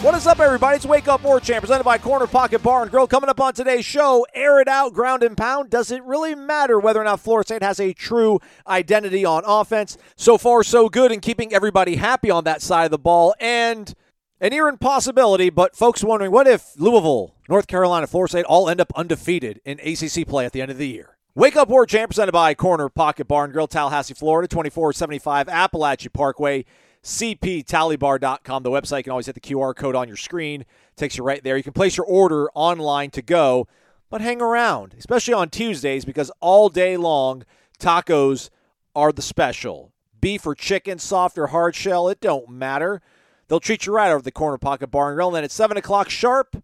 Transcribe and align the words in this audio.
What 0.00 0.14
is 0.14 0.28
up, 0.28 0.38
everybody? 0.38 0.76
It's 0.76 0.86
Wake 0.86 1.08
Up 1.08 1.24
War 1.24 1.40
Chant, 1.40 1.60
presented 1.60 1.82
by 1.82 1.98
Corner 1.98 2.28
Pocket 2.28 2.62
Bar 2.62 2.82
and 2.82 2.90
Grill. 2.90 3.08
Coming 3.08 3.28
up 3.28 3.40
on 3.40 3.52
today's 3.52 3.84
show, 3.84 4.24
air 4.32 4.60
it 4.60 4.68
out, 4.68 4.92
ground 4.92 5.24
and 5.24 5.36
pound. 5.36 5.70
Does 5.70 5.90
it 5.90 6.04
really 6.04 6.36
matter 6.36 6.78
whether 6.78 7.00
or 7.00 7.04
not 7.04 7.18
Florida 7.18 7.48
State 7.48 7.64
has 7.64 7.80
a 7.80 7.92
true 7.92 8.38
identity 8.68 9.24
on 9.24 9.42
offense? 9.44 9.98
So 10.14 10.38
far, 10.38 10.62
so 10.62 10.88
good 10.88 11.10
in 11.10 11.18
keeping 11.18 11.52
everybody 11.52 11.96
happy 11.96 12.30
on 12.30 12.44
that 12.44 12.62
side 12.62 12.84
of 12.84 12.90
the 12.92 12.98
ball. 12.98 13.34
And 13.40 13.92
an 14.40 14.50
near 14.50 14.68
impossibility, 14.68 15.50
but 15.50 15.74
folks 15.74 16.04
wondering 16.04 16.30
what 16.30 16.46
if 16.46 16.78
Louisville, 16.78 17.34
North 17.48 17.66
Carolina, 17.66 18.06
Florida 18.06 18.30
State 18.30 18.44
all 18.44 18.70
end 18.70 18.80
up 18.80 18.92
undefeated 18.94 19.60
in 19.64 19.80
ACC 19.80 20.28
play 20.28 20.46
at 20.46 20.52
the 20.52 20.62
end 20.62 20.70
of 20.70 20.78
the 20.78 20.86
year? 20.86 21.16
Wake 21.34 21.56
Up 21.56 21.68
War 21.68 21.86
Chant, 21.86 22.10
presented 22.10 22.32
by 22.32 22.54
Corner 22.54 22.88
Pocket 22.88 23.26
Bar 23.26 23.44
and 23.44 23.52
Grill, 23.52 23.66
Tallahassee, 23.66 24.14
Florida, 24.14 24.46
2475 24.46 25.48
Apalachee 25.48 26.12
Parkway 26.12 26.64
cptallybar.com. 27.02 28.62
The 28.62 28.70
website 28.70 28.98
you 28.98 29.02
can 29.04 29.10
always 29.12 29.26
hit 29.26 29.34
the 29.34 29.40
QR 29.40 29.74
code 29.74 29.94
on 29.94 30.08
your 30.08 30.16
screen. 30.16 30.64
takes 30.96 31.16
you 31.16 31.24
right 31.24 31.42
there. 31.42 31.56
You 31.56 31.62
can 31.62 31.72
place 31.72 31.96
your 31.96 32.06
order 32.06 32.50
online 32.54 33.10
to 33.10 33.22
go, 33.22 33.66
but 34.10 34.20
hang 34.20 34.40
around, 34.40 34.94
especially 34.98 35.34
on 35.34 35.50
Tuesdays 35.50 36.04
because 36.04 36.30
all 36.40 36.68
day 36.68 36.96
long 36.96 37.44
tacos 37.78 38.50
are 38.94 39.12
the 39.12 39.22
special. 39.22 39.92
Beef 40.20 40.46
or 40.46 40.54
chicken, 40.54 40.98
soft 40.98 41.38
or 41.38 41.48
hard 41.48 41.74
shell, 41.74 42.08
it 42.08 42.20
don't 42.20 42.48
matter. 42.48 43.00
They'll 43.46 43.60
treat 43.60 43.86
you 43.86 43.94
right 43.94 44.10
over 44.10 44.22
the 44.22 44.32
corner 44.32 44.58
pocket 44.58 44.88
bar 44.90 45.08
and 45.08 45.16
grill. 45.16 45.28
And 45.28 45.36
then 45.36 45.44
at 45.44 45.50
seven 45.50 45.76
o'clock 45.76 46.10
sharp, 46.10 46.62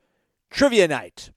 trivia 0.50 0.88
night. 0.88 1.30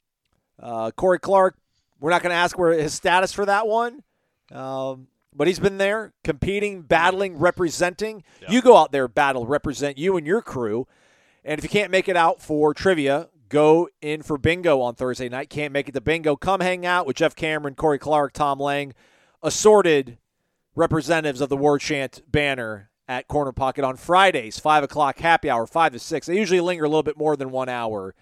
Uh, 0.60 0.92
Corey 0.92 1.20
Clark, 1.20 1.56
we're 2.00 2.10
not 2.10 2.22
going 2.22 2.32
to 2.32 2.38
ask 2.38 2.58
where 2.58 2.74
his 2.74 2.94
status 2.94 3.32
for 3.32 3.46
that 3.46 3.68
one. 3.68 4.04
Um, 4.52 5.08
but 5.38 5.48
he's 5.48 5.60
been 5.60 5.78
there 5.78 6.14
competing, 6.24 6.82
battling, 6.82 7.38
representing. 7.38 8.24
You 8.50 8.62
go 8.62 8.76
out 8.76 8.92
there, 8.92 9.08
battle, 9.08 9.46
represent 9.46 9.98
you 9.98 10.18
and 10.18 10.26
your 10.28 10.42
crew. 10.42 10.88
And 11.46 11.58
if 11.60 11.64
you 11.64 11.70
can't 11.70 11.92
make 11.92 12.10
it 12.10 12.18
out 12.18 12.42
for 12.42 12.74
trivia, 12.74 13.30
go 13.50 13.88
in 14.02 14.22
for 14.24 14.38
bingo 14.38 14.82
on 14.82 14.96
Thursday 14.96 15.30
night. 15.30 15.50
Can't 15.50 15.72
make 15.72 15.88
it 15.88 15.94
to 15.94 16.02
bingo, 16.02 16.36
come 16.36 16.60
hang 16.60 16.86
out 16.86 17.06
with 17.06 17.16
Jeff 17.16 17.36
Cameron, 17.36 17.76
Corey 17.76 18.00
Clark, 18.00 18.34
Tom 18.34 18.60
Lang, 18.60 18.94
assorted 19.42 20.18
representatives 20.76 21.42
of 21.42 21.50
the 21.50 21.58
War 21.58 21.80
Chant 21.80 22.22
banner 22.30 22.90
at 23.08 23.28
Corner 23.28 23.52
Pocket 23.54 23.86
on 23.86 23.96
Fridays, 23.96 24.60
5 24.60 24.84
o'clock 24.84 25.20
happy 25.20 25.50
hour, 25.50 25.66
5 25.66 25.94
to 25.94 26.00
6. 26.00 26.28
They 26.28 26.38
usually 26.38 26.60
linger 26.60 26.84
a 26.84 26.90
little 26.90 27.04
bit 27.04 27.18
more 27.18 27.38
than 27.38 27.52
one 27.52 27.70
hour, 27.70 28.14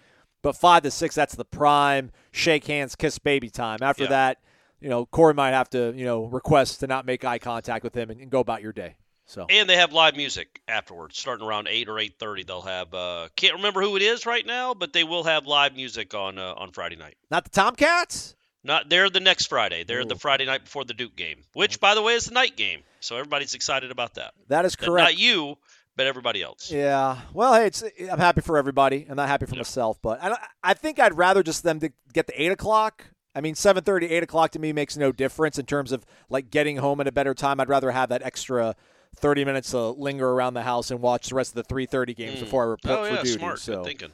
but 0.42 0.54
5 0.56 0.84
to 0.84 0.90
6, 0.92 1.14
that's 1.14 1.34
the 1.34 1.44
prime 1.44 2.12
shake 2.30 2.66
hands, 2.66 2.94
kiss 2.94 3.18
baby 3.18 3.50
time. 3.50 3.78
After 3.82 4.04
Yeah. 4.04 4.10
that, 4.10 4.38
you 4.80 4.88
know, 4.88 5.06
Corey 5.06 5.34
might 5.34 5.50
have 5.52 5.70
to, 5.70 5.92
you 5.96 6.04
know, 6.04 6.24
request 6.24 6.80
to 6.80 6.86
not 6.86 7.06
make 7.06 7.24
eye 7.24 7.38
contact 7.38 7.84
with 7.84 7.94
him 7.94 8.10
and, 8.10 8.20
and 8.20 8.30
go 8.30 8.40
about 8.40 8.62
your 8.62 8.72
day. 8.72 8.96
So 9.28 9.46
And 9.50 9.68
they 9.68 9.76
have 9.76 9.92
live 9.92 10.14
music 10.16 10.60
afterwards, 10.68 11.18
starting 11.18 11.44
around 11.46 11.66
eight 11.68 11.88
or 11.88 11.98
eight 11.98 12.14
thirty. 12.18 12.44
They'll 12.44 12.62
have 12.62 12.94
uh, 12.94 13.28
can't 13.34 13.54
remember 13.54 13.82
who 13.82 13.96
it 13.96 14.02
is 14.02 14.24
right 14.24 14.46
now, 14.46 14.72
but 14.74 14.92
they 14.92 15.02
will 15.02 15.24
have 15.24 15.46
live 15.46 15.74
music 15.74 16.14
on 16.14 16.38
uh, 16.38 16.54
on 16.56 16.70
Friday 16.70 16.94
night. 16.96 17.16
not 17.30 17.42
the 17.44 17.50
Tomcats? 17.50 18.34
Not 18.62 18.88
they're 18.88 19.10
the 19.10 19.20
next 19.20 19.46
Friday. 19.46 19.82
They're 19.84 20.04
the 20.04 20.16
Friday 20.16 20.44
night 20.46 20.64
before 20.64 20.84
the 20.84 20.94
Duke 20.94 21.16
game, 21.16 21.42
which 21.54 21.80
by 21.80 21.94
the 21.96 22.02
way 22.02 22.14
is 22.14 22.26
the 22.26 22.34
night 22.34 22.56
game. 22.56 22.82
So 23.00 23.16
everybody's 23.16 23.54
excited 23.54 23.90
about 23.90 24.14
that. 24.14 24.32
That 24.48 24.64
is 24.64 24.76
But 24.76 24.86
correct. 24.86 25.04
Not 25.04 25.18
you, 25.18 25.58
but 25.96 26.06
everybody 26.06 26.42
else. 26.42 26.70
Yeah. 26.70 27.18
Well, 27.32 27.54
hey, 27.54 27.66
it's 27.66 27.82
I'm 28.10 28.18
happy 28.18 28.40
for 28.42 28.58
everybody. 28.58 29.06
I'm 29.08 29.16
not 29.16 29.28
happy 29.28 29.46
for 29.46 29.54
Yeah. 29.54 29.60
myself, 29.60 29.98
but 30.02 30.22
I, 30.22 30.36
I 30.62 30.74
think 30.74 30.98
I'd 31.00 31.16
rather 31.16 31.42
just 31.42 31.62
them 31.64 31.80
to 31.80 31.90
get 32.12 32.26
the 32.28 32.40
eight 32.40 32.52
o'clock. 32.52 33.04
I 33.36 33.42
mean, 33.42 33.54
7:30, 33.54 34.06
8 34.10 34.22
o'clock 34.22 34.50
to 34.52 34.58
me 34.58 34.72
makes 34.72 34.96
no 34.96 35.12
difference 35.12 35.58
in 35.58 35.66
terms 35.66 35.92
of 35.92 36.06
like 36.30 36.50
getting 36.50 36.78
home 36.78 37.00
at 37.02 37.06
a 37.06 37.12
better 37.12 37.34
time. 37.34 37.60
I'd 37.60 37.68
rather 37.68 37.90
have 37.90 38.08
that 38.08 38.22
extra 38.22 38.74
30 39.16 39.44
minutes 39.44 39.70
to 39.72 39.90
linger 39.90 40.30
around 40.30 40.54
the 40.54 40.62
house 40.62 40.90
and 40.90 41.00
watch 41.02 41.28
the 41.28 41.34
rest 41.34 41.50
of 41.54 41.56
the 41.56 41.74
3:30 41.74 42.14
games 42.14 42.38
Mm. 42.38 42.40
before 42.40 42.64
I 42.64 42.66
report 42.68 42.98
Oh 43.00 43.04
for 43.04 43.14
yeah, 43.14 43.22
duty. 43.22 43.38
smart. 43.38 43.58
So 43.58 43.74
Good 43.76 43.84
thinking. 43.84 44.12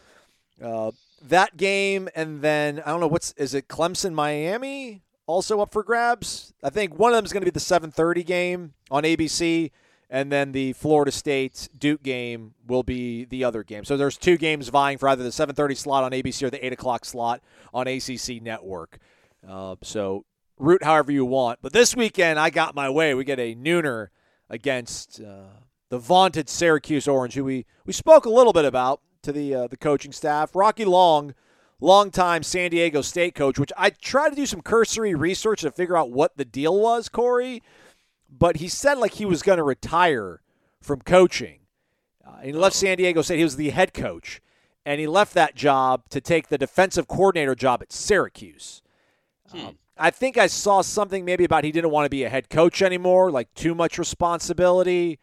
uh, 0.60 0.90
that 1.22 1.56
game, 1.56 2.08
and 2.16 2.42
then 2.42 2.80
I 2.84 2.90
don't 2.90 2.98
know 3.00 3.06
what's 3.06 3.32
is 3.36 3.54
it 3.54 3.68
Clemson 3.68 4.12
Miami 4.12 5.02
also 5.26 5.60
up 5.60 5.72
for 5.72 5.84
grabs? 5.84 6.52
I 6.64 6.70
think 6.70 6.98
one 6.98 7.12
of 7.12 7.16
them 7.16 7.24
is 7.24 7.32
going 7.32 7.42
to 7.42 7.50
be 7.50 7.50
the 7.52 7.60
7:30 7.60 8.24
game 8.24 8.74
on 8.90 9.04
ABC, 9.04 9.70
and 10.12 10.30
then 10.30 10.52
the 10.52 10.74
Florida 10.74 11.10
State 11.10 11.70
Duke 11.76 12.02
game 12.02 12.52
will 12.66 12.82
be 12.82 13.24
the 13.24 13.44
other 13.44 13.62
game. 13.62 13.82
So 13.82 13.96
there's 13.96 14.18
two 14.18 14.36
games 14.36 14.68
vying 14.68 14.98
for 14.98 15.08
either 15.08 15.24
the 15.24 15.30
7:30 15.30 15.74
slot 15.74 16.04
on 16.04 16.12
ABC 16.12 16.42
or 16.46 16.50
the 16.50 16.64
8 16.64 16.74
o'clock 16.74 17.06
slot 17.06 17.40
on 17.72 17.88
ACC 17.88 18.42
Network. 18.42 18.98
Uh, 19.48 19.76
so 19.82 20.26
root 20.58 20.84
however 20.84 21.10
you 21.10 21.24
want. 21.24 21.60
But 21.62 21.72
this 21.72 21.96
weekend, 21.96 22.38
I 22.38 22.50
got 22.50 22.74
my 22.74 22.90
way. 22.90 23.14
We 23.14 23.24
get 23.24 23.40
a 23.40 23.54
nooner 23.54 24.08
against 24.50 25.18
uh, 25.18 25.62
the 25.88 25.98
vaunted 25.98 26.50
Syracuse 26.50 27.08
Orange, 27.08 27.32
who 27.32 27.44
we, 27.44 27.64
we 27.86 27.94
spoke 27.94 28.26
a 28.26 28.30
little 28.30 28.52
bit 28.52 28.66
about 28.66 29.00
to 29.22 29.32
the 29.32 29.54
uh, 29.54 29.66
the 29.66 29.78
coaching 29.78 30.12
staff. 30.12 30.54
Rocky 30.54 30.84
Long, 30.84 31.34
longtime 31.80 32.42
San 32.42 32.70
Diego 32.70 33.00
State 33.00 33.34
coach, 33.34 33.58
which 33.58 33.72
I 33.78 33.88
tried 33.88 34.28
to 34.30 34.36
do 34.36 34.44
some 34.44 34.60
cursory 34.60 35.14
research 35.14 35.62
to 35.62 35.70
figure 35.70 35.96
out 35.96 36.10
what 36.10 36.36
the 36.36 36.44
deal 36.44 36.78
was, 36.78 37.08
Corey. 37.08 37.62
But 38.36 38.56
he 38.56 38.68
said 38.68 38.98
like 38.98 39.14
he 39.14 39.26
was 39.26 39.42
going 39.42 39.58
to 39.58 39.62
retire 39.62 40.40
from 40.80 41.02
coaching. 41.02 41.60
Uh, 42.26 42.36
and 42.38 42.46
he 42.46 42.52
left 42.52 42.74
San 42.74 42.96
Diego 42.96 43.20
State. 43.22 43.36
He 43.36 43.44
was 43.44 43.56
the 43.56 43.70
head 43.70 43.92
coach, 43.92 44.40
and 44.86 45.00
he 45.00 45.06
left 45.06 45.34
that 45.34 45.54
job 45.54 46.08
to 46.08 46.20
take 46.20 46.48
the 46.48 46.56
defensive 46.58 47.06
coordinator 47.06 47.54
job 47.54 47.82
at 47.82 47.92
Syracuse. 47.92 48.82
Um, 49.52 49.76
I 49.98 50.10
think 50.10 50.38
I 50.38 50.46
saw 50.46 50.80
something 50.80 51.24
maybe 51.24 51.44
about 51.44 51.64
he 51.64 51.72
didn't 51.72 51.90
want 51.90 52.06
to 52.06 52.10
be 52.10 52.24
a 52.24 52.28
head 52.30 52.48
coach 52.48 52.80
anymore, 52.80 53.30
like 53.30 53.52
too 53.54 53.74
much 53.74 53.98
responsibility. 53.98 55.18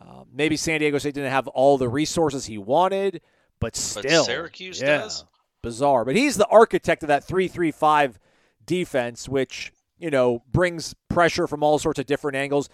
Uh, 0.00 0.24
maybe 0.32 0.56
San 0.56 0.80
Diego 0.80 0.98
State 0.98 1.14
didn't 1.14 1.30
have 1.30 1.46
all 1.48 1.78
the 1.78 1.88
resources 1.88 2.46
he 2.46 2.58
wanted, 2.58 3.20
but 3.60 3.76
still, 3.76 4.24
Syracuse 4.24 4.80
yeah, 4.80 4.98
does? 4.98 5.24
bizarre. 5.62 6.04
But 6.04 6.16
he's 6.16 6.36
the 6.36 6.46
architect 6.46 7.02
of 7.02 7.08
that 7.08 7.24
three-three-five 7.24 8.18
defense, 8.66 9.28
which 9.28 9.72
you 10.00 10.10
know 10.10 10.42
brings 10.50 10.94
pressure 11.08 11.46
from 11.46 11.62
all 11.62 11.78
sorts 11.78 11.98
of 11.98 12.06
different 12.06 12.36
angles. 12.36 12.68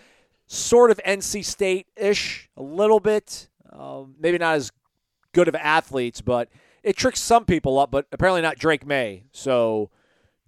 Sort 0.46 0.92
of 0.92 1.00
NC 1.04 1.44
State-ish, 1.44 2.48
a 2.56 2.62
little 2.62 3.00
bit. 3.00 3.48
Um, 3.72 4.14
maybe 4.18 4.38
not 4.38 4.54
as 4.54 4.70
good 5.32 5.48
of 5.48 5.56
athletes, 5.56 6.20
but 6.20 6.48
it 6.84 6.96
tricks 6.96 7.20
some 7.20 7.44
people 7.44 7.78
up. 7.78 7.90
But 7.90 8.06
apparently 8.12 8.42
not 8.42 8.56
Drake 8.58 8.86
Maye. 8.86 9.24
So 9.32 9.90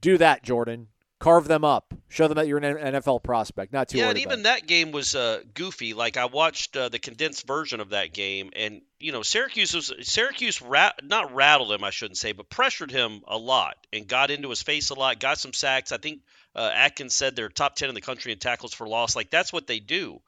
do 0.00 0.16
that, 0.19 0.43
Jordan. 0.43 0.89
Carve 1.20 1.48
them 1.48 1.64
up. 1.64 1.94
Show 2.08 2.28
them 2.28 2.36
that 2.36 2.46
you're 2.46 2.58
an 2.58 2.94
NFL 2.94 3.24
prospect. 3.24 3.72
Not 3.72 3.88
too 3.88 3.98
yeah, 3.98 4.08
and 4.08 4.18
even 4.18 4.44
that 4.44 4.68
game 4.68 4.92
was 4.92 5.16
uh, 5.16 5.40
goofy. 5.52 5.92
Like 5.92 6.16
I 6.16 6.26
watched 6.26 6.76
uh, 6.76 6.88
the 6.88 7.00
condensed 7.00 7.44
version 7.44 7.80
of 7.80 7.90
that 7.90 8.14
game, 8.14 8.50
and 8.54 8.82
you 9.00 9.10
know 9.10 9.22
Syracuse 9.22 9.74
was 9.74 9.92
Syracuse 10.02 10.62
rat, 10.62 11.00
not 11.02 11.34
rattled 11.34 11.72
him, 11.72 11.82
I 11.82 11.90
shouldn't 11.90 12.18
say, 12.18 12.32
but 12.32 12.48
pressured 12.48 12.92
him 12.92 13.22
a 13.26 13.36
lot 13.36 13.76
and 13.92 14.06
got 14.06 14.30
into 14.30 14.48
his 14.48 14.62
face 14.62 14.90
a 14.90 14.94
lot. 14.94 15.18
Got 15.18 15.38
some 15.38 15.52
sacks. 15.52 15.90
I 15.90 15.96
think 15.96 16.20
uh, 16.54 16.70
Atkins 16.72 17.14
said 17.14 17.34
they're 17.34 17.48
top 17.48 17.74
ten 17.74 17.88
in 17.88 17.96
the 17.96 18.00
country 18.00 18.30
in 18.30 18.38
tackles 18.38 18.72
for 18.72 18.86
loss. 18.88 19.16
Like 19.16 19.30
that's 19.30 19.52
what 19.52 19.66
they 19.66 19.80
do. 19.80 20.20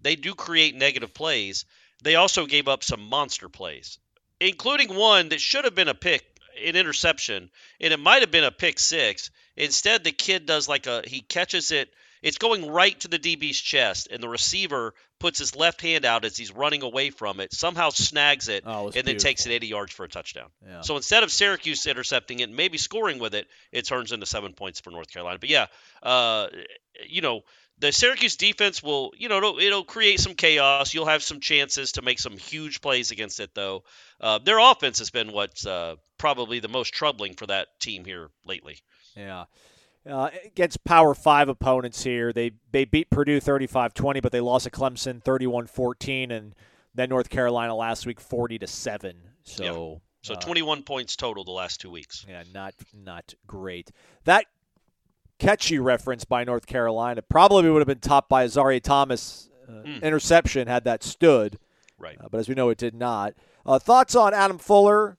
They 0.00 0.16
do 0.16 0.34
create 0.34 0.74
negative 0.74 1.12
plays. 1.12 1.66
They 2.02 2.14
also 2.14 2.46
gave 2.46 2.68
up 2.68 2.84
some 2.84 3.02
monster 3.02 3.48
plays, 3.48 3.98
including 4.40 4.94
one 4.94 5.28
that 5.30 5.40
should 5.40 5.64
have 5.64 5.74
been 5.74 5.88
a 5.88 5.94
pick, 5.94 6.24
an 6.64 6.76
interception, 6.76 7.50
and 7.80 7.92
it 7.92 7.98
might 8.00 8.22
have 8.22 8.30
been 8.30 8.44
a 8.44 8.50
pick 8.50 8.78
six. 8.78 9.30
Instead, 9.56 10.04
the 10.04 10.12
kid 10.12 10.46
does 10.46 10.68
like 10.68 10.86
a 10.86 11.02
he 11.06 11.20
catches 11.20 11.70
it. 11.70 11.88
It's 12.20 12.38
going 12.38 12.68
right 12.70 12.98
to 13.00 13.08
the 13.08 13.18
DB's 13.18 13.60
chest, 13.60 14.08
and 14.10 14.20
the 14.20 14.28
receiver 14.28 14.92
puts 15.20 15.38
his 15.38 15.54
left 15.54 15.80
hand 15.80 16.04
out 16.04 16.24
as 16.24 16.36
he's 16.36 16.52
running 16.52 16.82
away 16.82 17.10
from 17.10 17.38
it, 17.38 17.52
somehow 17.52 17.90
snags 17.90 18.48
it, 18.48 18.64
Oh, 18.66 18.88
it 18.88 18.96
and 18.96 19.06
then 19.06 19.18
takes 19.18 19.46
it 19.46 19.52
80 19.52 19.66
yards 19.68 19.92
for 19.92 20.04
a 20.04 20.08
touchdown. 20.08 20.48
Yeah. 20.66 20.80
So 20.80 20.96
instead 20.96 21.22
of 21.22 21.30
Syracuse 21.30 21.86
intercepting 21.86 22.40
it 22.40 22.44
and 22.44 22.56
maybe 22.56 22.76
scoring 22.78 23.18
with 23.20 23.34
it, 23.34 23.46
it 23.72 23.86
turns 23.86 24.10
into 24.10 24.26
seven 24.26 24.52
points 24.52 24.80
for 24.80 24.90
North 24.90 25.10
Carolina. 25.12 25.38
But 25.38 25.48
yeah, 25.48 25.66
uh, 26.02 26.48
you 27.08 27.20
know, 27.20 27.42
the 27.80 27.92
Syracuse 27.92 28.36
defense 28.36 28.82
will, 28.82 29.12
you 29.16 29.28
know, 29.28 29.38
it'll, 29.38 29.58
it'll 29.58 29.84
create 29.84 30.20
some 30.20 30.34
chaos. 30.34 30.94
You'll 30.94 31.06
have 31.06 31.22
some 31.22 31.40
chances 31.40 31.92
to 31.92 32.02
make 32.02 32.18
some 32.18 32.36
huge 32.36 32.80
plays 32.80 33.10
against 33.10 33.40
it, 33.40 33.54
though. 33.54 33.84
Uh, 34.20 34.38
their 34.38 34.58
offense 34.58 34.98
has 34.98 35.10
been 35.10 35.32
what's 35.32 35.66
uh, 35.66 35.96
probably 36.18 36.60
the 36.60 36.68
most 36.68 36.92
troubling 36.92 37.34
for 37.34 37.46
that 37.46 37.68
team 37.80 38.04
here 38.04 38.30
lately. 38.44 38.78
Yeah. 39.16 39.44
Uh, 40.08 40.30
against 40.44 40.84
Power 40.84 41.14
5 41.14 41.48
opponents 41.48 42.02
here, 42.02 42.32
they 42.32 42.52
they 42.72 42.84
beat 42.84 43.10
Purdue 43.10 43.40
35-20, 43.40 44.22
but 44.22 44.32
they 44.32 44.40
lost 44.40 44.64
to 44.64 44.70
Clemson 44.70 45.22
31-14 45.22 46.30
and 46.30 46.54
then 46.94 47.10
North 47.10 47.28
Carolina 47.28 47.74
last 47.74 48.06
week 48.06 48.20
40 48.20 48.58
to 48.60 48.66
7. 48.66 49.16
So 49.44 50.00
So 50.22 50.34
Uh, 50.34 50.40
21 50.40 50.82
points 50.82 51.14
total 51.14 51.44
the 51.44 51.52
last 51.52 51.80
two 51.80 51.90
weeks. 51.90 52.24
Yeah, 52.28 52.42
not 52.52 52.74
not 52.94 53.34
great. 53.46 53.90
That 54.24 54.46
catchy 55.38 55.78
reference 55.78 56.24
by 56.24 56.44
North 56.44 56.66
Carolina 56.66 57.22
probably 57.22 57.70
would 57.70 57.80
have 57.80 57.86
been 57.86 57.98
topped 58.00 58.28
by 58.28 58.42
a 58.42 58.46
Azareye'h 58.48 58.82
Thomas 58.82 59.48
uh, 59.68 59.72
Mm. 59.84 60.02
interception 60.02 60.66
had 60.66 60.84
that 60.84 61.02
stood. 61.02 61.58
Right. 61.98 62.16
Uh, 62.20 62.28
but 62.30 62.38
as 62.38 62.48
we 62.48 62.54
know, 62.54 62.68
it 62.70 62.78
did 62.78 62.94
not. 62.94 63.34
Uh, 63.66 63.78
thoughts 63.78 64.14
on 64.14 64.32
Adam 64.34 64.58
Fuller 64.58 65.18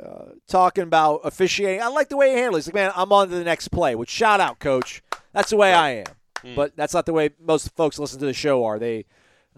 uh, 0.00 0.30
talking 0.48 0.82
about 0.84 1.20
officiating? 1.24 1.80
I 1.82 1.86
like 1.88 2.08
the 2.08 2.16
way 2.16 2.30
he 2.30 2.36
handles. 2.36 2.56
it. 2.56 2.70
He's 2.70 2.74
like, 2.74 2.74
man, 2.74 2.92
I'm 2.96 3.12
on 3.12 3.28
to 3.28 3.34
the 3.34 3.44
next 3.44 3.68
play. 3.68 3.94
Which 3.94 4.10
shout 4.10 4.40
out, 4.40 4.58
coach. 4.58 5.02
That's 5.32 5.50
the 5.50 5.56
way 5.56 5.72
I 5.72 5.90
am. 5.90 6.06
Hmm. 6.42 6.54
But 6.54 6.76
that's 6.76 6.92
not 6.94 7.06
the 7.06 7.12
way 7.12 7.30
most 7.40 7.74
folks 7.76 7.98
listen 7.98 8.18
to 8.20 8.26
the 8.26 8.32
show 8.34 8.64
are. 8.64 8.78
They 8.78 9.04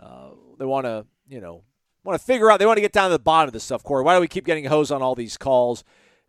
uh, 0.00 0.30
they 0.58 0.64
want 0.64 0.84
to 0.86 1.06
you 1.28 1.40
know 1.40 1.62
want 2.04 2.20
to 2.20 2.24
figure 2.24 2.50
out. 2.50 2.58
They 2.58 2.66
want 2.66 2.76
to 2.76 2.82
get 2.82 2.92
down 2.92 3.08
to 3.10 3.14
the 3.14 3.18
bottom 3.18 3.48
of 3.48 3.52
this 3.52 3.64
stuff. 3.64 3.82
Corey, 3.82 4.04
why 4.04 4.14
do 4.14 4.20
we 4.20 4.28
keep 4.28 4.44
getting 4.44 4.64
hosed 4.66 4.92
on 4.92 5.02
all 5.02 5.14
these 5.14 5.36
calls? 5.36 5.82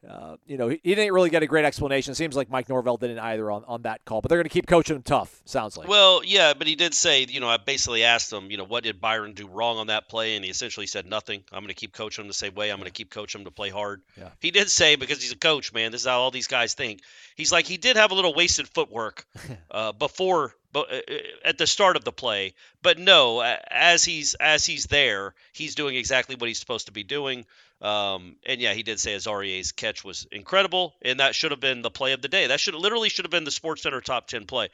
Uh, 0.07 0.37
you 0.47 0.57
know, 0.57 0.69
he, 0.69 0.79
he 0.81 0.95
didn't 0.95 1.13
really 1.13 1.29
get 1.29 1.43
a 1.43 1.47
great 1.47 1.65
explanation. 1.65 2.15
Seems 2.15 2.35
like 2.35 2.49
Mike 2.49 2.69
Norvell 2.69 2.97
didn't 2.97 3.19
either 3.19 3.51
on, 3.51 3.65
on 3.67 3.81
that 3.81 4.05
call. 4.05 4.21
But 4.21 4.29
they're 4.29 4.37
going 4.37 4.45
to 4.45 4.49
keep 4.49 4.65
coaching 4.65 4.95
him 4.95 5.03
tough. 5.03 5.41
Sounds 5.45 5.75
like. 5.75 5.89
Well, 5.89 6.21
yeah, 6.23 6.53
but 6.53 6.67
he 6.67 6.75
did 6.75 6.93
say, 6.93 7.25
you 7.27 7.41
know, 7.41 7.49
I 7.49 7.57
basically 7.57 8.03
asked 8.05 8.31
him, 8.31 8.49
you 8.49 8.57
know, 8.57 8.63
what 8.63 8.83
did 8.83 9.01
Byron 9.01 9.33
do 9.33 9.47
wrong 9.47 9.77
on 9.77 9.87
that 9.87 10.07
play? 10.07 10.35
And 10.35 10.45
he 10.45 10.51
essentially 10.51 10.87
said 10.87 11.05
nothing. 11.05 11.43
I'm 11.51 11.59
going 11.59 11.67
to 11.67 11.73
keep 11.73 11.91
coaching 11.91 12.23
him 12.23 12.27
the 12.27 12.33
same 12.33 12.55
way. 12.55 12.69
I'm 12.69 12.77
going 12.77 12.85
to 12.85 12.93
keep 12.93 13.09
coaching 13.09 13.41
him 13.41 13.45
to 13.45 13.51
play 13.51 13.69
hard. 13.69 14.01
Yeah. 14.17 14.29
He 14.39 14.51
did 14.51 14.69
say, 14.69 14.95
because 14.95 15.21
he's 15.21 15.33
a 15.33 15.37
coach, 15.37 15.73
man, 15.73 15.91
this 15.91 16.01
is 16.01 16.07
how 16.07 16.19
all 16.19 16.31
these 16.31 16.47
guys 16.47 16.75
think. 16.75 17.01
He's 17.35 17.51
like, 17.51 17.67
he 17.67 17.77
did 17.77 17.97
have 17.97 18.11
a 18.11 18.15
little 18.15 18.33
wasted 18.33 18.69
footwork 18.69 19.25
uh, 19.71 19.91
before, 19.91 20.53
but 20.71 20.93
uh, 20.93 21.01
at 21.43 21.57
the 21.57 21.67
start 21.67 21.97
of 21.97 22.05
the 22.05 22.11
play. 22.13 22.53
But 22.81 22.99
no, 22.99 23.41
as 23.41 24.05
he's 24.05 24.35
as 24.35 24.65
he's 24.65 24.85
there, 24.85 25.33
he's 25.51 25.75
doing 25.75 25.95
exactly 25.95 26.35
what 26.35 26.47
he's 26.47 26.59
supposed 26.59 26.85
to 26.85 26.93
be 26.93 27.03
doing. 27.03 27.45
Um, 27.81 28.35
and 28.45 28.59
yeah, 28.59 28.73
he 28.73 28.83
did 28.83 28.99
say 28.99 29.15
Azareye'h's 29.15 29.71
catch 29.71 30.03
was 30.03 30.27
incredible, 30.31 30.95
and 31.01 31.19
that 31.19 31.35
should 31.35 31.51
have 31.51 31.61
been 31.61 31.81
the 31.81 31.89
play 31.89 32.11
of 32.11 32.21
the 32.21 32.27
day. 32.27 32.47
That 32.47 32.59
should 32.59 32.75
literally 32.75 33.09
should 33.09 33.25
have 33.25 33.31
been 33.31 33.45
the 33.45 33.51
Sports 33.51 33.83
Center 33.83 34.01
top 34.01 34.27
ten 34.27 34.45
play. 34.45 34.69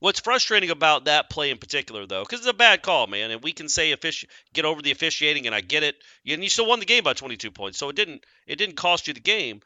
What's 0.00 0.20
frustrating 0.20 0.70
about 0.70 1.06
that 1.06 1.30
play 1.30 1.50
in 1.50 1.58
particular, 1.58 2.06
though, 2.06 2.22
because 2.22 2.40
it's 2.40 2.48
a 2.48 2.52
bad 2.52 2.82
call, 2.82 3.06
man, 3.06 3.30
and 3.30 3.42
we 3.42 3.52
can 3.52 3.68
say 3.68 3.94
offici- 3.94 4.26
get 4.52 4.64
over 4.64 4.82
the 4.82 4.90
officiating, 4.90 5.46
and 5.46 5.54
I 5.54 5.60
get 5.60 5.82
it, 5.82 5.96
and 6.26 6.42
you 6.42 6.50
still 6.50 6.66
won 6.66 6.80
the 6.80 6.84
game 6.84 7.04
by 7.04 7.14
22 7.14 7.50
points, 7.50 7.78
so 7.78 7.88
it 7.88 7.96
didn't 7.96 8.24
it 8.46 8.56
didn't 8.56 8.76
cost 8.76 9.08
you 9.08 9.14
the 9.14 9.20
game. 9.20 9.60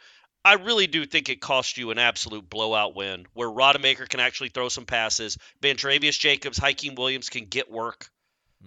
I 0.44 0.54
really 0.54 0.86
do 0.86 1.04
think 1.04 1.28
it 1.28 1.40
cost 1.40 1.76
you 1.76 1.90
an 1.90 1.98
absolute 1.98 2.48
blowout 2.48 2.94
win, 2.94 3.26
where 3.34 3.48
Rodemaker 3.48 4.08
can 4.08 4.20
actually 4.20 4.50
throw 4.50 4.68
some 4.68 4.86
passes, 4.86 5.36
Travius 5.62 6.18
Jacobs, 6.18 6.58
Hykeem 6.58 6.96
Williams 6.96 7.28
can 7.28 7.46
get 7.46 7.70
work. 7.70 8.08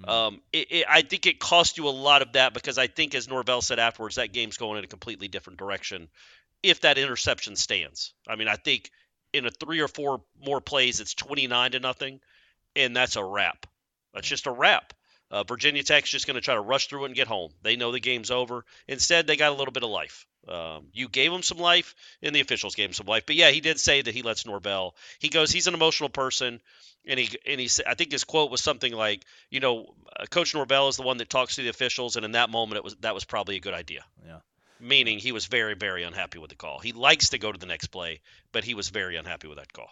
Um, 0.08 0.42
it, 0.54 0.72
it, 0.72 0.86
I 0.90 1.02
think 1.02 1.26
it 1.26 1.40
cost 1.40 1.78
you 1.78 1.88
a 1.88 1.90
lot 1.90 2.22
of 2.22 2.34
that 2.34 2.54
because 2.54 2.78
I 2.78 2.88
think, 2.88 3.14
as 3.14 3.28
Norvell 3.28 3.62
said 3.62 3.80
afterwards, 3.80 4.16
that 4.16 4.32
game's 4.32 4.58
going 4.58 4.78
in 4.78 4.84
a 4.84 4.88
completely 4.88 5.28
different 5.28 5.60
direction 5.60 6.08
if 6.64 6.82
that 6.82 6.98
interception 6.98 7.56
stands. 7.56 8.14
I 8.28 8.36
mean, 8.36 8.48
I 8.48 8.56
think 8.56 8.92
in 9.34 9.46
a 9.46 9.52
three 9.52 9.80
or 9.80 9.88
four 9.88 10.22
more 10.44 10.62
plays, 10.62 11.00
it's 11.00 11.14
29 11.14 11.72
to 11.72 11.80
nothing, 11.80 12.20
and 12.76 12.96
that's 12.96 13.16
a 13.16 13.24
wrap. 13.24 13.66
That's 14.14 14.28
just 14.28 14.48
a 14.48 14.52
wrap. 14.52 14.94
Uh, 15.30 15.44
Virginia 15.44 15.84
Tech's 15.84 16.10
just 16.10 16.28
going 16.28 16.36
to 16.36 16.42
try 16.42 16.56
to 16.56 16.62
rush 16.62 16.88
through 16.88 17.04
it 17.04 17.08
and 17.08 17.16
get 17.16 17.28
home. 17.28 17.52
They 17.62 17.78
know 17.78 17.92
the 17.92 18.02
game's 18.02 18.32
over. 18.32 18.66
Instead, 18.88 19.28
they 19.28 19.38
got 19.38 19.54
a 19.54 19.56
little 19.56 19.72
bit 19.72 19.84
of 19.84 19.90
life. 19.90 20.28
Um, 20.48 20.88
you 20.94 21.08
gave 21.08 21.32
him 21.32 21.44
some 21.44 21.60
life, 21.60 21.96
and 22.22 22.36
the 22.36 22.42
officials 22.42 22.76
gave 22.76 22.90
him 22.90 22.94
some 22.94 23.06
life. 23.06 23.24
But 23.26 23.36
yeah, 23.36 23.52
he 23.52 23.62
did 23.62 23.80
say 23.80 24.02
that 24.02 24.14
he 24.14 24.24
lets 24.24 24.46
Norvell. 24.46 24.96
He 25.20 25.30
goes, 25.30 25.52
he's 25.52 25.68
an 25.68 25.74
emotional 25.74 26.10
person, 26.10 26.62
and 27.06 27.20
he 27.20 27.30
and 27.46 27.60
he 27.60 27.68
said, 27.68 27.86
I 27.88 27.94
think 27.94 28.12
his 28.12 28.24
quote 28.24 28.52
was 28.52 28.62
something 28.62 28.94
like, 28.94 29.24
you 29.50 29.60
know, 29.60 29.94
uh, 30.20 30.26
Coach 30.26 30.56
Norvell 30.56 30.88
is 30.88 30.98
the 30.98 31.04
one 31.04 31.18
that 31.18 31.30
talks 31.30 31.56
to 31.56 31.62
the 31.62 31.70
officials, 31.70 32.16
and 32.16 32.26
in 32.26 32.32
that 32.32 32.50
moment, 32.50 32.78
it 32.78 32.84
was 32.84 32.96
that 33.02 33.14
was 33.14 33.24
probably 33.24 33.56
a 33.56 33.60
good 33.60 33.74
idea. 33.74 34.04
Yeah. 34.26 34.40
Meaning 34.80 35.20
he 35.20 35.32
was 35.32 35.46
very 35.46 35.76
very 35.76 36.04
unhappy 36.04 36.40
with 36.40 36.50
the 36.50 36.56
call. 36.56 36.80
He 36.80 36.92
likes 36.92 37.30
to 37.30 37.38
go 37.38 37.52
to 37.52 37.60
the 37.60 37.68
next 37.68 37.88
play, 37.88 38.22
but 38.52 38.64
he 38.64 38.74
was 38.74 38.90
very 38.90 39.18
unhappy 39.18 39.48
with 39.48 39.58
that 39.58 39.72
call. 39.72 39.90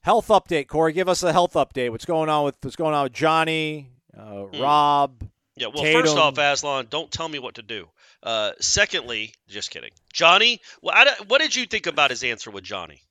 Health 0.00 0.28
update, 0.28 0.66
Corey. 0.66 0.92
Give 0.92 1.08
us 1.08 1.22
a 1.22 1.32
health 1.32 1.52
update. 1.52 1.90
What's 1.90 2.06
going 2.06 2.28
on 2.28 2.44
with 2.44 2.56
what's 2.60 2.74
going 2.74 2.94
on 2.94 3.04
with 3.04 3.12
Johnny, 3.12 3.88
uh, 4.18 4.46
Rob? 4.58 5.22
Yeah, 5.54 5.68
well, 5.72 5.84
first 5.84 6.16
off, 6.16 6.38
Aslan, 6.38 6.86
don't 6.90 7.10
tell 7.12 7.28
me 7.28 7.38
what 7.38 7.56
to 7.56 7.62
do. 7.62 7.88
Uh, 8.22 8.52
secondly, 8.60 9.34
just 9.48 9.70
kidding, 9.70 9.90
Johnny. 10.12 10.60
Well, 10.80 10.94
I, 10.96 11.14
what 11.26 11.40
did 11.40 11.56
you 11.56 11.66
think 11.66 11.86
about 11.86 12.10
his 12.10 12.22
answer 12.22 12.50
with 12.50 12.62
Johnny? 12.64 13.02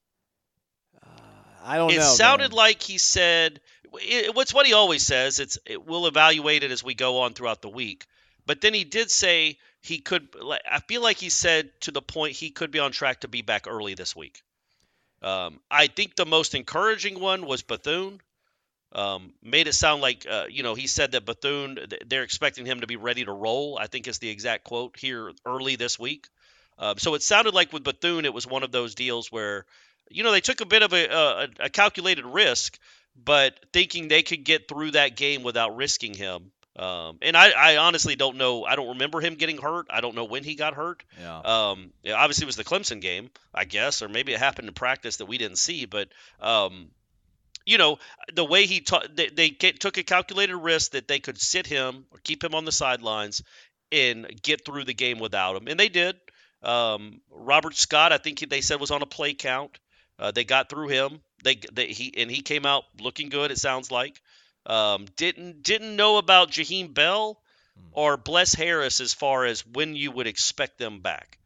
I 1.64 1.78
don't 1.78 1.92
it 1.92 1.98
know. 1.98 2.02
It 2.02 2.16
sounded 2.16 2.52
man. 2.52 2.58
like 2.58 2.82
he 2.82 2.98
said 2.98 3.60
it, 3.94 4.36
what's 4.36 4.54
what 4.54 4.66
he 4.66 4.74
always 4.74 5.04
says 5.04 5.40
it's 5.40 5.58
it, 5.66 5.86
we'll 5.86 6.08
evaluate 6.08 6.64
it 6.64 6.72
as 6.72 6.84
we 6.84 6.94
go 6.94 7.20
on 7.22 7.34
throughout 7.34 7.62
the 7.62 7.70
week 7.70 8.06
but 8.46 8.62
then 8.62 8.74
he 8.74 8.84
did 8.84 9.12
say 9.12 9.58
he 9.82 10.00
could 10.00 10.28
i 10.70 10.80
feel 10.88 11.02
like 11.02 11.18
he 11.18 11.30
said 11.30 11.70
to 11.82 11.92
the 11.92 12.02
point 12.02 12.36
he 12.36 12.52
could 12.52 12.72
be 12.72 12.80
on 12.80 12.92
track 12.92 13.22
to 13.22 13.28
be 13.28 13.42
back 13.42 13.68
early 13.68 13.94
this 13.94 14.16
week 14.16 14.42
um, 15.22 15.60
i 15.70 15.88
think 15.88 16.16
the 16.16 16.26
most 16.26 16.56
encouraging 16.56 17.20
one 17.20 17.46
was 17.46 17.62
bethune 17.62 18.22
um, 18.94 19.34
made 19.42 19.68
it 19.68 19.74
sound 19.74 20.02
like 20.02 20.26
uh, 20.30 20.46
you 20.50 20.64
know 20.64 20.76
he 20.76 20.88
said 20.88 21.12
that 21.14 21.26
bethune 21.26 21.78
they're 22.08 22.24
expecting 22.24 22.66
him 22.66 22.82
to 22.82 22.88
be 22.88 22.96
ready 22.98 23.24
to 23.24 23.32
roll 23.32 23.78
i 23.80 23.88
think 23.88 24.08
is 24.08 24.20
the 24.20 24.30
exact 24.30 24.64
quote 24.64 24.98
here 24.98 25.32
early 25.46 25.76
this 25.76 25.98
week 26.00 26.28
um, 26.78 26.98
so 26.98 27.14
it 27.16 27.22
sounded 27.22 27.54
like 27.54 27.72
with 27.72 27.84
bethune 27.84 28.26
it 28.26 28.34
was 28.34 28.48
one 28.48 28.64
of 28.64 28.72
those 28.72 28.96
deals 28.96 29.32
where 29.32 29.66
you 30.10 30.24
know 30.24 30.32
they 30.32 30.42
took 30.42 30.62
a 30.62 30.66
bit 30.66 30.84
of 30.84 30.94
a, 30.94 31.06
a, 31.08 31.48
a 31.62 31.70
calculated 31.70 32.26
risk 32.26 32.78
but 33.16 33.60
thinking 33.74 34.08
they 34.08 34.24
could 34.24 34.44
get 34.44 34.68
through 34.68 34.92
that 34.92 35.16
game 35.16 35.44
without 35.44 35.76
risking 35.76 36.14
him 36.14 36.52
um, 36.78 37.18
and 37.22 37.36
I, 37.36 37.52
I 37.52 37.78
honestly 37.78 38.16
don't 38.16 38.38
know 38.38 38.64
i 38.66 38.76
don't 38.76 38.90
remember 38.90 39.20
him 39.22 39.36
getting 39.36 39.58
hurt 39.58 39.88
i 39.90 40.00
don't 40.02 40.16
know 40.16 40.24
when 40.26 40.44
he 40.44 40.56
got 40.56 40.74
hurt 40.74 41.04
Yeah. 41.20 41.40
um, 41.40 41.92
obviously, 42.14 42.44
it 42.44 42.48
was 42.48 42.56
the 42.56 42.64
Clemson 42.64 43.02
game, 43.02 43.30
I 43.54 43.66
guess, 43.66 44.02
or 44.02 44.08
maybe 44.10 44.34
it 44.34 44.40
happened 44.40 44.68
in 44.70 44.74
practice 44.74 45.18
that 45.18 45.26
we 45.26 45.38
didn't 45.38 45.58
see. 45.58 45.86
But 45.86 46.08
um, 46.40 46.90
you 47.66 47.78
know, 47.78 47.98
the 48.34 48.46
way 48.46 48.66
he 48.66 48.82
ta- 48.82 49.08
they, 49.14 49.28
they 49.28 49.50
get, 49.50 49.80
took 49.80 49.98
a 49.98 50.04
calculated 50.04 50.56
risk 50.58 50.92
that 50.92 51.08
they 51.08 51.20
could 51.20 51.40
sit 51.40 51.68
him 51.68 52.06
or 52.12 52.20
keep 52.24 52.44
him 52.44 52.56
on 52.56 52.66
the 52.66 52.72
sidelines 52.72 53.42
and 53.92 54.28
get 54.42 54.66
through 54.66 54.86
the 54.86 54.94
game 54.94 55.20
without 55.20 55.56
him, 55.56 55.68
and 55.68 55.80
they 55.80 55.90
did. 55.90 56.16
Um, 56.64 57.22
Robert 57.30 57.76
Scott, 57.76 58.14
I 58.14 58.18
think 58.18 58.40
he- 58.40 58.46
they 58.46 58.62
said 58.62 58.80
was 58.80 58.92
on 58.92 59.02
a 59.02 59.08
play 59.08 59.34
count. 59.34 59.80
Uh, 60.20 60.32
they 60.32 60.44
got 60.44 60.70
through 60.70 60.90
him. 60.90 61.20
They, 61.44 61.56
they 61.74 61.88
he 61.88 62.14
and 62.16 62.30
he 62.30 62.42
came 62.42 62.66
out 62.66 62.84
looking 63.00 63.30
good. 63.30 63.50
It 63.50 63.58
sounds 63.58 63.90
like. 63.90 64.22
Um, 64.68 65.08
didn't 65.16 65.64
didn't 65.64 65.96
know 65.96 66.18
about 66.18 66.52
Jaheim 66.52 66.94
Bell 66.94 67.42
or 67.92 68.18
Bless 68.18 68.54
Harris 68.54 69.02
as 69.02 69.14
far 69.14 69.46
as 69.46 69.66
when 69.66 69.96
you 69.96 70.12
would 70.12 70.28
expect 70.28 70.78
them 70.78 71.00
back. 71.00 71.40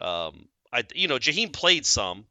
Um, 0.00 0.46
I 0.72 0.84
you 0.94 1.08
know 1.08 1.18
Jaheim 1.18 1.52
played 1.52 1.84
some, 1.84 2.24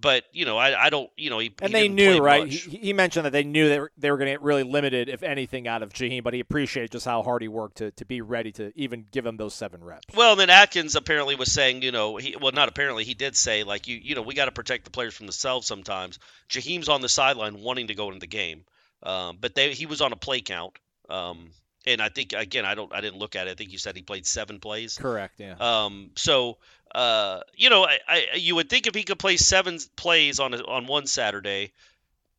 but 0.00 0.24
you 0.32 0.44
know 0.44 0.56
I, 0.56 0.86
I 0.86 0.90
don't 0.90 1.10
you 1.16 1.30
know 1.30 1.38
he 1.38 1.52
and 1.60 1.68
he 1.68 1.72
they 1.72 1.88
knew, 1.88 2.18
right? 2.18 2.48
He, 2.48 2.76
he 2.76 2.92
mentioned 2.92 3.26
that 3.26 3.32
they 3.32 3.44
knew 3.44 3.68
they 3.68 3.80
were, 3.80 3.92
they 3.96 4.10
were 4.10 4.16
going 4.16 4.26
to 4.26 4.32
get 4.32 4.42
really 4.42 4.62
limited, 4.62 5.08
if 5.08 5.22
anything, 5.22 5.66
out 5.66 5.82
of 5.82 5.92
Jaheim, 5.92 6.22
but 6.22 6.34
he 6.34 6.40
appreciated 6.40 6.92
just 6.92 7.04
how 7.04 7.22
hard 7.22 7.42
he 7.42 7.48
worked 7.48 7.78
to, 7.78 7.90
to 7.92 8.04
be 8.04 8.20
ready 8.20 8.52
to 8.52 8.72
even 8.76 9.06
give 9.10 9.24
him 9.24 9.36
those 9.36 9.54
seven 9.54 9.82
reps. 9.82 10.06
Well, 10.14 10.32
and 10.32 10.40
then 10.40 10.50
Atkins 10.50 10.96
apparently 10.96 11.36
was 11.36 11.50
saying, 11.50 11.82
you 11.82 11.92
know, 11.92 12.16
he 12.16 12.36
well 12.40 12.52
not 12.52 12.68
apparently 12.68 13.04
he 13.04 13.14
did 13.14 13.36
say 13.36 13.64
like 13.64 13.88
you 13.88 13.96
you 13.96 14.14
know 14.14 14.22
we 14.22 14.34
got 14.34 14.46
to 14.46 14.52
protect 14.52 14.84
the 14.84 14.90
players 14.90 15.14
from 15.14 15.26
themselves 15.26 15.66
sometimes. 15.66 16.18
Jaheim's 16.48 16.88
on 16.88 17.00
the 17.00 17.08
sideline 17.08 17.60
wanting 17.60 17.88
to 17.88 17.94
go 17.94 18.08
into 18.08 18.20
the 18.20 18.26
game, 18.26 18.64
um, 19.02 19.38
but 19.40 19.54
they 19.54 19.72
he 19.72 19.86
was 19.86 20.00
on 20.00 20.12
a 20.12 20.16
play 20.16 20.40
count, 20.40 20.78
um, 21.08 21.50
and 21.86 22.02
I 22.02 22.08
think 22.08 22.32
again 22.32 22.64
I 22.64 22.74
don't 22.74 22.92
I 22.92 23.00
didn't 23.00 23.18
look 23.18 23.36
at 23.36 23.48
it. 23.48 23.52
I 23.52 23.54
think 23.54 23.72
you 23.72 23.78
said 23.78 23.96
he 23.96 24.02
played 24.02 24.26
seven 24.26 24.60
plays. 24.60 24.98
Correct. 24.98 25.38
Yeah. 25.38 25.54
Um, 25.58 26.10
so, 26.16 26.58
uh, 26.96 27.40
you 27.54 27.68
know, 27.68 27.84
I, 27.84 27.98
I 28.08 28.26
you 28.36 28.54
would 28.54 28.70
think 28.70 28.86
if 28.86 28.94
he 28.94 29.02
could 29.02 29.18
play 29.18 29.36
seven 29.36 29.78
plays 29.96 30.40
on 30.40 30.54
a, 30.54 30.64
on 30.64 30.86
one 30.86 31.06
Saturday, 31.06 31.72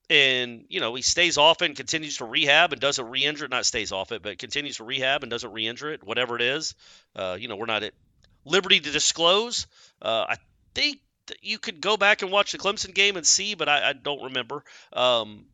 and 0.09 0.65
you 0.67 0.79
know 0.79 0.95
he 0.95 1.03
stays 1.03 1.37
off 1.37 1.61
and 1.61 1.75
continues 1.75 2.17
to 2.17 2.25
rehab 2.25 2.71
and 2.71 2.81
doesn't 2.81 3.07
re-injure 3.07 3.45
it, 3.45 3.51
not 3.51 3.67
stays 3.67 3.91
off 3.91 4.11
it, 4.11 4.23
but 4.23 4.39
continues 4.39 4.77
to 4.77 4.83
rehab 4.83 5.21
and 5.21 5.29
doesn't 5.29 5.51
re-injure 5.51 5.91
it, 5.91 6.03
whatever 6.03 6.35
it 6.35 6.41
is. 6.41 6.73
Uh, 7.15 7.37
you 7.39 7.47
know, 7.47 7.55
we're 7.55 7.67
not 7.67 7.83
at 7.83 7.93
liberty 8.45 8.79
to 8.79 8.89
disclose. 8.89 9.67
Uh, 10.01 10.25
I 10.27 10.37
think 10.73 11.01
you 11.43 11.59
could 11.59 11.79
go 11.79 11.95
back 11.95 12.23
and 12.23 12.31
watch 12.31 12.51
the 12.51 12.57
Clemson 12.57 12.95
game 12.95 13.15
and 13.15 13.27
see, 13.27 13.53
but 13.53 13.69
I, 13.69 13.89
I 13.89 13.93
don't 13.93 14.23
remember. 14.23 14.63
Um, 14.91 15.45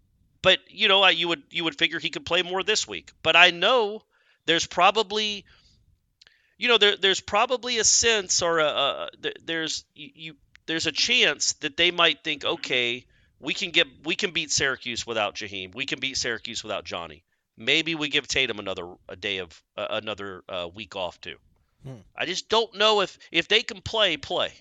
but 0.42 0.60
you 0.70 0.88
know, 0.88 1.02
I, 1.02 1.10
you 1.10 1.28
would 1.28 1.44
you 1.50 1.66
would 1.66 1.78
figure 1.78 2.00
he 2.00 2.10
could 2.10 2.26
play 2.26 2.42
more 2.42 2.64
this 2.64 2.88
week. 2.88 3.12
But 3.22 3.36
I 3.36 3.52
know 3.52 4.04
there's 4.46 4.66
probably 4.66 5.44
you 6.58 6.68
know 6.68 6.78
there, 6.78 6.96
there's 6.98 7.22
probably 7.22 7.78
a 7.80 7.84
sense 7.84 8.42
or 8.42 8.60
a, 8.60 8.66
a 8.66 9.10
there's 9.44 9.86
you, 9.96 10.36
there's 10.66 10.86
a 10.86 10.92
chance 10.92 11.54
that 11.54 11.78
they 11.78 11.92
might 11.92 12.24
think 12.24 12.46
okay 12.46 13.06
we 13.40 13.54
can 13.54 13.72
get 13.72 13.88
we 14.06 14.16
can 14.16 14.32
beat 14.32 14.52
Syracuse 14.52 15.06
without 15.06 15.36
Jaheim 15.36 15.74
we 15.76 15.86
can 15.86 16.00
beat 16.00 16.18
Syracuse 16.18 16.64
without 16.64 16.86
Johnny 16.86 17.24
maybe 17.58 17.96
we 17.96 18.10
give 18.10 18.28
Tatum 18.28 18.60
another 18.60 18.94
a 19.10 19.16
day 19.16 19.38
of 19.40 19.64
uh, 19.78 19.88
another 19.90 20.44
uh, 20.50 20.70
week 20.74 20.96
off 20.96 21.20
too 21.22 21.36
Hmm. 21.84 21.96
I 22.16 22.26
just 22.26 22.48
don't 22.48 22.78
know 22.78 23.02
if 23.02 23.20
if 23.30 23.50
they 23.50 23.62
can 23.62 23.82
play 23.82 24.16
play 24.16 24.54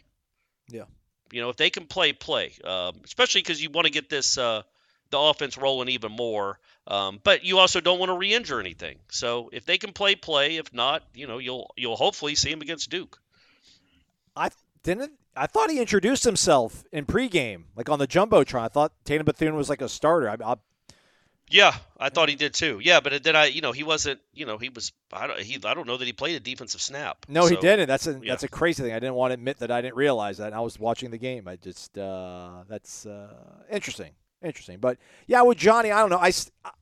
Yeah. 0.68 0.86
you 1.30 1.40
know 1.40 1.50
if 1.50 1.56
they 1.56 1.70
can 1.70 1.86
play 1.86 2.12
play 2.12 2.52
um, 2.64 2.96
especially 3.04 3.42
because 3.42 3.62
you 3.62 3.70
want 3.70 3.86
to 3.86 3.92
get 3.92 4.08
this 4.08 4.38
uh, 4.38 4.62
the 5.12 5.18
offense 5.18 5.56
rolling 5.56 5.88
even 5.88 6.10
more 6.10 6.58
um, 6.86 7.20
but 7.22 7.44
you 7.44 7.58
also 7.58 7.80
don't 7.80 7.98
want 7.98 8.10
to 8.10 8.16
re-injure 8.16 8.58
anything. 8.58 8.98
So 9.08 9.50
if 9.52 9.64
they 9.64 9.78
can 9.78 9.92
play, 9.92 10.14
play. 10.14 10.56
If 10.56 10.74
not, 10.74 11.02
you 11.14 11.26
know, 11.26 11.38
you'll 11.38 11.72
you'll 11.76 11.96
hopefully 11.96 12.34
see 12.34 12.50
him 12.50 12.60
against 12.60 12.90
Duke. 12.90 13.18
I 14.36 14.50
didn't. 14.82 15.12
I 15.36 15.46
thought 15.46 15.70
he 15.70 15.80
introduced 15.80 16.24
himself 16.24 16.84
in 16.92 17.06
pregame, 17.06 17.64
like 17.76 17.88
on 17.88 17.98
the 17.98 18.06
jumbotron. 18.06 18.62
I 18.62 18.68
thought 18.68 18.92
Tatum 19.04 19.24
Bethune 19.24 19.54
was 19.54 19.70
like 19.70 19.80
a 19.80 19.88
starter. 19.88 20.28
I, 20.28 20.36
I, 20.44 20.56
Yeah, 21.48 21.74
I 21.98 22.08
thought 22.10 22.28
he 22.28 22.34
did 22.34 22.52
too. 22.52 22.80
Yeah, 22.82 22.98
but 23.00 23.22
then 23.22 23.36
I, 23.36 23.46
you 23.46 23.60
know, 23.60 23.70
he 23.70 23.84
wasn't. 23.84 24.20
You 24.34 24.44
know, 24.44 24.58
he 24.58 24.68
was. 24.68 24.90
I 25.12 25.28
don't. 25.28 25.38
He. 25.38 25.60
I 25.64 25.74
don't 25.74 25.86
know 25.86 25.96
that 25.96 26.04
he 26.04 26.12
played 26.12 26.34
a 26.34 26.40
defensive 26.40 26.82
snap. 26.82 27.26
no, 27.28 27.46
he 27.46 27.54
didn't. 27.54 27.86
That's 27.86 28.08
a 28.08 28.14
yeah. 28.20 28.32
that's 28.32 28.42
a 28.42 28.48
crazy 28.48 28.82
thing. 28.82 28.92
I 28.92 28.98
didn't 28.98 29.14
want 29.14 29.30
to 29.30 29.34
admit 29.34 29.58
that 29.58 29.70
I 29.70 29.82
didn't 29.82 29.96
realize 29.96 30.38
that. 30.38 30.48
And 30.48 30.54
I 30.56 30.60
was 30.60 30.80
watching 30.80 31.12
the 31.12 31.18
game. 31.18 31.46
I 31.46 31.54
just 31.54 31.96
uh, 31.96 32.64
that's 32.68 33.06
uh, 33.06 33.34
interesting, 33.70 34.10
interesting. 34.44 34.78
But 34.78 34.98
yeah, 35.26 35.42
with 35.42 35.58
Johnny, 35.58 35.90
I 35.90 36.00
don't 36.00 36.10
know. 36.10 36.18
I 36.18 36.32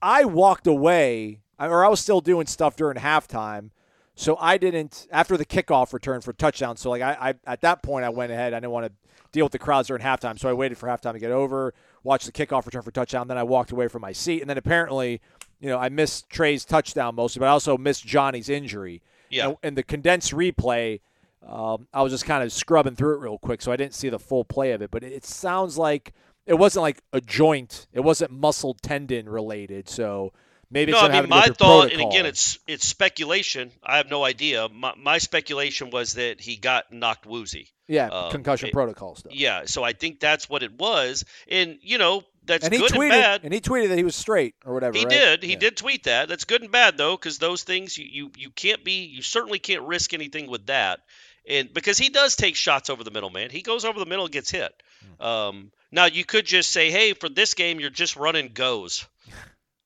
I 0.02 0.24
walked 0.24 0.66
away, 0.66 1.40
or 1.58 1.84
I 1.84 1.88
was 1.88 2.00
still 2.00 2.20
doing 2.20 2.46
stuff 2.46 2.76
during 2.76 2.96
halftime. 2.96 3.70
So 4.14 4.36
I 4.38 4.58
didn't 4.58 5.06
after 5.10 5.36
the 5.36 5.46
kickoff 5.46 5.92
return 5.92 6.20
for 6.20 6.32
touchdown. 6.32 6.76
So 6.76 6.90
like 6.90 7.02
I, 7.02 7.16
I 7.20 7.34
at 7.46 7.62
that 7.62 7.82
point 7.82 8.04
I 8.04 8.10
went 8.10 8.32
ahead. 8.32 8.52
I 8.52 8.58
didn't 8.58 8.72
want 8.72 8.86
to 8.86 8.92
deal 9.32 9.44
with 9.44 9.52
the 9.52 9.58
crowds 9.58 9.88
during 9.88 10.02
halftime. 10.02 10.38
So 10.38 10.48
I 10.48 10.52
waited 10.52 10.76
for 10.76 10.88
halftime 10.88 11.12
to 11.12 11.18
get 11.18 11.30
over, 11.30 11.74
watched 12.02 12.26
the 12.26 12.32
kickoff 12.32 12.66
return 12.66 12.82
for 12.82 12.90
touchdown. 12.90 13.28
Then 13.28 13.38
I 13.38 13.42
walked 13.42 13.72
away 13.72 13.88
from 13.88 14.02
my 14.02 14.12
seat. 14.12 14.40
And 14.40 14.50
then 14.50 14.58
apparently, 14.58 15.20
you 15.60 15.68
know, 15.68 15.78
I 15.78 15.88
missed 15.88 16.28
Trey's 16.28 16.64
touchdown 16.64 17.14
mostly, 17.14 17.40
but 17.40 17.46
I 17.46 17.50
also 17.50 17.78
missed 17.78 18.06
Johnny's 18.06 18.48
injury. 18.48 19.02
Yeah. 19.30 19.48
And, 19.48 19.56
and 19.62 19.76
the 19.76 19.82
condensed 19.82 20.32
replay, 20.32 21.00
um, 21.46 21.86
I 21.94 22.02
was 22.02 22.12
just 22.12 22.24
kind 22.24 22.42
of 22.42 22.52
scrubbing 22.52 22.96
through 22.96 23.16
it 23.16 23.20
real 23.20 23.38
quick, 23.38 23.62
so 23.62 23.72
I 23.72 23.76
didn't 23.76 23.94
see 23.94 24.08
the 24.08 24.18
full 24.18 24.44
play 24.44 24.72
of 24.72 24.82
it. 24.82 24.90
But 24.90 25.04
it 25.04 25.24
sounds 25.24 25.78
like 25.78 26.12
it 26.50 26.58
wasn't 26.58 26.82
like 26.82 27.00
a 27.12 27.20
joint. 27.20 27.86
It 27.92 28.00
wasn't 28.00 28.32
muscle 28.32 28.74
tendon 28.74 29.28
related. 29.28 29.88
So 29.88 30.32
maybe 30.70 30.92
No, 30.92 30.98
it's 30.98 31.04
I 31.04 31.08
mean 31.08 31.14
having 31.14 31.30
to 31.30 31.34
do 31.36 31.48
my 31.50 31.54
thought, 31.54 31.92
and 31.92 32.02
again, 32.02 32.26
it's 32.26 32.58
it's 32.66 32.86
speculation. 32.86 33.70
I 33.82 33.96
have 33.98 34.10
no 34.10 34.24
idea. 34.24 34.68
My, 34.68 34.92
my 34.96 35.18
speculation 35.18 35.90
was 35.90 36.14
that 36.14 36.40
he 36.40 36.56
got 36.56 36.92
knocked 36.92 37.24
woozy. 37.26 37.68
yeah 37.88 38.08
um, 38.08 38.30
concussion 38.32 38.68
it- 38.68 38.72
protocol 38.72 39.14
stuff. 39.14 39.32
Yeah, 39.34 39.62
so 39.66 39.82
I 39.84 39.92
think 39.92 40.20
that's 40.20 40.48
what 40.50 40.62
it 40.62 40.72
was. 40.78 41.24
And 41.48 41.78
you 41.82 41.98
know, 41.98 42.22
that's 42.44 42.64
and 42.64 42.74
he 42.74 42.80
good 42.80 42.90
tweeted 42.90 43.12
and 43.12 43.22
bad. 43.22 43.40
and 43.44 43.54
he 43.54 43.60
tweeted 43.60 43.88
that 43.88 43.98
he 43.98 44.04
was 44.04 44.16
straight 44.16 44.54
or 44.66 44.74
whatever. 44.74 44.96
He 44.98 45.04
right? 45.04 45.10
did. 45.10 45.42
He 45.44 45.52
Yeah. 45.52 45.58
did 45.58 45.76
tweet 45.76 46.04
that. 46.04 46.28
That's 46.28 46.44
good 46.44 46.62
and 46.62 46.72
bad 46.72 46.96
though, 46.98 47.16
because 47.16 47.38
those 47.38 47.62
things 47.62 47.96
you, 47.96 48.06
you 48.10 48.30
you 48.36 48.50
can't 48.50 48.82
be. 48.84 49.04
You 49.04 49.22
certainly 49.22 49.58
can't 49.60 49.82
risk 49.82 50.14
anything 50.14 50.50
with 50.50 50.66
that. 50.66 51.00
And 51.48 51.72
because 51.72 51.96
he 51.96 52.10
does 52.10 52.36
take 52.36 52.54
shots 52.54 52.90
over 52.90 53.02
the 53.02 53.10
middle, 53.10 53.30
man. 53.30 53.50
He 53.50 53.62
goes 53.62 53.84
over 53.84 53.98
the 53.98 54.06
middle 54.06 54.24
and 54.26 54.32
gets 54.32 54.50
hit. 54.50 54.72
Hmm. 55.18 55.24
Um, 55.24 55.72
now 55.92 56.06
you 56.06 56.24
could 56.24 56.46
just 56.46 56.70
say, 56.70 56.90
hey, 56.90 57.14
for 57.14 57.28
this 57.28 57.54
game, 57.54 57.80
you're 57.80 57.90
just 57.90 58.16
running 58.16 58.48
goes. 58.52 59.06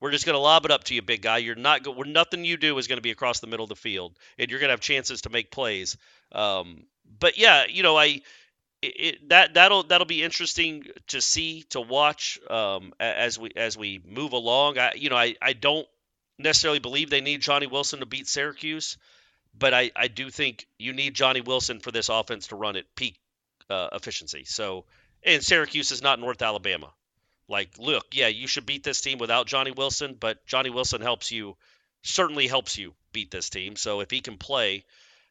We're 0.00 0.10
just 0.10 0.26
going 0.26 0.34
to 0.34 0.40
lob 0.40 0.66
it 0.66 0.70
up 0.70 0.84
to 0.84 0.94
you, 0.94 1.00
big 1.00 1.22
guy. 1.22 1.38
You're 1.38 1.54
not. 1.54 1.82
Go- 1.82 2.02
nothing 2.02 2.44
you 2.44 2.58
do 2.58 2.76
is 2.76 2.88
going 2.88 2.98
to 2.98 3.02
be 3.02 3.10
across 3.10 3.40
the 3.40 3.46
middle 3.46 3.64
of 3.64 3.70
the 3.70 3.76
field, 3.76 4.14
and 4.38 4.50
you're 4.50 4.60
going 4.60 4.68
to 4.68 4.74
have 4.74 4.80
chances 4.80 5.22
to 5.22 5.30
make 5.30 5.50
plays. 5.50 5.96
Um, 6.32 6.84
but 7.18 7.38
yeah, 7.38 7.64
you 7.68 7.82
know, 7.82 7.96
I 7.96 8.20
it, 8.82 9.28
that 9.30 9.54
that'll 9.54 9.84
that'll 9.84 10.06
be 10.06 10.22
interesting 10.22 10.84
to 11.08 11.20
see 11.20 11.62
to 11.70 11.80
watch 11.80 12.38
um, 12.50 12.92
as 13.00 13.38
we 13.38 13.50
as 13.56 13.78
we 13.78 14.00
move 14.06 14.32
along. 14.32 14.78
I 14.78 14.92
you 14.94 15.10
know 15.10 15.16
I, 15.16 15.36
I 15.40 15.52
don't 15.54 15.86
necessarily 16.38 16.80
believe 16.80 17.10
they 17.10 17.20
need 17.20 17.40
Johnny 17.40 17.66
Wilson 17.66 18.00
to 18.00 18.06
beat 18.06 18.26
Syracuse, 18.26 18.98
but 19.56 19.72
I, 19.72 19.90
I 19.94 20.08
do 20.08 20.30
think 20.30 20.66
you 20.78 20.92
need 20.92 21.14
Johnny 21.14 21.40
Wilson 21.40 21.80
for 21.80 21.90
this 21.90 22.08
offense 22.08 22.48
to 22.48 22.56
run 22.56 22.76
at 22.76 22.84
peak 22.96 23.18
uh, 23.70 23.88
efficiency. 23.92 24.44
So 24.44 24.84
and 25.24 25.42
Syracuse 25.42 25.90
is 25.90 26.02
not 26.02 26.20
North 26.20 26.42
Alabama. 26.42 26.92
Like, 27.48 27.78
look, 27.78 28.06
yeah, 28.12 28.28
you 28.28 28.46
should 28.46 28.66
beat 28.66 28.84
this 28.84 29.00
team 29.00 29.18
without 29.18 29.46
Johnny 29.46 29.70
Wilson, 29.70 30.16
but 30.18 30.44
Johnny 30.46 30.70
Wilson 30.70 31.00
helps 31.00 31.30
you, 31.30 31.56
certainly 32.02 32.46
helps 32.46 32.78
you 32.78 32.94
beat 33.12 33.30
this 33.30 33.50
team. 33.50 33.76
So 33.76 34.00
if 34.00 34.10
he 34.10 34.20
can 34.20 34.38
play, 34.38 34.84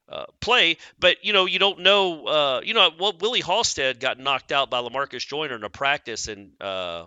uh, 0.09 0.25
play. 0.39 0.77
But 0.99 1.25
you 1.25 1.33
know, 1.33 1.45
you 1.45 1.59
don't 1.59 1.79
know. 1.79 2.25
Uh, 2.25 2.61
you 2.63 2.73
know, 2.73 2.91
well, 2.99 3.13
Willie 3.19 3.39
Haulstead 3.39 3.99
got 3.99 4.19
knocked 4.19 4.51
out 4.51 4.69
by 4.69 4.79
Lamarcus 4.81 5.25
Joyner 5.25 5.55
in 5.55 5.63
a 5.63 5.69
practice 5.69 6.27
in 6.27 6.51
uh, 6.61 7.05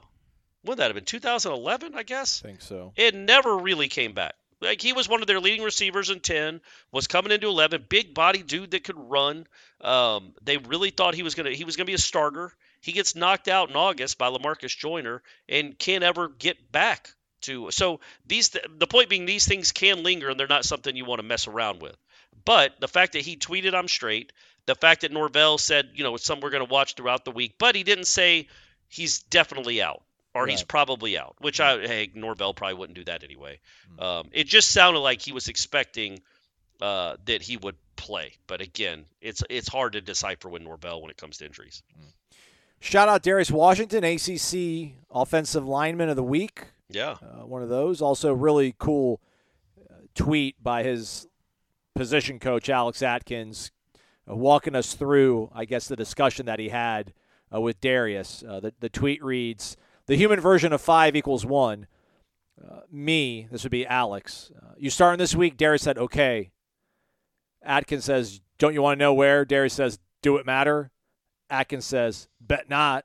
would 0.65 0.79
that 0.79 0.87
have 0.87 0.95
been 0.95 1.05
2011, 1.05 1.95
I 1.95 2.03
guess. 2.03 2.43
I 2.45 2.49
think 2.49 2.63
so. 2.63 2.93
It 2.97 3.15
never 3.15 3.57
really 3.57 3.89
came 3.89 4.13
back. 4.13 4.35
Like 4.61 4.81
he 4.81 4.93
was 4.93 5.09
one 5.09 5.21
of 5.21 5.27
their 5.27 5.41
leading 5.41 5.63
receivers 5.63 6.11
in 6.11 6.21
10, 6.21 6.61
was 6.91 7.07
coming 7.07 7.31
into 7.31 7.47
11, 7.47 7.85
big 7.89 8.15
body 8.15 8.43
dude 8.43 8.71
that 8.71 8.85
could 8.85 8.97
run. 8.97 9.47
Um, 9.83 10.33
they 10.43 10.57
really 10.57 10.91
thought 10.91 11.15
he 11.15 11.23
was 11.23 11.35
gonna 11.35 11.51
he 11.51 11.65
was 11.65 11.77
gonna 11.77 11.87
be 11.87 11.95
a 11.95 11.99
starter. 11.99 12.53
He 12.87 12.93
gets 12.93 13.17
knocked 13.17 13.49
out 13.49 13.69
in 13.69 13.75
August 13.75 14.17
by 14.17 14.29
Lamarcus 14.29 14.77
Joyner 14.77 15.21
and 15.49 15.77
can't 15.77 16.05
ever 16.05 16.29
get 16.29 16.71
back 16.71 17.11
to. 17.41 17.73
So 17.73 17.99
these 18.25 18.51
the 18.51 18.87
point 18.87 19.09
being 19.09 19.27
these 19.27 19.45
things 19.45 19.73
can 19.73 20.05
linger 20.05 20.31
and 20.31 20.39
they're 20.39 20.47
not 20.47 20.65
something 20.65 20.95
you 20.95 21.05
want 21.05 21.19
to 21.19 21.27
mess 21.27 21.49
around 21.49 21.83
with. 21.83 21.97
But 22.45 22.79
the 22.79 22.87
fact 22.87 23.15
that 23.15 23.23
he 23.23 23.37
tweeted 23.37 23.75
I'm 23.75 23.89
straight, 23.89 24.33
the 24.67 24.77
fact 24.77 25.01
that 25.01 25.11
Norvell 25.11 25.59
said 25.59 25.91
you 25.95 26.05
know 26.05 26.15
it's 26.15 26.25
something 26.25 26.45
we're 26.45 26.51
gonna 26.51 26.65
watch 26.65 26.95
throughout 26.95 27.25
the 27.25 27.33
week, 27.33 27.57
but 27.59 27.75
he 27.75 27.83
didn't 27.83 28.07
say 28.07 28.47
he's 28.89 29.19
definitely 29.19 29.83
out 29.83 30.05
or 30.33 30.47
he's 30.47 30.63
probably 30.63 31.19
out. 31.19 31.35
Which 31.41 31.59
I 31.59 31.85
hey 31.85 32.13
Norvell 32.15 32.55
probably 32.55 32.75
wouldn't 32.75 32.97
do 32.97 33.05
that 33.07 33.25
anyway. 33.25 33.59
Um, 33.99 34.29
it 34.31 34.47
just 34.47 34.71
sounded 34.71 35.01
like 35.01 35.23
he 35.23 35.33
was 35.33 35.49
expecting 35.49 36.21
uh, 36.81 37.17
that 37.25 37.43
he 37.43 37.57
would 37.57 37.75
play, 37.97 38.35
but 38.47 38.61
again, 38.61 39.07
it's 39.21 39.43
it's 39.51 39.67
hard 39.67 39.95
to 39.95 40.01
decipher 40.01 40.49
with 40.49 40.63
Norvell 40.63 41.03
when 41.03 41.11
it 41.11 41.17
comes 41.17 41.39
to 41.39 41.47
injuries. 41.47 41.83
Shout 42.81 43.09
out 43.09 43.23
Darius 43.23 43.51
Washington, 43.51 44.05
ACC 44.05 44.97
Offensive 45.11 45.67
Lineman 45.67 46.09
of 46.09 46.17
the 46.17 46.23
Week. 46.23 46.69
Yeah, 46.89 47.17
uh, 47.23 47.47
one 47.47 47.63
of 47.63 47.69
those. 47.69 48.01
Also, 48.01 48.33
really 48.33 48.75
cool 48.79 49.21
uh, 49.91 49.95
tweet 50.15 50.63
by 50.63 50.83
his 50.83 51.27
position 51.95 52.39
coach 52.39 52.69
Alex 52.69 53.03
Atkins, 53.03 53.73
uh, 54.31 54.37
walking 54.37 54.77
us 54.77 54.95
through, 54.95 55.51
I 55.55 55.65
guess, 55.65 55.89
the 55.89 55.97
discussion 55.97 56.47
that 56.47 56.61
he 56.61 56.69
had 56.69 57.13
uh, 57.53 57.61
with 57.61 57.81
Darius. 57.81 58.45
Uh, 58.47 58.61
the, 58.61 58.73
the 58.79 58.89
tweet 58.89 59.25
reads: 59.25 59.77
"The 60.07 60.17
human 60.17 60.39
version 60.39 60.73
of 60.73 60.81
five 60.81 61.17
equals 61.17 61.45
one." 61.45 61.87
Uh, 62.63 62.81
me, 62.91 63.49
this 63.51 63.65
would 63.65 63.73
be 63.73 63.87
Alex. 63.87 64.51
Uh, 64.57 64.73
you 64.79 64.89
starting 64.89 65.19
this 65.19 65.35
week? 65.35 65.57
Darius 65.57 65.83
said, 65.83 65.99
"Okay." 65.99 66.51
Atkins 67.63 68.05
says, 68.05 68.41
"Don't 68.59 68.75
you 68.75 68.83
want 68.83 68.99
to 68.99 69.05
know 69.05 69.15
where?" 69.15 69.45
Darius 69.45 69.75
says, 69.75 69.99
"Do 70.23 70.37
it 70.37 70.47
matter?" 70.47 70.93
Atkins 71.51 71.85
says, 71.85 72.29
"Bet 72.41 72.69
not." 72.69 73.05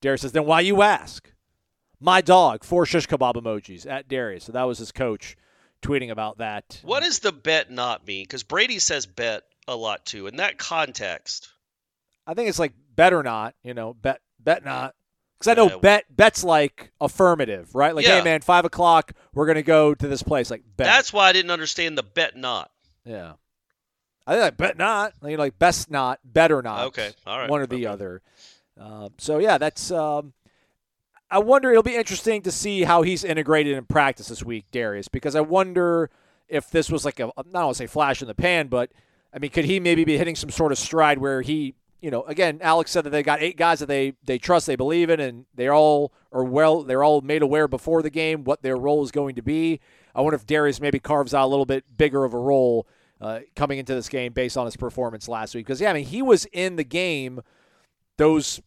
Darius 0.00 0.22
says, 0.22 0.32
"Then 0.32 0.46
why 0.46 0.60
you 0.60 0.82
ask?" 0.82 1.32
My 2.00 2.20
dog, 2.20 2.62
four 2.64 2.86
shish 2.86 3.06
kebab 3.08 3.34
emojis 3.34 3.84
at 3.90 4.08
Darius. 4.08 4.44
So 4.44 4.52
that 4.52 4.62
was 4.64 4.78
his 4.78 4.92
coach 4.92 5.36
tweeting 5.82 6.10
about 6.10 6.38
that. 6.38 6.80
what 6.82 7.02
does 7.02 7.18
the 7.20 7.32
bet 7.32 7.70
not 7.70 8.06
mean? 8.06 8.24
Because 8.24 8.42
Brady 8.44 8.78
says 8.78 9.06
bet 9.06 9.42
a 9.66 9.74
lot 9.76 10.04
too. 10.06 10.26
In 10.28 10.36
that 10.36 10.58
context, 10.58 11.48
I 12.26 12.34
think 12.34 12.48
it's 12.48 12.58
like 12.58 12.72
bet 12.94 13.12
or 13.12 13.22
not, 13.22 13.54
you 13.62 13.74
know, 13.74 13.94
bet 13.94 14.20
bet 14.38 14.64
not. 14.64 14.94
Because 15.38 15.50
I 15.52 15.54
know 15.54 15.68
Uh, 15.68 15.78
bet 15.78 16.04
bet's 16.16 16.42
like 16.42 16.90
affirmative, 17.00 17.74
right? 17.74 17.94
Like, 17.94 18.04
Yeah. 18.06 18.18
hey 18.18 18.24
man, 18.24 18.40
five 18.40 18.64
o'clock, 18.64 19.12
we're 19.32 19.46
gonna 19.46 19.62
go 19.62 19.94
to 19.94 20.08
this 20.08 20.22
place. 20.22 20.50
Like 20.50 20.62
bet. 20.76 20.86
that's 20.86 21.12
why 21.12 21.28
I 21.28 21.32
didn't 21.32 21.50
understand 21.52 21.96
the 21.98 22.02
bet 22.02 22.36
not. 22.36 22.70
yeah. 23.04 23.34
I 24.28 24.32
think 24.32 24.42
like 24.42 24.56
bet 24.58 24.76
not. 24.76 25.14
Like, 25.22 25.38
like 25.38 25.58
best 25.58 25.90
not, 25.90 26.20
better 26.22 26.60
not. 26.60 26.88
Okay, 26.88 27.12
all 27.26 27.38
right, 27.38 27.48
One 27.48 27.62
or 27.62 27.66
the 27.66 27.76
okay. 27.76 27.86
other. 27.86 28.22
Um, 28.78 29.14
so 29.16 29.38
yeah, 29.38 29.56
that's. 29.56 29.90
Um, 29.90 30.34
I 31.30 31.38
wonder. 31.38 31.70
It'll 31.70 31.82
be 31.82 31.96
interesting 31.96 32.42
to 32.42 32.52
see 32.52 32.82
how 32.82 33.00
he's 33.00 33.24
integrated 33.24 33.74
in 33.74 33.86
practice 33.86 34.28
this 34.28 34.44
week, 34.44 34.66
Darius, 34.70 35.08
because 35.08 35.34
I 35.34 35.40
wonder 35.40 36.10
if 36.46 36.70
this 36.70 36.90
was 36.90 37.06
like 37.06 37.20
a 37.20 37.30
I 37.38 37.42
want 37.52 37.70
to 37.70 37.74
say 37.74 37.86
flash 37.86 38.20
in 38.20 38.28
the 38.28 38.34
pan, 38.34 38.66
but 38.66 38.90
I 39.32 39.38
mean, 39.38 39.50
could 39.50 39.64
he 39.64 39.80
maybe 39.80 40.04
be 40.04 40.18
hitting 40.18 40.36
some 40.36 40.50
sort 40.50 40.72
of 40.72 40.78
stride 40.78 41.16
where 41.16 41.40
he, 41.40 41.74
you 42.02 42.10
know, 42.10 42.22
again, 42.24 42.58
Alex 42.60 42.90
said 42.90 43.04
that 43.04 43.10
they 43.10 43.22
got 43.22 43.40
eight 43.40 43.56
guys 43.56 43.80
that 43.80 43.86
they 43.86 44.12
they 44.26 44.38
trust, 44.38 44.66
they 44.66 44.76
believe 44.76 45.08
in, 45.08 45.20
and 45.20 45.46
they 45.54 45.68
all 45.68 46.12
are 46.32 46.44
well, 46.44 46.82
they're 46.82 47.02
all 47.02 47.22
made 47.22 47.40
aware 47.40 47.66
before 47.66 48.02
the 48.02 48.10
game 48.10 48.44
what 48.44 48.60
their 48.60 48.76
role 48.76 49.02
is 49.02 49.10
going 49.10 49.36
to 49.36 49.42
be. 49.42 49.80
I 50.14 50.20
wonder 50.20 50.36
if 50.36 50.46
Darius 50.46 50.82
maybe 50.82 50.98
carves 50.98 51.32
out 51.32 51.46
a 51.46 51.48
little 51.48 51.64
bit 51.64 51.96
bigger 51.96 52.26
of 52.26 52.34
a 52.34 52.38
role 52.38 52.86
uh, 53.20 53.40
coming 53.56 53.78
into 53.78 53.94
this 53.94 54.08
game 54.08 54.32
based 54.32 54.56
on 54.56 54.64
his 54.66 54.76
performance 54.76 55.28
last 55.28 55.54
week, 55.54 55.66
because 55.66 55.80
yeah, 55.80 55.90
I 55.90 55.92
mean, 55.94 56.04
he 56.06 56.22
was 56.22 56.44
in 56.46 56.76
the 56.76 56.84
game 56.84 57.40
those 58.16 58.60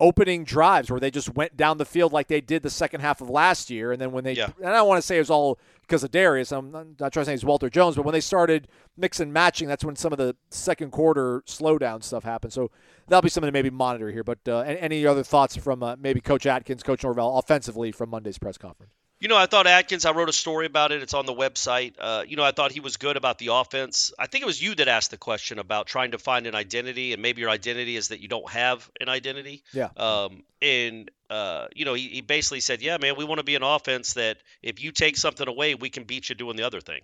opening 0.00 0.42
drives 0.42 0.90
where 0.90 0.98
they 0.98 1.10
just 1.10 1.32
went 1.34 1.56
down 1.56 1.78
the 1.78 1.84
field 1.84 2.12
like 2.12 2.26
they 2.26 2.40
did 2.40 2.62
the 2.62 2.70
second 2.70 3.00
half 3.00 3.20
of 3.20 3.30
last 3.30 3.70
year. 3.70 3.92
And 3.92 4.00
then 4.00 4.10
when 4.10 4.24
they, 4.24 4.32
Yeah. 4.32 4.48
and 4.58 4.68
I 4.68 4.72
don't 4.72 4.88
want 4.88 4.98
to 4.98 5.06
say 5.06 5.16
it 5.16 5.20
was 5.20 5.30
all 5.30 5.60
because 5.82 6.02
of 6.02 6.10
Darius. 6.10 6.50
I'm 6.50 6.72
not 6.72 6.86
not 6.98 7.12
trying 7.12 7.24
to 7.24 7.26
say 7.26 7.34
it's 7.34 7.44
Walter 7.44 7.70
Jones, 7.70 7.94
but 7.96 8.04
when 8.04 8.12
they 8.12 8.20
started 8.20 8.66
mix 8.96 9.20
and 9.20 9.32
matching, 9.32 9.68
that's 9.68 9.84
when 9.84 9.94
some 9.94 10.10
of 10.12 10.18
the 10.18 10.34
second 10.50 10.90
quarter 10.90 11.42
slowdown 11.46 12.02
stuff 12.02 12.24
happened. 12.24 12.52
So 12.52 12.70
that'll 13.06 13.22
be 13.22 13.28
something 13.28 13.46
to 13.48 13.52
maybe 13.52 13.70
monitor 13.70 14.10
here. 14.10 14.24
But 14.24 14.38
uh, 14.48 14.58
any 14.60 15.06
other 15.06 15.22
thoughts 15.22 15.56
from 15.56 15.82
uh, 15.84 15.94
maybe 16.00 16.20
Coach 16.20 16.46
Atkins, 16.46 16.82
Coach 16.82 17.04
Norvell, 17.04 17.38
offensively 17.38 17.92
from 17.92 18.10
Monday's 18.10 18.38
press 18.38 18.58
conference? 18.58 18.92
You 19.22 19.28
know, 19.28 19.36
I 19.36 19.46
thought 19.46 19.66
Atkins. 19.66 20.04
I 20.04 20.10
wrote 20.10 20.28
a 20.28 20.32
story 20.32 20.66
about 20.66 20.90
it. 20.90 21.00
It's 21.00 21.14
on 21.14 21.26
the 21.26 21.32
website. 21.32 21.94
Uh, 21.98 22.24
you 22.26 22.36
know, 22.36 22.42
I 22.42 22.50
thought 22.50 22.72
he 22.72 22.80
was 22.80 22.96
good 22.96 23.16
about 23.16 23.38
the 23.38 23.48
offense. 23.52 24.12
I 24.18 24.26
think 24.26 24.42
it 24.42 24.46
was 24.46 24.60
you 24.60 24.74
that 24.74 24.88
asked 24.88 25.12
the 25.12 25.16
question 25.16 25.60
about 25.60 25.86
trying 25.86 26.10
to 26.10 26.18
find 26.18 26.46
an 26.46 26.54
identity, 26.56 27.12
and 27.12 27.22
maybe 27.22 27.40
your 27.40 27.50
identity 27.50 27.96
is 27.96 28.08
that 28.08 28.20
you 28.20 28.26
don't 28.26 28.50
have 28.50 28.90
an 29.00 29.08
identity. 29.08 29.62
Yeah. 29.72 29.90
Um, 29.96 30.42
and 30.60 31.10
uh, 31.30 31.68
you 31.74 31.84
know, 31.84 31.94
he, 31.94 32.08
he 32.08 32.20
basically 32.20 32.60
said, 32.60 32.82
"Yeah, 32.82 32.98
man, 32.98 33.14
we 33.16 33.24
want 33.24 33.38
to 33.38 33.44
be 33.44 33.54
an 33.54 33.62
offense 33.62 34.14
that 34.14 34.38
if 34.60 34.82
you 34.82 34.90
take 34.90 35.16
something 35.16 35.46
away, 35.46 35.76
we 35.76 35.88
can 35.88 36.04
beat 36.04 36.28
you 36.28 36.34
doing 36.34 36.56
the 36.56 36.64
other 36.64 36.80
thing." 36.80 37.02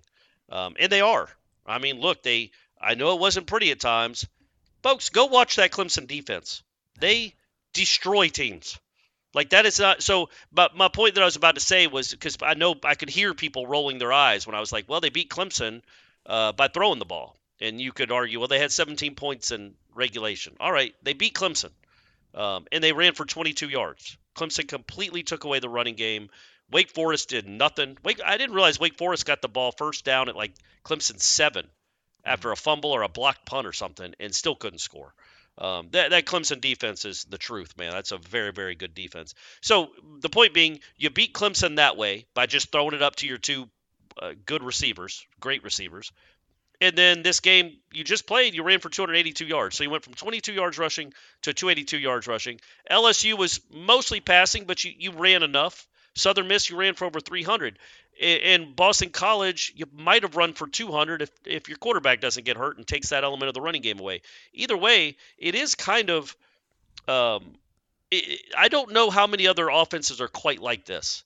Um, 0.51 0.75
and 0.79 0.91
they 0.91 1.01
are. 1.01 1.29
I 1.65 1.79
mean, 1.79 2.01
look, 2.01 2.23
they. 2.23 2.51
I 2.81 2.95
know 2.95 3.15
it 3.15 3.21
wasn't 3.21 3.47
pretty 3.47 3.71
at 3.71 3.81
times, 3.81 4.27
Folks, 4.83 5.09
go 5.09 5.27
watch 5.27 5.57
that 5.57 5.73
Clemson 5.73 6.07
defense. 6.07 6.63
They 6.99 7.35
destroy 7.73 8.29
teams. 8.29 8.79
Like 9.35 9.51
that 9.51 9.67
is 9.67 9.79
not 9.79 10.03
so. 10.03 10.31
But 10.53 10.75
my 10.77 10.89
point 10.89 11.15
that 11.15 11.23
I 11.23 11.27
was 11.27 11.37
about 11.37 11.57
to 11.57 11.61
say 11.61 11.87
was 11.87 12.11
because 12.11 12.39
I 12.43 12.55
know 12.55 12.75
I 12.85 12.95
could 12.95 13.11
hear 13.11 13.35
people 13.35 13.67
rolling 13.67 13.99
their 13.99 14.13
eyes 14.13 14.47
when 14.47 14.57
I 14.57 14.61
was 14.61 14.73
like, 14.73 14.89
"Well, 14.89 15.01
they 15.01 15.11
beat 15.11 15.31
Clemson 15.31 15.83
uh, 16.27 16.53
by 16.53 16.69
throwing 16.69 16.99
the 16.99 17.05
ball," 17.05 17.37
and 17.61 17.81
you 17.81 17.93
could 17.93 18.11
argue, 18.11 18.39
"Well, 18.39 18.49
they 18.49 18.59
had 18.59 18.73
17 18.73 19.15
points 19.15 19.51
in 19.51 19.75
regulation." 19.95 20.57
All 20.61 20.73
right, 20.73 20.95
they 21.03 21.13
beat 21.13 21.35
Clemson, 21.35 21.73
um, 22.35 22.67
and 22.73 22.83
they 22.83 22.93
ran 22.93 23.15
for 23.15 23.27
22 23.27 23.69
yards. 23.69 24.17
Clemson 24.35 24.67
completely 24.67 25.23
took 25.23 25.45
away 25.45 25.59
the 25.59 25.69
running 25.69 25.97
game. 25.97 26.31
Wake 26.71 26.91
Forest 26.91 27.29
did 27.29 27.47
nothing. 27.47 27.99
Wake, 28.05 28.21
I 28.25 28.37
didn't 28.39 28.55
realize 28.55 28.81
Wake 28.81 28.97
Forest 28.97 29.27
got 29.27 29.43
the 29.43 29.49
ball 29.49 29.73
first 29.73 30.05
down 30.05 30.29
at 30.29 30.37
like 30.37 30.55
Clemson 30.85 31.21
seven 31.21 31.69
after 32.25 32.51
a 32.51 32.57
fumble 32.57 32.93
or 32.93 33.03
a 33.03 33.09
blocked 33.09 33.45
punt 33.47 33.67
or 33.67 33.73
something, 33.73 34.15
and 34.21 34.35
still 34.35 34.55
couldn't 34.55 34.81
score. 34.81 35.15
Um, 35.59 35.89
that, 35.91 36.11
that 36.11 36.25
Clemson 36.25 36.61
defense 36.61 37.05
is 37.05 37.25
the 37.25 37.39
truth, 37.39 37.77
man. 37.77 37.91
That's 37.91 38.13
a 38.13 38.19
very, 38.19 38.53
very 38.53 38.77
good 38.77 38.95
defense. 38.95 39.35
So 39.61 39.89
the 40.21 40.29
point 40.29 40.55
being, 40.55 40.79
you 40.97 41.11
beat 41.11 41.35
Clemson 41.35 41.77
that 41.77 41.97
way 41.97 42.27
by 42.33 42.47
just 42.47 42.71
throwing 42.71 42.95
it 42.95 43.03
up 43.03 43.17
to 43.17 43.27
your 43.27 43.39
two 43.39 43.69
uh, 44.21 44.35
good 44.47 44.63
receivers, 44.63 45.27
great 45.41 45.65
receivers. 45.65 46.13
And 46.81 46.97
then 46.97 47.23
this 47.23 47.41
game 47.41 47.79
you 47.93 48.05
just 48.05 48.27
played, 48.27 48.55
you 48.55 48.63
ran 48.63 48.79
for 48.79 48.89
282 48.89 49.45
yards. 49.45 49.77
So 49.77 49.83
you 49.83 49.91
went 49.91 50.05
from 50.05 50.15
22 50.15 50.53
yards 50.53 50.79
rushing 50.79 51.13
to 51.43 51.53
282 51.53 51.99
yards 51.99 52.29
rushing. 52.29 52.61
LSU 52.89 53.37
was 53.37 53.61
mostly 53.73 54.21
passing, 54.21 54.65
but 54.65 54.85
you, 54.85 54.93
you 54.97 55.11
ran 55.13 55.43
enough. 55.43 55.89
Southern 56.15 56.49
Miss, 56.49 56.71
you 56.71 56.77
ran 56.77 56.95
for 56.95 57.05
over 57.05 57.21
300 57.21 57.79
in 58.19 58.73
Boston 58.75 59.11
College, 59.11 59.73
you 59.77 59.87
might 59.93 60.23
have 60.23 60.37
run 60.37 60.53
for 60.53 60.67
200 60.67 61.23
if, 61.23 61.31
if 61.45 61.69
your 61.69 61.79
quarterback 61.79 62.21
doesn't 62.21 62.45
get 62.45 62.57
hurt 62.57 62.77
and 62.77 62.87
takes 62.87 63.11
that 63.11 63.25
element 63.25 63.49
of 63.49 63.55
the 63.55 63.61
running 63.61 63.83
game 63.83 64.01
away. 64.01 64.23
Either 64.53 64.77
way, 64.77 65.17
it 65.39 65.55
is 65.55 65.75
kind 65.75 66.11
of. 66.11 66.37
Um, 67.07 67.55
it, 68.11 68.41
I 68.57 68.69
don't 68.69 68.93
know 68.93 69.11
how 69.11 69.27
many 69.27 69.47
other 69.47 69.69
offenses 69.69 70.21
are 70.21 70.29
quite 70.29 70.61
like 70.61 70.85
this. 70.85 71.25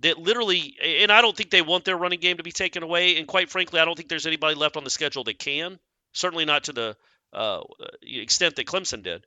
That 0.00 0.18
literally, 0.18 0.76
and 0.82 1.10
I 1.10 1.22
don't 1.22 1.34
think 1.36 1.50
they 1.50 1.62
want 1.62 1.84
their 1.84 1.96
running 1.96 2.20
game 2.20 2.36
to 2.36 2.42
be 2.42 2.52
taken 2.52 2.82
away. 2.82 3.16
And 3.16 3.26
quite 3.26 3.48
frankly, 3.48 3.80
I 3.80 3.84
don't 3.84 3.96
think 3.96 4.08
there's 4.08 4.26
anybody 4.26 4.54
left 4.54 4.76
on 4.76 4.84
the 4.84 4.90
schedule 4.90 5.24
that 5.24 5.38
can. 5.38 5.78
Certainly 6.12 6.44
not 6.44 6.64
to 6.64 6.72
the 6.72 6.96
uh, 7.32 7.62
extent 8.02 8.56
that 8.56 8.66
Clemson 8.66 9.02
did. 9.02 9.24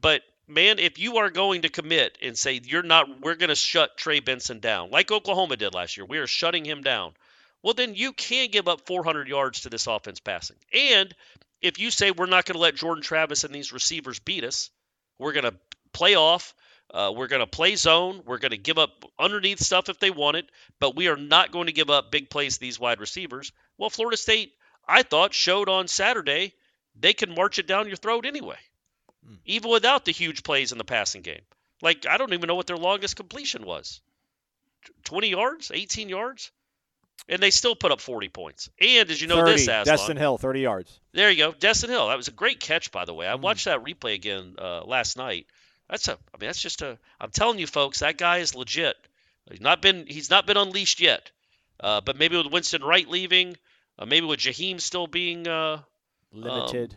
But 0.00 0.22
man, 0.46 0.78
if 0.78 0.98
you 0.98 1.18
are 1.18 1.30
going 1.30 1.62
to 1.62 1.68
commit 1.68 2.18
and 2.22 2.36
say 2.36 2.60
you're 2.64 2.82
not, 2.82 3.20
we're 3.20 3.34
going 3.34 3.48
to 3.48 3.54
shut 3.54 3.96
Trey 3.96 4.20
Benson 4.20 4.60
down, 4.60 4.90
like 4.90 5.10
Oklahoma 5.10 5.56
did 5.56 5.74
last 5.74 5.96
year, 5.96 6.06
we 6.06 6.18
are 6.18 6.26
shutting 6.26 6.64
him 6.64 6.82
down. 6.82 7.14
Well, 7.62 7.74
then 7.74 7.94
you 7.94 8.12
can 8.12 8.50
give 8.50 8.68
up 8.68 8.86
400 8.86 9.26
yards 9.26 9.62
to 9.62 9.70
this 9.70 9.86
offense 9.86 10.20
passing. 10.20 10.56
And 10.72 11.14
if 11.62 11.78
you 11.78 11.90
say 11.90 12.10
we're 12.10 12.26
not 12.26 12.44
going 12.44 12.56
to 12.56 12.60
let 12.60 12.74
Jordan 12.74 13.02
Travis 13.02 13.44
and 13.44 13.54
these 13.54 13.72
receivers 13.72 14.18
beat 14.18 14.44
us, 14.44 14.70
we're 15.18 15.32
going 15.32 15.44
to 15.50 15.54
play 15.92 16.14
off. 16.14 16.54
Uh, 16.92 17.10
we're 17.16 17.28
going 17.28 17.40
to 17.40 17.46
play 17.46 17.74
zone. 17.76 18.22
We're 18.26 18.38
going 18.38 18.50
to 18.50 18.58
give 18.58 18.78
up 18.78 19.04
underneath 19.18 19.60
stuff 19.60 19.88
if 19.88 19.98
they 19.98 20.10
want 20.10 20.36
it, 20.36 20.50
but 20.78 20.94
we 20.94 21.08
are 21.08 21.16
not 21.16 21.50
going 21.50 21.66
to 21.66 21.72
give 21.72 21.88
up 21.88 22.10
big 22.12 22.28
plays 22.28 22.54
to 22.54 22.60
these 22.60 22.78
wide 22.78 23.00
receivers. 23.00 23.50
Well, 23.78 23.90
Florida 23.90 24.18
State, 24.18 24.52
I 24.86 25.02
thought, 25.02 25.32
showed 25.32 25.70
on 25.70 25.88
Saturday 25.88 26.52
they 26.94 27.14
can 27.14 27.34
march 27.34 27.58
it 27.58 27.66
down 27.66 27.88
your 27.88 27.96
throat 27.96 28.26
anyway 28.26 28.58
even 29.46 29.70
without 29.70 30.04
the 30.04 30.12
huge 30.12 30.42
plays 30.42 30.72
in 30.72 30.78
the 30.78 30.84
passing 30.84 31.22
game. 31.22 31.42
Like, 31.82 32.06
I 32.06 32.16
don't 32.16 32.32
even 32.32 32.46
know 32.46 32.54
what 32.54 32.66
their 32.66 32.76
longest 32.76 33.16
completion 33.16 33.64
was 33.66 34.00
20 35.04 35.28
yards, 35.28 35.70
18 35.72 36.08
yards? 36.08 36.50
And 37.28 37.42
they 37.42 37.50
still 37.50 37.74
put 37.74 37.90
up 37.90 38.00
40 38.00 38.28
points. 38.28 38.68
And 38.78 39.08
as 39.10 39.20
you 39.20 39.28
know, 39.28 39.36
30, 39.36 39.52
this 39.52 39.68
Aslan, 39.68 40.16
Destyn 40.16 40.18
Hill, 40.18 40.36
30 40.36 40.60
yards. 40.60 41.00
There 41.12 41.30
you 41.30 41.38
go, 41.38 41.52
Destyn 41.52 41.88
Hill. 41.88 42.08
That 42.08 42.16
was 42.16 42.28
a 42.28 42.32
great 42.32 42.60
catch, 42.60 42.92
by 42.92 43.04
the 43.06 43.14
way. 43.14 43.26
I 43.26 43.34
Mm. 43.34 43.40
watched 43.40 43.64
that 43.64 43.82
replay 43.82 44.14
again 44.14 44.56
uh, 44.58 44.82
last 44.84 45.16
night. 45.16 45.46
That's 45.88 46.08
a, 46.08 46.12
I 46.12 46.38
mean, 46.38 46.48
that's 46.48 46.60
just 46.60 46.82
a. 46.82 46.98
I'm 47.20 47.30
telling 47.30 47.58
you, 47.58 47.66
folks, 47.66 48.00
that 48.00 48.18
guy 48.18 48.38
is 48.38 48.54
legit. 48.54 48.96
He's 49.50 49.60
not 49.60 49.80
been, 49.80 50.06
he's 50.06 50.28
not 50.28 50.46
been 50.46 50.56
unleashed 50.56 51.00
yet. 51.00 51.30
Uh, 51.80 52.00
but 52.00 52.16
maybe 52.16 52.36
with 52.36 52.46
Winston 52.52 52.82
Wright 52.82 53.08
leaving, 53.08 53.56
uh, 53.98 54.06
maybe 54.06 54.26
with 54.26 54.40
Jaheim 54.40 54.80
still 54.80 55.06
being 55.06 55.46
uh, 55.48 55.82
Limited. 56.32 56.94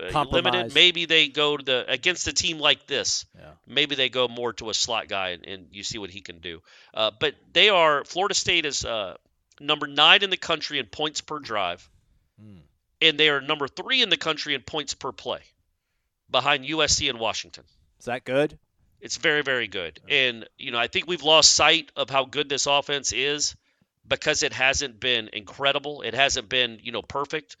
Uh, 0.00 0.24
limited. 0.24 0.74
Maybe 0.74 1.04
they 1.06 1.28
go 1.28 1.56
to 1.56 1.64
the 1.64 1.84
against 1.90 2.26
a 2.28 2.32
team 2.32 2.58
like 2.58 2.86
this. 2.86 3.26
Yeah. 3.38 3.50
Maybe 3.66 3.94
they 3.94 4.08
go 4.08 4.28
more 4.28 4.52
to 4.54 4.70
a 4.70 4.74
slot 4.74 5.08
guy 5.08 5.30
and, 5.30 5.44
and 5.46 5.66
you 5.72 5.82
see 5.82 5.98
what 5.98 6.10
he 6.10 6.20
can 6.20 6.38
do. 6.38 6.62
Uh, 6.94 7.10
but 7.18 7.34
they 7.52 7.68
are 7.68 8.04
Florida 8.04 8.34
State 8.34 8.66
is 8.66 8.84
uh, 8.84 9.16
number 9.60 9.86
nine 9.86 10.22
in 10.22 10.30
the 10.30 10.36
country 10.36 10.78
in 10.78 10.86
points 10.86 11.20
per 11.20 11.38
drive, 11.38 11.88
Hmm. 12.40 12.60
and 13.02 13.18
they 13.18 13.28
are 13.28 13.40
number 13.40 13.68
three 13.68 14.02
in 14.02 14.08
the 14.08 14.16
country 14.16 14.54
in 14.54 14.62
points 14.62 14.94
per 14.94 15.12
play, 15.12 15.40
behind 16.30 16.64
USC 16.64 17.10
and 17.10 17.20
Washington. 17.20 17.64
Is 17.98 18.06
that 18.06 18.24
good? 18.24 18.58
It's 19.00 19.16
very, 19.16 19.42
very 19.42 19.66
good. 19.68 19.98
And, 20.08 20.46
you 20.58 20.70
know, 20.72 20.78
I 20.78 20.86
think 20.86 21.06
we've 21.06 21.22
lost 21.22 21.52
sight 21.52 21.90
of 21.96 22.10
how 22.10 22.24
good 22.26 22.48
this 22.48 22.66
offense 22.66 23.12
is 23.12 23.56
because 24.06 24.42
it 24.42 24.52
hasn't 24.52 25.00
been 25.00 25.30
incredible. 25.32 26.02
It 26.02 26.14
hasn't 26.14 26.48
been, 26.48 26.80
you 26.82 26.92
know, 26.92 27.00
perfect. 27.02 27.56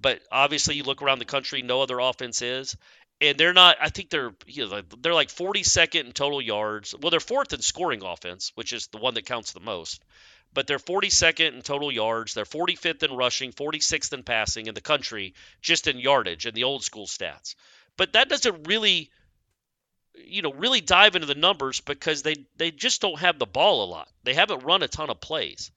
But 0.00 0.20
obviously, 0.30 0.76
you 0.76 0.84
look 0.84 1.02
around 1.02 1.18
the 1.18 1.24
country, 1.24 1.62
no 1.62 1.82
other 1.82 1.98
offense 1.98 2.42
is. 2.42 2.76
And 3.20 3.38
they're 3.38 3.54
not, 3.54 3.78
I 3.80 3.88
think 3.88 4.10
they're, 4.10 4.32
you 4.46 4.68
know, 4.68 4.82
they're 5.00 5.14
like 5.14 5.28
42nd 5.28 6.04
in 6.04 6.12
total 6.12 6.42
yards. 6.42 6.94
Well, 7.00 7.10
they're 7.10 7.20
fourth 7.20 7.52
in 7.54 7.62
scoring 7.62 8.02
offense, 8.04 8.52
which 8.54 8.74
is 8.74 8.88
the 8.88 8.98
one 8.98 9.14
that 9.14 9.24
counts 9.24 9.52
the 9.52 9.60
most. 9.60 10.02
But 10.52 10.66
they're 10.66 10.78
42nd 10.78 11.54
in 11.54 11.62
total 11.62 11.90
yards. 11.90 12.34
They're 12.34 12.44
45th 12.44 13.02
in 13.02 13.16
rushing, 13.16 13.52
46th 13.52 14.12
in 14.12 14.22
passing 14.22 14.66
in 14.66 14.74
the 14.74 14.82
country, 14.82 15.34
just 15.62 15.86
in 15.86 15.98
yardage 15.98 16.44
and 16.44 16.54
the 16.54 16.64
old 16.64 16.84
school 16.84 17.06
stats. 17.06 17.54
But 17.96 18.12
that 18.12 18.28
doesn't 18.28 18.68
really 18.68 19.10
you 20.24 20.42
know 20.42 20.52
really 20.52 20.80
dive 20.80 21.14
into 21.14 21.26
the 21.26 21.34
numbers 21.34 21.80
because 21.80 22.22
they 22.22 22.46
they 22.56 22.70
just 22.70 23.00
don't 23.00 23.18
have 23.18 23.38
the 23.38 23.46
ball 23.46 23.84
a 23.84 23.90
lot. 23.90 24.08
They 24.24 24.34
haven't 24.34 24.64
run 24.64 24.82
a 24.82 24.88
ton 24.88 25.10
of 25.10 25.20
plays. 25.20 25.70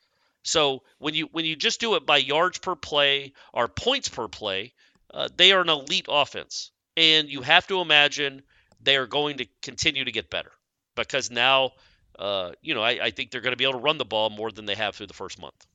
So 0.49 0.81
when 0.97 1.13
you 1.13 1.29
when 1.31 1.45
you 1.45 1.55
just 1.55 1.79
do 1.79 1.93
it 1.93 2.07
by 2.07 2.17
yards 2.17 2.57
per 2.57 2.75
play 2.75 3.33
or 3.53 3.67
points 3.67 4.09
per 4.09 4.27
play, 4.27 4.73
uh, 5.13 5.29
they 5.38 5.51
are 5.51 5.62
an 5.62 5.69
elite 5.69 6.07
offense, 6.09 6.71
and 6.97 7.29
you 7.29 7.43
have 7.43 7.67
to 7.67 7.81
imagine 7.81 8.41
they 8.81 8.97
are 8.97 9.05
going 9.05 9.38
to 9.38 9.45
continue 9.62 10.03
to 10.03 10.12
get 10.12 10.31
better 10.31 10.51
because 10.95 11.29
now, 11.29 11.73
uh, 12.17 12.51
you 12.63 12.73
know, 12.73 12.81
I, 12.81 13.05
I 13.05 13.12
think 13.12 13.29
they're 13.29 13.41
going 13.41 13.53
to 13.53 13.57
be 13.57 13.63
able 13.63 13.73
to 13.73 13.79
run 13.79 13.99
the 13.99 14.05
ball 14.05 14.31
more 14.31 14.51
than 14.51 14.65
they 14.65 14.73
have 14.73 14.95
through 14.95 15.07
the 15.07 15.13
first 15.13 15.39
month. 15.39 15.67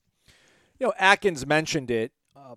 You 0.80 0.88
know, 0.88 0.92
Atkins 0.98 1.46
mentioned 1.46 1.92
it. 1.92 2.10
Uh, 2.34 2.56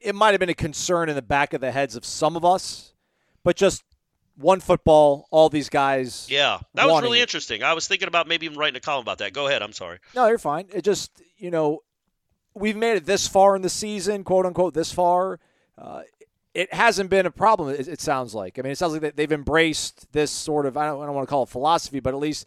it 0.00 0.16
might 0.16 0.32
have 0.32 0.40
been 0.40 0.48
a 0.48 0.54
concern 0.54 1.08
in 1.08 1.14
the 1.14 1.22
back 1.22 1.54
of 1.54 1.60
the 1.60 1.70
heads 1.70 1.94
of 1.94 2.04
some 2.04 2.34
of 2.34 2.44
us, 2.44 2.92
but 3.44 3.54
just 3.54 3.84
one 4.36 4.60
football, 4.60 5.26
all 5.30 5.48
these 5.48 5.68
guys. 5.68 6.26
Yeah, 6.28 6.58
that 6.74 6.88
was 6.88 7.02
really 7.02 7.20
it. 7.20 7.22
interesting. 7.22 7.62
I 7.62 7.74
was 7.74 7.86
thinking 7.86 8.08
about 8.08 8.26
maybe 8.26 8.46
even 8.46 8.58
writing 8.58 8.76
a 8.76 8.80
column 8.80 9.02
about 9.02 9.18
that. 9.18 9.32
Go 9.32 9.46
ahead. 9.46 9.62
I'm 9.62 9.72
sorry. 9.72 9.98
No, 10.14 10.26
you're 10.26 10.38
fine. 10.38 10.66
It 10.72 10.82
just, 10.82 11.22
you 11.42 11.50
know, 11.50 11.80
we've 12.54 12.76
made 12.76 12.96
it 12.96 13.04
this 13.06 13.26
far 13.26 13.56
in 13.56 13.62
the 13.62 13.68
season, 13.68 14.22
quote 14.24 14.46
unquote, 14.46 14.74
this 14.74 14.92
far. 14.92 15.40
Uh, 15.76 16.02
it 16.54 16.72
hasn't 16.72 17.10
been 17.10 17.26
a 17.26 17.30
problem. 17.30 17.70
It, 17.70 17.88
it 17.88 18.00
sounds 18.00 18.34
like. 18.34 18.58
I 18.58 18.62
mean, 18.62 18.72
it 18.72 18.78
sounds 18.78 18.92
like 18.92 19.02
that 19.02 19.16
they've 19.16 19.32
embraced 19.32 20.12
this 20.12 20.30
sort 20.30 20.66
of. 20.66 20.76
I 20.76 20.86
don't, 20.86 21.02
I 21.02 21.06
don't 21.06 21.14
want 21.14 21.26
to 21.26 21.30
call 21.30 21.42
it 21.44 21.48
philosophy, 21.48 21.98
but 22.00 22.14
at 22.14 22.20
least 22.20 22.46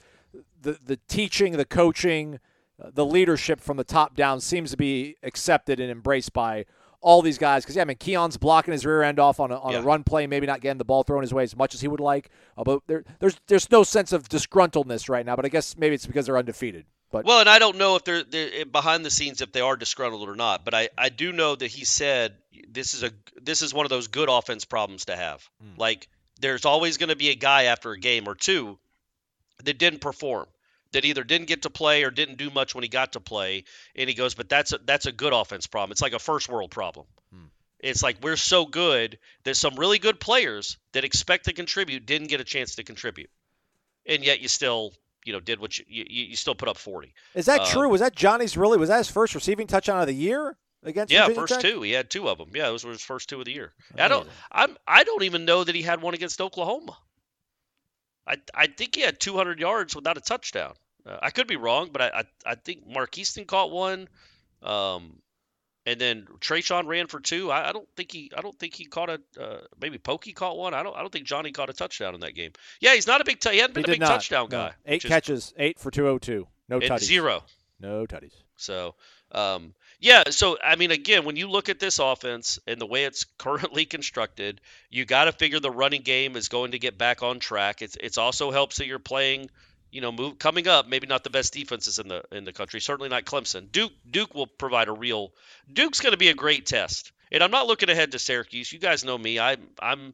the 0.62 0.78
the 0.86 0.98
teaching, 1.08 1.54
the 1.54 1.66
coaching, 1.66 2.40
uh, 2.82 2.92
the 2.94 3.06
leadership 3.06 3.60
from 3.60 3.78
the 3.78 3.84
top 3.84 4.16
down 4.16 4.40
seems 4.42 4.72
to 4.72 4.78
be 4.78 5.18
accepted 5.24 5.80
and 5.80 5.90
embraced 5.92 6.34
by 6.34 6.66
all 7.02 7.22
these 7.22 7.38
guys. 7.38 7.64
Because 7.64 7.76
yeah, 7.76 7.82
I 7.82 7.86
mean, 7.86 7.98
Keon's 7.98 8.38
blocking 8.38 8.72
his 8.72 8.86
rear 8.86 9.02
end 9.02 9.20
off 9.20 9.40
on 9.40 9.52
a, 9.52 9.60
on 9.60 9.74
Yeah. 9.74 9.80
a 9.80 9.82
run 9.82 10.04
play, 10.04 10.28
maybe 10.28 10.48
not 10.48 10.62
getting 10.62 10.78
the 10.78 10.86
ball 10.86 11.04
thrown 11.04 11.22
his 11.22 11.34
way 11.34 11.44
as 11.44 11.56
much 11.56 11.74
as 11.76 11.82
he 11.82 11.88
would 11.88 12.00
like. 12.00 12.30
Uh, 12.58 12.64
but 12.64 12.82
there, 12.88 13.04
there's 13.20 13.38
there's 13.48 13.70
no 13.72 13.84
sense 13.84 14.14
of 14.14 14.30
disgruntledness 14.30 15.10
right 15.10 15.26
now. 15.26 15.36
But 15.36 15.46
I 15.46 15.50
guess 15.50 15.76
maybe 15.78 15.96
it's 15.96 16.06
because 16.06 16.28
they're 16.28 16.38
undefeated. 16.38 16.86
But 17.16 17.24
Well, 17.24 17.40
and 17.40 17.48
I 17.48 17.60
don't 17.60 17.78
know 17.78 17.96
if 17.96 18.04
they're, 18.04 18.24
they're 18.24 18.50
eh, 18.54 18.64
behind 18.66 19.06
the 19.06 19.10
scenes 19.10 19.40
if 19.40 19.54
they 19.54 19.62
are 19.62 19.78
disgruntled 19.78 20.28
or 20.28 20.36
not, 20.36 20.66
but 20.66 20.74
I, 20.74 20.90
I 20.98 21.08
do 21.08 21.32
know 21.32 21.56
that 21.56 21.68
he 21.68 21.86
said 21.86 22.36
this 22.68 22.94
is 22.94 23.04
a 23.04 23.12
this 23.42 23.62
is 23.62 23.74
one 23.74 23.86
of 23.86 23.90
those 23.90 24.10
good 24.10 24.28
offense 24.28 24.66
problems 24.66 25.06
to 25.06 25.16
have. 25.16 25.48
Hmm. 25.62 25.80
Like 25.80 26.10
there's 26.42 26.66
always 26.66 26.98
going 26.98 27.08
to 27.08 27.16
be 27.16 27.30
a 27.30 27.36
guy 27.36 27.64
after 27.64 27.94
a 27.94 27.98
game 27.98 28.28
or 28.28 28.36
two 28.36 28.78
that 29.64 29.78
didn't 29.78 30.00
perform, 30.00 30.48
that 30.92 31.06
either 31.06 31.24
didn't 31.24 31.48
get 31.48 31.62
to 31.62 31.70
play 31.70 32.04
or 32.04 32.12
didn't 32.12 32.38
do 32.38 32.50
much 32.50 32.76
when 32.76 32.84
he 32.84 32.90
got 32.90 33.14
to 33.14 33.22
play, 33.22 33.64
and 33.96 34.10
he 34.10 34.14
goes, 34.14 34.36
but 34.36 34.50
that's 34.50 34.74
a, 34.74 34.80
that's 34.80 35.06
a 35.06 35.14
good 35.14 35.32
offense 35.32 35.68
problem. 35.68 35.94
It's 35.94 36.02
like 36.02 36.12
a 36.12 36.20
first 36.20 36.50
world 36.50 36.72
problem. 36.72 37.06
Hmm. 37.32 37.46
It's 37.80 38.04
like 38.04 38.18
we're 38.22 38.36
so 38.36 38.66
good 38.66 39.20
that 39.46 39.56
some 39.56 39.76
really 39.76 40.00
good 40.00 40.20
players 40.20 40.78
that 40.92 41.06
expect 41.06 41.46
to 41.46 41.54
contribute 41.54 42.06
didn't 42.06 42.28
get 42.28 42.42
a 42.42 42.44
chance 42.44 42.76
to 42.76 42.84
contribute, 42.84 43.30
and 44.06 44.22
yet 44.22 44.42
you 44.42 44.50
still 44.50 44.92
you 45.26 45.34
know 45.34 45.40
did 45.42 45.60
what 45.60 45.78
you 45.78 45.86
you, 45.88 46.06
you 46.28 46.36
still 46.36 46.56
put 46.56 46.70
up 46.70 46.78
40. 46.78 47.14
Is 47.34 47.46
that 47.48 47.62
Uh, 47.62 47.66
true? 47.66 47.90
Was 47.90 48.00
that 48.02 48.16
Johnny's 48.16 48.56
really? 48.56 48.78
Was 48.78 48.90
that 48.90 49.00
his 49.00 49.10
first 49.10 49.36
receiving 49.36 49.68
touchdown 49.68 50.00
of 50.00 50.08
the 50.08 50.14
year 50.16 50.58
against? 50.84 51.12
Yeah, 51.12 51.24
Virginia 51.24 51.42
first 51.42 51.54
Tech? 51.56 51.62
two. 51.62 51.82
He 51.82 51.92
had 51.92 52.10
two 52.10 52.30
of 52.30 52.38
them. 52.38 52.52
Yeah, 52.54 52.68
those 52.68 52.86
were 52.86 52.92
his 52.92 53.02
first 53.02 53.28
two 53.28 53.40
of 53.40 53.46
the 53.46 53.52
year. 53.52 53.74
I 53.98 54.08
don't. 54.08 54.30
I'm. 54.52 54.78
I 54.88 55.04
don't 55.04 55.24
even 55.24 55.44
know 55.44 55.64
that 55.64 55.76
he 55.76 55.82
had 55.82 56.02
one 56.02 56.14
against 56.14 56.40
Oklahoma. 56.40 56.98
I 58.28 58.38
I 58.54 58.68
think 58.68 58.96
he 58.96 59.02
had 59.02 59.20
200 59.20 59.60
yards 59.60 59.96
without 59.96 60.18
a 60.18 60.22
touchdown. 60.22 60.74
Uh, 61.06 61.18
I 61.22 61.30
could 61.30 61.48
be 61.48 61.58
wrong, 61.58 61.90
but 61.92 62.02
I 62.02 62.08
I, 62.20 62.24
I 62.52 62.56
think 62.56 62.88
Mark 62.88 63.18
Easton 63.18 63.46
caught 63.46 63.72
one. 63.72 64.08
Um, 64.64 65.22
and 65.86 66.00
then 66.00 66.26
Treshaun 66.40 66.88
ran 66.88 67.08
for 67.08 67.20
two. 67.20 67.52
I, 67.52 67.70
I, 67.70 67.72
don't 67.72 67.88
think 67.96 68.12
he 68.12 68.32
I 68.36 68.42
don't 68.42 68.58
think 68.58 68.74
he 68.74 68.86
caught 68.86 69.10
a 69.10 69.22
uh, 69.40 69.62
maybe 69.80 69.98
Pokey 69.98 70.34
caught 70.34 70.58
one. 70.58 70.74
I 70.74 70.84
don't 70.84 70.96
I 70.96 71.02
don't 71.02 71.12
think 71.12 71.26
Johnny 71.26 71.52
caught 71.52 71.70
a 71.70 71.74
touchdown 71.74 72.16
in 72.16 72.22
that 72.22 72.36
game. 72.36 72.52
Yeah, 72.80 72.96
he's 72.96 73.08
not 73.08 73.22
a 73.22 73.26
big 73.26 73.40
t- 73.40 73.52
he 73.52 73.60
hadn't 73.60 73.74
been 73.74 73.86
he 73.86 73.92
a 73.92 73.94
big 73.94 74.02
not. 74.02 74.08
touchdown 74.08 74.48
no. 74.52 74.58
guy. 74.58 74.72
Eight 74.86 75.04
catches, 75.04 75.54
eight 75.58 75.80
for 75.80 75.92
two 75.92 76.08
oh 76.08 76.18
two. 76.18 76.48
No 76.68 76.80
tutties. 76.80 77.04
Zero. 77.04 77.44
No 77.80 78.06
tutties. 78.06 78.34
So 78.58 78.96
um, 79.32 79.74
yeah, 80.00 80.24
so 80.30 80.58
I 80.64 80.76
mean, 80.76 80.92
again, 80.92 81.26
when 81.26 81.36
you 81.36 81.50
look 81.50 81.70
at 81.70 81.80
this 81.80 82.00
offense 82.00 82.60
and 82.68 82.80
the 82.80 82.86
way 82.86 83.06
it's 83.06 83.24
currently 83.38 83.86
constructed, 83.86 84.62
you 84.90 85.06
got 85.06 85.26
to 85.26 85.32
figure 85.32 85.60
the 85.60 85.72
running 85.72 86.02
game 86.02 86.36
is 86.36 86.50
going 86.50 86.72
to 86.72 86.80
get 86.80 86.98
back 86.98 87.24
on 87.24 87.40
track. 87.40 87.82
It's 87.82 87.98
it's 88.00 88.18
also 88.18 88.52
helps 88.52 88.78
that 88.78 88.88
you're 88.88 89.00
playing 89.00 89.50
you 89.96 90.02
know, 90.02 90.12
move 90.12 90.38
coming 90.38 90.68
up, 90.68 90.90
maybe 90.90 91.08
not 91.08 91.24
the 91.24 91.30
best 91.30 91.54
defenses 91.54 92.00
in 92.00 92.10
the 92.10 92.22
in 92.34 92.44
the 92.44 92.52
country. 92.52 92.82
Certainly 92.82 93.08
not 93.08 93.24
Clemson. 93.24 93.72
Duke 93.72 93.94
Duke 94.12 94.36
will 94.36 94.46
provide 94.46 94.90
a 94.90 94.92
real. 94.92 95.32
Duke's 95.72 96.02
going 96.02 96.12
to 96.12 96.18
be 96.18 96.28
a 96.28 96.34
great 96.34 96.66
test. 96.66 97.14
And 97.32 97.42
I'm 97.42 97.52
not 97.52 97.66
looking 97.66 97.90
ahead 97.90 98.12
to 98.12 98.20
Syracuse. 98.20 98.74
You 98.74 98.80
guys 98.80 99.06
know 99.06 99.18
me. 99.18 99.40
I'm 99.40 99.62
I'm 99.82 100.14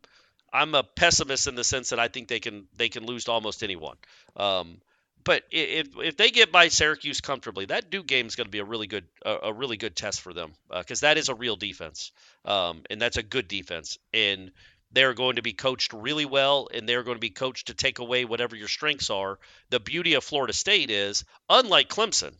I'm 0.54 0.76
a 0.76 0.84
pessimist 0.84 1.48
in 1.48 1.56
the 1.56 1.63
sense 1.63 1.89
that 1.89 2.00
I 2.00 2.10
think 2.10 2.28
they 2.28 2.39
can 2.39 2.67
they 2.78 2.89
can 2.89 3.08
lose 3.08 3.24
to 3.24 3.32
almost 3.32 3.63
anyone. 3.63 3.98
Um, 4.36 4.78
but 5.24 5.44
if 5.50 5.88
if 5.98 6.15
they 6.15 6.30
get 6.30 6.52
by 6.52 6.67
Syracuse 6.67 7.20
comfortably, 7.20 7.65
that 7.65 7.89
Duke 7.89 8.06
game 8.06 8.28
is 8.28 8.36
going 8.36 8.46
to 8.46 8.52
be 8.52 8.60
a 8.60 8.65
really 8.65 8.88
good 8.88 9.06
a, 9.26 9.38
a 9.44 9.54
really 9.54 9.78
good 9.78 9.96
test 9.96 10.22
for 10.22 10.32
them 10.32 10.54
because 10.70 11.02
uh, 11.02 11.08
that 11.08 11.17
is 11.17 11.30
a 11.30 11.36
real 11.36 11.56
defense, 11.56 12.12
um, 12.46 12.84
and 12.91 13.02
that's 13.02 13.17
a 13.17 13.24
good 13.24 13.48
defense. 13.48 13.98
And 14.13 14.52
they're 14.92 15.14
going 15.14 15.38
to 15.38 15.42
be 15.42 15.54
coached 15.54 15.94
really 15.94 16.26
well 16.26 16.68
and 16.74 16.88
they're 16.88 17.04
going 17.04 17.16
to 17.16 17.22
be 17.22 17.30
coached 17.30 17.68
to 17.68 17.74
take 17.74 18.00
away 18.00 18.26
whatever 18.26 18.56
your 18.56 18.68
strengths 18.68 19.10
are. 19.10 19.40
The 19.70 19.80
beauty 19.80 20.16
of 20.16 20.24
Florida 20.24 20.54
State 20.54 20.90
is, 20.90 21.24
unlike 21.50 21.90
Clemson, 21.90 22.34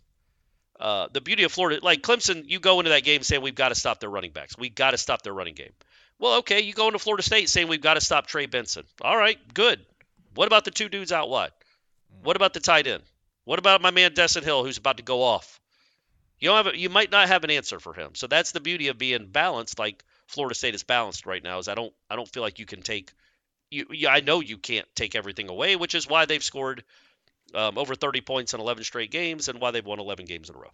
uh, 0.80 1.08
the 1.14 1.22
beauty 1.22 1.44
of 1.44 1.52
Florida, 1.52 1.80
like 1.84 2.02
Clemson, 2.02 2.44
you 2.48 2.60
go 2.60 2.80
into 2.80 2.90
that 2.90 3.04
game 3.04 3.24
saying 3.24 3.42
we've 3.42 3.56
got 3.56 3.70
to 3.70 3.76
stop 3.76 4.00
their 4.00 4.10
running 4.10 4.32
backs. 4.32 4.58
We've 4.58 4.76
got 4.76 4.92
to 4.92 4.98
stop 4.98 5.22
their 5.22 5.34
running 5.34 5.54
game. 5.54 5.74
Well, 6.20 6.40
okay, 6.40 6.62
you 6.62 6.74
go 6.74 6.88
into 6.88 7.00
Florida 7.00 7.24
State 7.24 7.50
saying 7.50 7.68
we've 7.68 7.82
got 7.82 7.96
to 7.96 8.02
stop 8.02 8.28
Trey 8.28 8.46
Benson. 8.46 8.84
All 9.02 9.18
right, 9.18 9.38
good. 9.54 9.80
What 10.36 10.48
about 10.48 10.66
the 10.66 10.72
two 10.72 10.90
dudes 10.90 11.12
out 11.12 11.30
wide? 11.30 11.52
What 12.24 12.36
about 12.36 12.54
the 12.54 12.60
tight 12.60 12.88
end? 12.88 13.04
What 13.46 13.60
about 13.60 13.82
my 13.82 13.92
man 13.92 14.12
Destyn 14.12 14.44
Hill 14.44 14.64
who's 14.64 14.78
about 14.78 14.98
to 14.98 15.04
go 15.04 15.24
off? 15.24 15.60
You 16.40 16.50
don't 16.50 16.66
have 16.66 16.74
a, 16.74 16.78
you 16.78 16.90
might 16.90 17.12
not 17.12 17.28
have 17.28 17.44
an 17.44 17.52
answer 17.52 17.80
for 17.80 17.94
him. 17.94 18.16
So 18.16 18.28
that's 18.28 18.52
the 18.52 18.60
beauty 18.60 18.88
of 18.88 18.98
being 18.98 19.28
balanced. 19.28 19.80
Like 19.80 20.04
Florida 20.32 20.56
State 20.56 20.76
is 20.76 20.84
balanced 20.84 21.26
right 21.26 21.44
now 21.44 21.60
is 21.60 21.68
I 21.68 21.76
don't 21.76 21.94
I 22.10 22.16
don't 22.16 22.28
feel 22.28 22.42
like 22.42 22.58
you 22.58 22.66
can 22.66 22.82
take 22.82 23.12
you 23.70 24.08
I 24.08 24.22
know 24.22 24.40
you 24.40 24.58
can't 24.58 24.88
take 24.96 25.14
everything 25.14 25.50
away, 25.50 25.76
which 25.76 25.94
is 25.94 26.08
why 26.08 26.26
they've 26.26 26.44
scored 26.44 26.84
um, 27.54 27.78
over 27.78 27.96
30 27.96 28.22
points 28.22 28.54
in 28.54 28.62
11 28.62 28.86
straight 28.86 29.12
games 29.12 29.50
and 29.50 29.60
why 29.60 29.72
they've 29.72 29.86
won 29.86 30.00
11 30.00 30.26
games 30.26 30.50
in 30.50 30.56
a 30.56 30.58
row. 30.58 30.72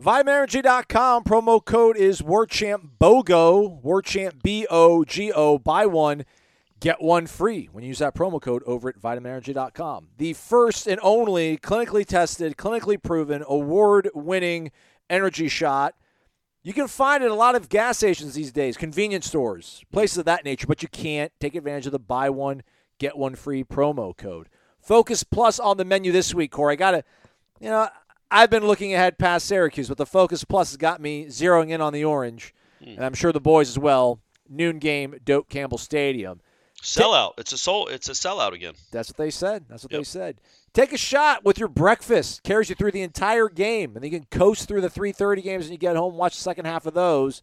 VitaminEnergy.com 0.00 1.24
promo 1.24 1.64
code 1.64 1.96
is 1.96 2.22
WarChant 2.22 2.98
BOGO, 3.00 3.82
WarChant 3.82 4.42
B 4.42 4.66
O 4.70 5.04
G 5.04 5.32
O. 5.32 5.58
Buy 5.58 5.86
one, 5.86 6.24
get 6.78 7.02
one 7.02 7.26
free 7.26 7.68
when 7.72 7.82
you 7.82 7.88
use 7.88 7.98
that 7.98 8.14
promo 8.14 8.40
code 8.40 8.62
over 8.64 8.88
at 8.88 9.00
VitaminEnergy.com. 9.00 10.08
The 10.18 10.34
first 10.34 10.86
and 10.86 11.00
only 11.02 11.58
clinically 11.58 12.06
tested, 12.06 12.56
clinically 12.56 13.02
proven, 13.02 13.44
award 13.48 14.08
winning 14.14 14.70
energy 15.10 15.48
shot 15.48 15.94
you 16.62 16.72
can 16.72 16.86
find 16.88 17.22
it 17.22 17.26
at 17.26 17.32
a 17.32 17.36
lot 17.36 17.54
of 17.54 17.68
gas 17.68 17.98
stations 17.98 18.34
these 18.34 18.52
days, 18.52 18.76
convenience 18.76 19.26
stores, 19.26 19.84
places 19.92 20.18
of 20.18 20.24
that 20.26 20.44
nature, 20.44 20.66
but 20.66 20.82
you 20.82 20.88
can't 20.88 21.32
take 21.40 21.54
advantage 21.54 21.86
of 21.86 21.92
the 21.92 21.98
buy 21.98 22.30
one, 22.30 22.62
get 22.98 23.16
one 23.16 23.34
free 23.34 23.64
promo 23.64 24.16
code. 24.16 24.48
Focus 24.80 25.24
Plus 25.24 25.58
on 25.58 25.76
the 25.76 25.84
menu 25.84 26.12
this 26.12 26.34
week, 26.34 26.50
Corey. 26.50 26.74
I 26.74 26.76
got 26.76 26.90
to, 26.92 27.04
you 27.60 27.68
know, 27.68 27.88
I've 28.30 28.50
been 28.50 28.66
looking 28.66 28.94
ahead 28.94 29.18
past 29.18 29.46
Syracuse, 29.46 29.88
but 29.88 29.98
the 29.98 30.06
Focus 30.06 30.44
Plus 30.44 30.70
has 30.70 30.76
got 30.76 31.00
me 31.00 31.26
zeroing 31.26 31.70
in 31.70 31.80
on 31.80 31.92
the 31.92 32.04
orange, 32.04 32.54
mm. 32.82 32.96
and 32.96 33.04
I'm 33.04 33.14
sure 33.14 33.32
the 33.32 33.40
boys 33.40 33.68
as 33.68 33.78
well. 33.78 34.20
Noon 34.48 34.78
game, 34.78 35.16
Doak 35.24 35.48
Campbell 35.48 35.78
Stadium. 35.78 36.40
Sellout. 36.82 37.34
It's 37.38 37.52
a 37.52 37.58
soul. 37.58 37.86
It's 37.86 38.08
a 38.08 38.12
sellout 38.12 38.52
again. 38.52 38.74
That's 38.90 39.08
what 39.08 39.16
they 39.16 39.30
said. 39.30 39.64
That's 39.68 39.84
what 39.84 39.92
yep. 39.92 40.00
they 40.00 40.04
said. 40.04 40.40
Take 40.74 40.92
a 40.92 40.98
shot 40.98 41.44
with 41.44 41.58
your 41.58 41.68
breakfast. 41.68 42.42
Carries 42.42 42.68
you 42.68 42.74
through 42.74 42.90
the 42.90 43.02
entire 43.02 43.48
game, 43.48 43.94
and 43.94 44.02
then 44.02 44.10
you 44.10 44.18
can 44.18 44.26
coast 44.30 44.66
through 44.66 44.80
the 44.80 44.90
3:30 44.90 45.42
games, 45.42 45.64
and 45.64 45.72
you 45.72 45.78
get 45.78 45.96
home, 45.96 46.16
watch 46.16 46.34
the 46.34 46.42
second 46.42 46.64
half 46.64 46.84
of 46.84 46.94
those. 46.94 47.40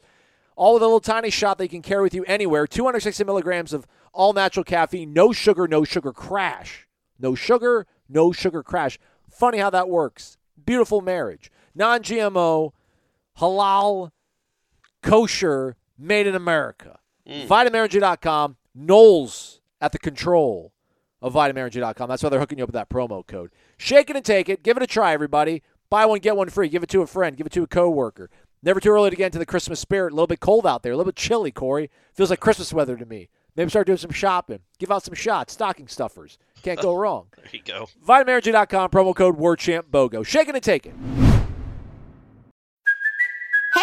All 0.58 0.74
with 0.74 0.84
a 0.84 0.86
little 0.86 1.00
tiny 1.00 1.30
shot 1.30 1.58
that 1.58 1.64
you 1.64 1.70
can 1.70 1.82
carry 1.82 2.04
with 2.04 2.14
you 2.14 2.26
anywhere. 2.26 2.68
260 2.68 3.24
milligrams 3.24 3.72
of 3.72 3.88
all 4.12 4.34
natural 4.34 4.66
caffeine, 4.66 5.14
no 5.14 5.32
sugar, 5.32 5.70
no 5.70 5.86
sugar 5.86 6.12
crash. 6.12 6.86
No 7.18 7.34
sugar, 7.34 7.88
no 8.10 8.34
sugar 8.34 8.62
crash. 8.62 9.00
Funny 9.30 9.60
how 9.60 9.70
that 9.70 9.88
works. 9.88 10.38
Beautiful 10.66 11.00
marriage. 11.00 11.50
Non 11.74 12.02
GMO, 12.02 12.72
halal, 13.38 14.12
kosher, 15.02 15.78
made 15.98 16.28
in 16.28 16.36
America. 16.36 17.00
Mm. 17.28 17.48
VitaMenergy.com. 17.48 18.58
Knowles 18.80 19.60
at 19.82 19.92
the 19.92 20.00
control 20.00 20.74
of 21.22 21.34
VitaMenergy.com. 21.34 22.08
That's 22.10 22.24
why 22.24 22.30
they're 22.30 22.40
hooking 22.40 22.58
you 22.60 22.64
up 22.64 22.70
with 22.70 22.76
that 22.76 22.90
promo 22.90 23.26
code. 23.28 23.52
Shake 23.78 24.10
it 24.10 24.16
and 24.16 24.24
take 24.24 24.48
it. 24.50 24.64
Give 24.64 24.78
it 24.78 24.84
a 24.84 24.88
try, 24.88 25.14
everybody. 25.14 25.62
Buy 25.90 26.06
one, 26.06 26.20
get 26.20 26.36
one 26.38 26.50
free. 26.50 26.70
Give 26.70 26.84
it 26.84 26.90
to 26.90 27.02
a 27.02 27.08
friend. 27.08 27.36
Give 27.36 27.46
it 27.46 27.54
to 27.54 27.64
a 27.64 27.68
coworker. 27.68 28.30
Never 28.64 28.80
too 28.80 28.90
early 28.92 29.10
to 29.10 29.16
get 29.16 29.28
into 29.28 29.40
the 29.40 29.46
Christmas 29.46 29.80
spirit. 29.80 30.12
A 30.12 30.16
little 30.16 30.28
bit 30.28 30.40
cold 30.40 30.66
out 30.66 30.84
there. 30.84 30.92
A 30.94 30.96
little 30.98 31.12
bit 31.12 31.16
chilly, 31.16 31.52
Corey. 31.52 31.90
Feels 32.14 32.30
like 32.30 32.40
Christmas 32.40 32.74
weather 32.74 32.96
to 32.98 33.06
me. 33.06 33.30
Maybe 33.56 33.70
start 33.70 33.88
doing 33.88 33.98
some 33.98 34.12
shopping. 34.12 34.60
Give 34.78 34.92
out 34.92 35.04
some 35.04 35.14
shots. 35.16 35.54
Stocking 35.54 35.88
stuffers. 35.88 36.38
Can't 36.62 36.80
go 36.80 36.96
wrong. 36.98 37.28
there 37.36 37.46
you 37.52 37.62
go. 37.64 37.90
VitaMenergy.com. 38.08 38.92
Promo 38.92 39.16
code 39.16 39.38
WarChantBOGO. 39.38 40.26
Shake 40.26 40.48
it 40.48 40.56
and 40.56 40.64
take 40.64 40.86
it. 40.86 41.29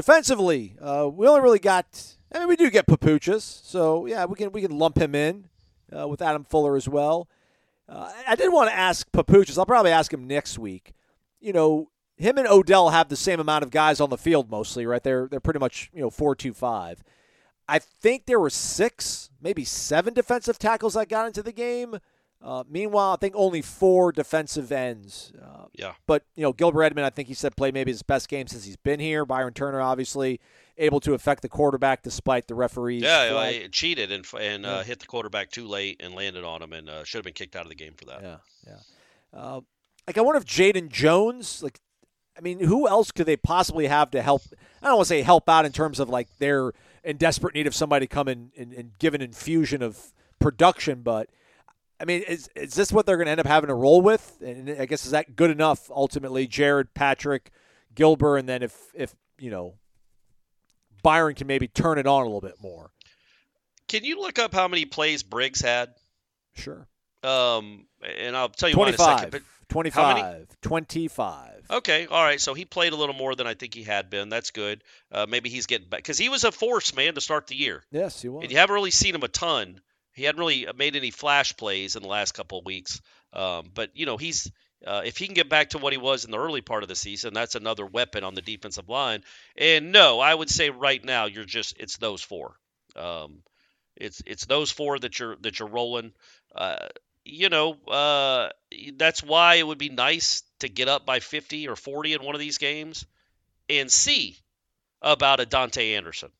Defensively, 0.00 0.76
uh, 0.80 1.10
we 1.12 1.28
only 1.28 1.42
really 1.42 1.58
got. 1.58 2.16
I 2.32 2.38
mean, 2.38 2.48
we 2.48 2.56
do 2.56 2.70
get 2.70 2.86
Papuchis, 2.86 3.42
so 3.42 4.06
yeah, 4.06 4.24
we 4.24 4.34
can 4.34 4.50
we 4.50 4.62
can 4.62 4.78
lump 4.78 4.96
him 4.96 5.14
in 5.14 5.50
uh, 5.94 6.08
with 6.08 6.22
Adam 6.22 6.44
Fuller 6.44 6.74
as 6.74 6.88
well. 6.88 7.28
Uh, 7.86 8.10
I 8.26 8.34
did 8.34 8.50
want 8.50 8.70
to 8.70 8.74
ask 8.74 9.12
Papuchis. 9.12 9.58
I'll 9.58 9.66
probably 9.66 9.90
ask 9.90 10.10
him 10.10 10.26
next 10.26 10.58
week. 10.58 10.94
You 11.38 11.52
know, 11.52 11.90
him 12.16 12.38
and 12.38 12.48
Odell 12.48 12.88
have 12.88 13.10
the 13.10 13.16
same 13.16 13.40
amount 13.40 13.62
of 13.62 13.70
guys 13.70 14.00
on 14.00 14.08
the 14.08 14.16
field 14.16 14.50
mostly, 14.50 14.86
right? 14.86 15.02
They're 15.02 15.28
they're 15.28 15.38
pretty 15.38 15.60
much 15.60 15.90
you 15.92 16.00
know 16.00 16.08
four 16.08 16.34
two 16.34 16.54
five. 16.54 17.04
I 17.68 17.78
think 17.78 18.24
there 18.24 18.40
were 18.40 18.48
six, 18.48 19.28
maybe 19.38 19.64
seven 19.64 20.14
defensive 20.14 20.58
tackles 20.58 20.94
that 20.94 21.10
got 21.10 21.26
into 21.26 21.42
the 21.42 21.52
game. 21.52 21.98
Uh, 22.42 22.64
meanwhile, 22.70 23.12
I 23.12 23.16
think 23.16 23.34
only 23.36 23.60
four 23.60 24.12
defensive 24.12 24.72
ends. 24.72 25.30
Uh, 25.38 25.66
yeah. 25.74 25.92
But, 26.06 26.24
you 26.34 26.42
know, 26.42 26.54
Gilbert 26.54 26.84
Edmond, 26.84 27.04
I 27.04 27.10
think 27.10 27.28
he 27.28 27.34
said 27.34 27.54
played 27.54 27.74
maybe 27.74 27.90
his 27.90 28.02
best 28.02 28.30
game 28.30 28.46
since 28.46 28.64
he's 28.64 28.76
been 28.78 28.98
here. 28.98 29.26
Byron 29.26 29.52
Turner, 29.52 29.80
obviously, 29.80 30.40
able 30.78 31.00
to 31.00 31.12
affect 31.12 31.42
the 31.42 31.50
quarterback 31.50 32.02
despite 32.02 32.48
the 32.48 32.54
referees. 32.54 33.02
Yeah, 33.02 33.68
cheated 33.70 34.10
and, 34.10 34.24
and 34.40 34.64
yeah. 34.64 34.70
uh, 34.70 34.82
hit 34.84 35.00
the 35.00 35.06
quarterback 35.06 35.50
too 35.50 35.66
late 35.66 36.00
and 36.02 36.14
landed 36.14 36.42
on 36.42 36.62
him 36.62 36.72
and 36.72 36.88
uh, 36.88 37.04
should 37.04 37.18
have 37.18 37.24
been 37.24 37.34
kicked 37.34 37.56
out 37.56 37.64
of 37.64 37.68
the 37.68 37.74
game 37.74 37.92
for 37.94 38.06
that. 38.06 38.22
Yeah, 38.22 38.36
yeah. 38.66 39.38
Uh, 39.38 39.60
like, 40.06 40.16
I 40.16 40.22
wonder 40.22 40.38
if 40.38 40.46
Jaden 40.46 40.88
Jones, 40.88 41.62
like, 41.62 41.78
I 42.38 42.40
mean, 42.40 42.60
who 42.60 42.88
else 42.88 43.10
could 43.10 43.26
they 43.26 43.36
possibly 43.36 43.86
have 43.86 44.10
to 44.12 44.22
help? 44.22 44.42
I 44.82 44.86
don't 44.86 44.96
want 44.96 45.08
to 45.08 45.08
say 45.10 45.20
help 45.20 45.46
out 45.46 45.66
in 45.66 45.72
terms 45.72 46.00
of 46.00 46.08
like 46.08 46.28
they're 46.38 46.72
in 47.04 47.18
desperate 47.18 47.54
need 47.54 47.66
of 47.66 47.74
somebody 47.74 48.06
to 48.06 48.14
come 48.14 48.28
in 48.28 48.50
and, 48.56 48.72
and 48.72 48.98
give 48.98 49.12
an 49.12 49.20
infusion 49.20 49.82
of 49.82 50.14
production, 50.38 51.02
but– 51.02 51.28
I 52.00 52.04
mean, 52.04 52.22
is 52.22 52.48
is 52.56 52.74
this 52.74 52.92
what 52.92 53.06
they're 53.06 53.16
going 53.16 53.26
to 53.26 53.32
end 53.32 53.40
up 53.40 53.46
having 53.46 53.68
to 53.68 53.74
roll 53.74 54.00
with? 54.00 54.40
And 54.40 54.70
I 54.70 54.86
guess 54.86 55.04
is 55.04 55.10
that 55.10 55.36
good 55.36 55.50
enough 55.50 55.90
ultimately? 55.90 56.46
Jared, 56.46 56.94
Patrick, 56.94 57.50
Gilbert, 57.94 58.38
and 58.38 58.48
then 58.48 58.62
if 58.62 58.74
if 58.94 59.14
you 59.38 59.50
know 59.50 59.74
Byron 61.02 61.34
can 61.34 61.46
maybe 61.46 61.68
turn 61.68 61.98
it 61.98 62.06
on 62.06 62.22
a 62.22 62.24
little 62.24 62.40
bit 62.40 62.56
more. 62.60 62.90
Can 63.88 64.04
you 64.04 64.20
look 64.20 64.38
up 64.38 64.54
how 64.54 64.68
many 64.68 64.84
plays 64.84 65.22
Briggs 65.22 65.60
had? 65.60 65.90
Sure. 66.54 66.86
Um, 67.22 67.86
and 68.18 68.36
I'll 68.36 68.48
tell 68.48 68.68
you 68.68 68.74
25, 68.74 68.98
why 68.98 69.12
in 69.12 69.14
a 69.14 69.18
second. 69.18 69.30
But 69.32 69.42
25. 69.68 70.48
25. 70.62 71.66
Okay, 71.70 72.06
all 72.06 72.22
right. 72.22 72.40
So 72.40 72.54
he 72.54 72.64
played 72.64 72.92
a 72.92 72.96
little 72.96 73.14
more 73.14 73.34
than 73.34 73.46
I 73.46 73.54
think 73.54 73.74
he 73.74 73.82
had 73.82 74.10
been. 74.10 74.28
That's 74.28 74.50
good. 74.50 74.82
Uh, 75.12 75.26
maybe 75.28 75.48
he's 75.48 75.66
getting 75.66 75.88
back 75.88 76.00
because 76.00 76.18
he 76.18 76.28
was 76.28 76.44
a 76.44 76.52
force 76.52 76.94
man 76.94 77.14
to 77.14 77.20
start 77.20 77.46
the 77.46 77.56
year. 77.56 77.82
Yes, 77.90 78.20
he 78.20 78.28
was. 78.28 78.42
And 78.42 78.52
you 78.52 78.58
haven't 78.58 78.74
really 78.74 78.90
seen 78.90 79.14
him 79.14 79.22
a 79.22 79.28
ton. 79.28 79.80
He 80.20 80.26
hadn't 80.26 80.38
really 80.38 80.66
made 80.76 80.96
any 80.96 81.10
flash 81.10 81.56
plays 81.56 81.96
in 81.96 82.02
the 82.02 82.08
last 82.08 82.32
couple 82.32 82.58
of 82.58 82.66
weeks. 82.66 83.00
Um, 83.32 83.70
but 83.72 83.90
you 83.94 84.04
know 84.04 84.18
he's 84.18 84.50
Uh, 84.86 85.02
if 85.04 85.18
he 85.18 85.26
can 85.26 85.34
get 85.34 85.48
back 85.48 85.70
to 85.70 85.78
what 85.78 85.92
he 85.92 85.98
was 85.98 86.24
in 86.24 86.30
the 86.30 86.38
early 86.38 86.62
part 86.62 86.82
of 86.82 86.88
the 86.88 86.96
season, 86.96 87.34
that's 87.34 87.54
another 87.54 87.84
weapon 87.86 88.24
on 88.24 88.34
the 88.34 88.40
defensive 88.42 88.88
line. 88.88 89.22
And 89.56 89.92
no, 89.92 90.20
I 90.20 90.34
would 90.34 90.48
say 90.48 90.70
right 90.70 91.02
now 91.04 91.26
you're 91.26 91.44
just 91.44 91.76
it's 91.78 91.98
those 91.98 92.22
four. 92.22 92.54
Um, 92.96 93.42
it's 93.96 94.22
it's 94.26 94.46
those 94.46 94.70
four 94.70 94.98
that 94.98 95.18
you're 95.18 95.36
that 95.40 95.58
you're 95.58 95.68
rolling. 95.68 96.12
Uh, 96.54 96.88
you 97.24 97.48
know, 97.48 97.74
uh, 97.88 98.48
that's 98.96 99.22
why 99.22 99.56
it 99.56 99.66
would 99.66 99.78
be 99.78 99.90
nice 99.90 100.42
to 100.60 100.68
get 100.68 100.88
up 100.88 101.06
by 101.06 101.20
50 101.20 101.68
or 101.68 101.76
40 101.76 102.14
in 102.14 102.22
one 102.24 102.34
of 102.34 102.40
these 102.40 102.58
games 102.58 103.06
and 103.68 103.90
see 103.90 104.36
about 105.02 105.40
a 105.40 105.46
Dante 105.46 105.94
Anderson 105.94 106.30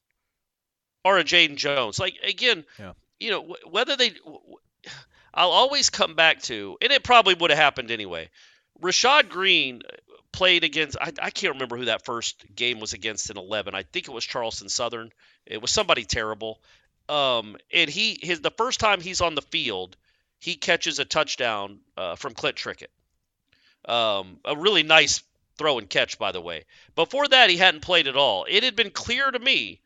or 1.04 1.18
a 1.18 1.24
Jaden 1.24 1.56
Jones. 1.56 1.98
Like 1.98 2.18
again, 2.24 2.64
Yeah. 2.78 2.92
You 3.20 3.30
know, 3.30 3.56
whether 3.68 3.96
they 3.96 4.12
I'll 5.32 5.50
always 5.50 5.90
come 5.90 6.14
back 6.14 6.42
to, 6.42 6.76
and 6.80 6.92
it 6.92 7.04
probably 7.04 7.34
would 7.34 7.50
have 7.50 7.58
happened 7.58 7.90
anyway. 7.90 8.30
Rashad 8.80 9.28
Greene 9.28 9.82
played 10.32 10.64
against, 10.64 10.96
I, 11.00 11.12
I 11.20 11.30
can't 11.30 11.54
remember 11.54 11.76
who 11.76 11.86
that 11.86 12.04
first 12.04 12.44
game 12.54 12.80
was 12.80 12.92
against 12.92 13.30
in 13.30 13.36
11. 13.36 13.74
I 13.74 13.82
think 13.82 14.08
it 14.08 14.12
was 14.12 14.24
Charleston 14.24 14.68
Southern. 14.68 15.10
It 15.46 15.60
was 15.60 15.70
somebody 15.70 16.04
terrible. 16.04 16.60
Um, 17.08 17.56
and 17.72 17.90
he, 17.90 18.18
his, 18.22 18.40
the 18.40 18.50
first 18.50 18.80
time 18.80 19.00
he's 19.00 19.20
on 19.20 19.34
the 19.34 19.42
field, 19.42 19.96
he 20.38 20.54
catches 20.54 20.98
a 20.98 21.04
touchdown 21.04 21.80
uh, 21.96 22.16
from 22.16 22.34
Clint 22.34 22.56
Trickett. 22.56 22.90
Um, 23.84 24.38
a 24.44 24.56
really 24.56 24.82
nice 24.82 25.22
throw 25.58 25.78
and 25.78 25.90
catch, 25.90 26.18
by 26.18 26.32
the 26.32 26.40
way. 26.40 26.64
Before 26.94 27.26
that, 27.28 27.50
he 27.50 27.56
hadn't 27.56 27.80
played 27.80 28.06
at 28.06 28.16
all. 28.16 28.46
It 28.48 28.62
had 28.62 28.76
been 28.76 28.90
clear 28.90 29.30
to 29.30 29.38
me 29.38 29.80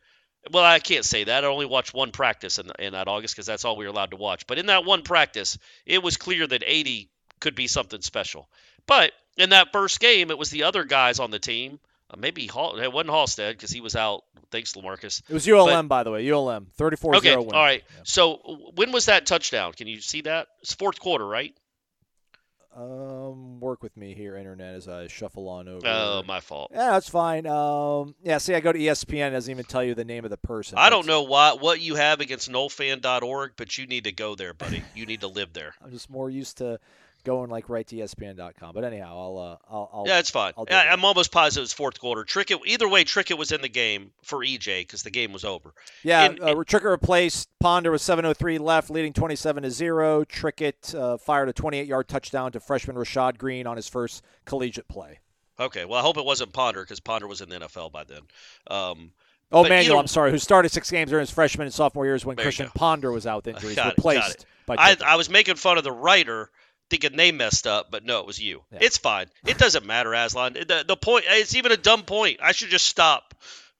well, 0.51 0.63
I 0.63 0.79
can't 0.79 1.05
say 1.05 1.23
that. 1.25 1.43
I 1.43 1.47
only 1.47 1.65
watched 1.65 1.93
one 1.93 2.11
practice 2.11 2.59
in, 2.59 2.71
in 2.79 2.93
that 2.93 3.07
August 3.07 3.35
because 3.35 3.45
that's 3.45 3.65
all 3.65 3.77
we 3.77 3.85
were 3.85 3.91
allowed 3.91 4.11
to 4.11 4.17
watch. 4.17 4.47
But 4.47 4.57
in 4.57 4.67
that 4.67 4.85
one 4.85 5.03
practice, 5.03 5.57
it 5.85 6.03
was 6.03 6.17
clear 6.17 6.45
that 6.45 6.63
80 6.65 7.09
could 7.39 7.55
be 7.55 7.67
something 7.67 8.01
special. 8.01 8.49
But 8.87 9.11
in 9.37 9.49
that 9.49 9.71
first 9.71 9.99
game, 9.99 10.31
it 10.31 10.37
was 10.37 10.49
the 10.49 10.63
other 10.63 10.83
guys 10.83 11.19
on 11.19 11.31
the 11.31 11.39
team. 11.39 11.79
Uh, 12.09 12.17
maybe 12.17 12.45
Hall, 12.45 12.77
it 12.77 12.91
wasn't 12.91 13.09
Haulstead 13.09 13.55
because 13.55 13.71
he 13.71 13.81
was 13.81 13.95
out. 13.95 14.23
Thanks, 14.51 14.73
Lamarcus. 14.73 15.21
It 15.27 15.33
was 15.33 15.47
ULM, 15.47 15.87
by 15.87 16.03
the 16.03 16.11
way. 16.11 16.29
ULM, 16.29 16.67
34 16.75 17.15
Okay, 17.15 17.29
0 17.29 17.49
all 17.51 17.65
win. 17.65 17.81
So 18.03 18.35
when 18.75 18.91
was 18.91 19.07
that 19.07 19.25
touchdown? 19.25 19.73
Can 19.73 19.87
you 19.87 20.01
see 20.01 20.21
that? 20.21 20.47
It's 20.61 20.73
fourth 20.73 20.99
quarter, 20.99 21.25
right? 21.25 21.55
Um, 22.75 23.61
work 23.61 23.81
with 23.81 23.95
me 23.95 24.13
here, 24.13 24.35
internet, 24.35 24.75
as 24.75 24.89
I 24.89 25.07
shuffle 25.07 25.47
on 25.47 25.69
over. 25.69 25.87
Oh, 25.87 26.23
my 26.27 26.41
fault. 26.41 26.71
Yeah, 26.73 26.91
that's 26.91 27.07
fine. 27.07 27.47
Um, 27.47 28.15
yeah, 28.21 28.37
see, 28.37 28.53
I 28.53 28.59
go 28.59 28.73
to 28.73 28.77
ESPN, 28.79 29.29
it 29.29 29.31
doesn't 29.31 29.49
even 29.49 29.63
tell 29.63 29.81
you 29.83 29.95
the 29.95 30.03
name 30.03 30.25
of 30.25 30.29
the 30.29 30.37
person. 30.37 30.77
I 30.77 30.89
don't 30.89 31.07
know 31.07 31.23
why 31.23 31.53
what 31.53 31.79
you 31.79 31.95
have 31.95 32.19
against 32.19 32.51
NoleFan.org, 32.51 33.53
but 33.55 33.77
you 33.77 33.87
need 33.87 34.03
to 34.03 34.11
go 34.11 34.35
there, 34.35 34.53
buddy. 34.53 34.83
You 34.93 35.05
need 35.05 35.21
to 35.21 35.27
live 35.27 35.53
there. 35.53 35.73
I'm 35.83 35.91
just 35.91 36.09
more 36.09 36.29
used 36.29 36.57
to 36.57 36.79
going 37.25 37.49
like 37.49 37.67
right 37.67 37.85
to 37.87 37.95
ESPN.com. 37.95 38.73
But 38.73 38.83
anyhow, 38.85 39.17
I'll 39.17 39.37
uh, 39.37 39.57
I'll, 39.69 39.89
I'll 39.93 40.03
Yeah, 40.07 40.19
it's 40.19 40.29
fine. 40.29 40.53
I. 40.71 40.87
I'm 40.87 41.03
almost 41.03 41.31
positive 41.31 41.63
it's 41.65 41.73
fourth 41.73 41.99
quarter. 41.99 42.23
Trickett, 42.23 42.59
either 42.65 42.87
way, 42.87 43.03
Trickett 43.03 43.37
was 43.37 43.51
in 43.51 43.61
the 43.61 43.67
game 43.69 44.11
for 44.23 44.39
EJ 44.39 44.81
because 44.81 45.03
the 45.03 45.11
game 45.11 45.33
was 45.33 45.43
over. 45.43 45.73
Yeah, 46.03 46.25
And- 46.25 46.39
uh, 46.39 46.53
Trickett 46.55 46.89
replaced 46.89 47.49
Ponder 47.59 47.91
with 47.91 48.01
7:03 48.01 48.59
left, 48.59 48.89
leading 48.89 49.11
27 49.11 49.63
to 49.63 49.71
zero. 49.71 50.23
Trickett 50.23 50.95
uh, 50.95 51.17
fired 51.17 51.49
a 51.49 51.53
28-yard 51.53 52.07
touchdown 52.07 52.51
to 52.53 52.59
freshman 52.59 52.95
Rashad 52.95 53.37
Greene 53.37 53.67
on 53.67 53.75
his 53.75 53.89
first 53.89 54.23
collegiate 54.45 54.87
play. 54.87 55.19
Okay, 55.59 55.85
well, 55.85 55.99
I 55.99 56.01
hope 56.01 56.17
it 56.17 56.25
wasn't 56.25 56.53
Ponder 56.53 56.83
because 56.83 56.99
Ponder 56.99 57.27
was 57.27 57.41
in 57.41 57.49
the 57.49 57.59
NFL 57.59 57.91
by 57.91 58.03
then. 58.03 58.21
Um, 58.67 59.11
Oh, 59.51 59.61
Manuel, 59.63 59.79
either- 59.93 59.97
I'm 59.97 60.07
sorry, 60.07 60.31
who 60.31 60.39
started 60.39 60.69
six 60.69 60.89
games 60.89 61.11
during 61.11 61.21
his 61.21 61.29
freshman 61.29 61.65
and 61.65 61.73
sophomore 61.73 62.05
years 62.05 62.25
when 62.25 62.35
There 62.35 62.43
Christian. 62.45 62.69
Ponder 62.73 63.11
was 63.11 63.27
out 63.27 63.45
with 63.45 63.55
injuries, 63.55 63.77
it, 63.77 63.85
replaced 63.85 64.45
by 64.65 64.75
I, 64.77 64.97
I 65.05 65.15
was 65.15 65.29
making 65.29 65.55
fun 65.55 65.77
of 65.77 65.83
the 65.83 65.91
writer 65.91 66.49
thinking 66.89 67.17
they 67.17 67.31
messed 67.31 67.67
up, 67.67 67.89
but 67.91 68.05
no, 68.05 68.19
it 68.19 68.27
was 68.27 68.39
you. 68.39 68.61
Yeah. 68.71 68.79
It's 68.81 68.97
fine. 68.97 69.27
It 69.45 69.57
doesn't 69.57 69.85
matter, 69.85 70.13
Aslan. 70.13 70.53
The, 70.53 70.85
the 70.87 70.97
point, 70.97 71.25
it's 71.27 71.55
even 71.55 71.71
a 71.71 71.77
dumb 71.77 72.03
point. 72.03 72.39
I 72.41 72.51
should 72.51 72.69
just 72.69 72.85
stop 72.85 73.33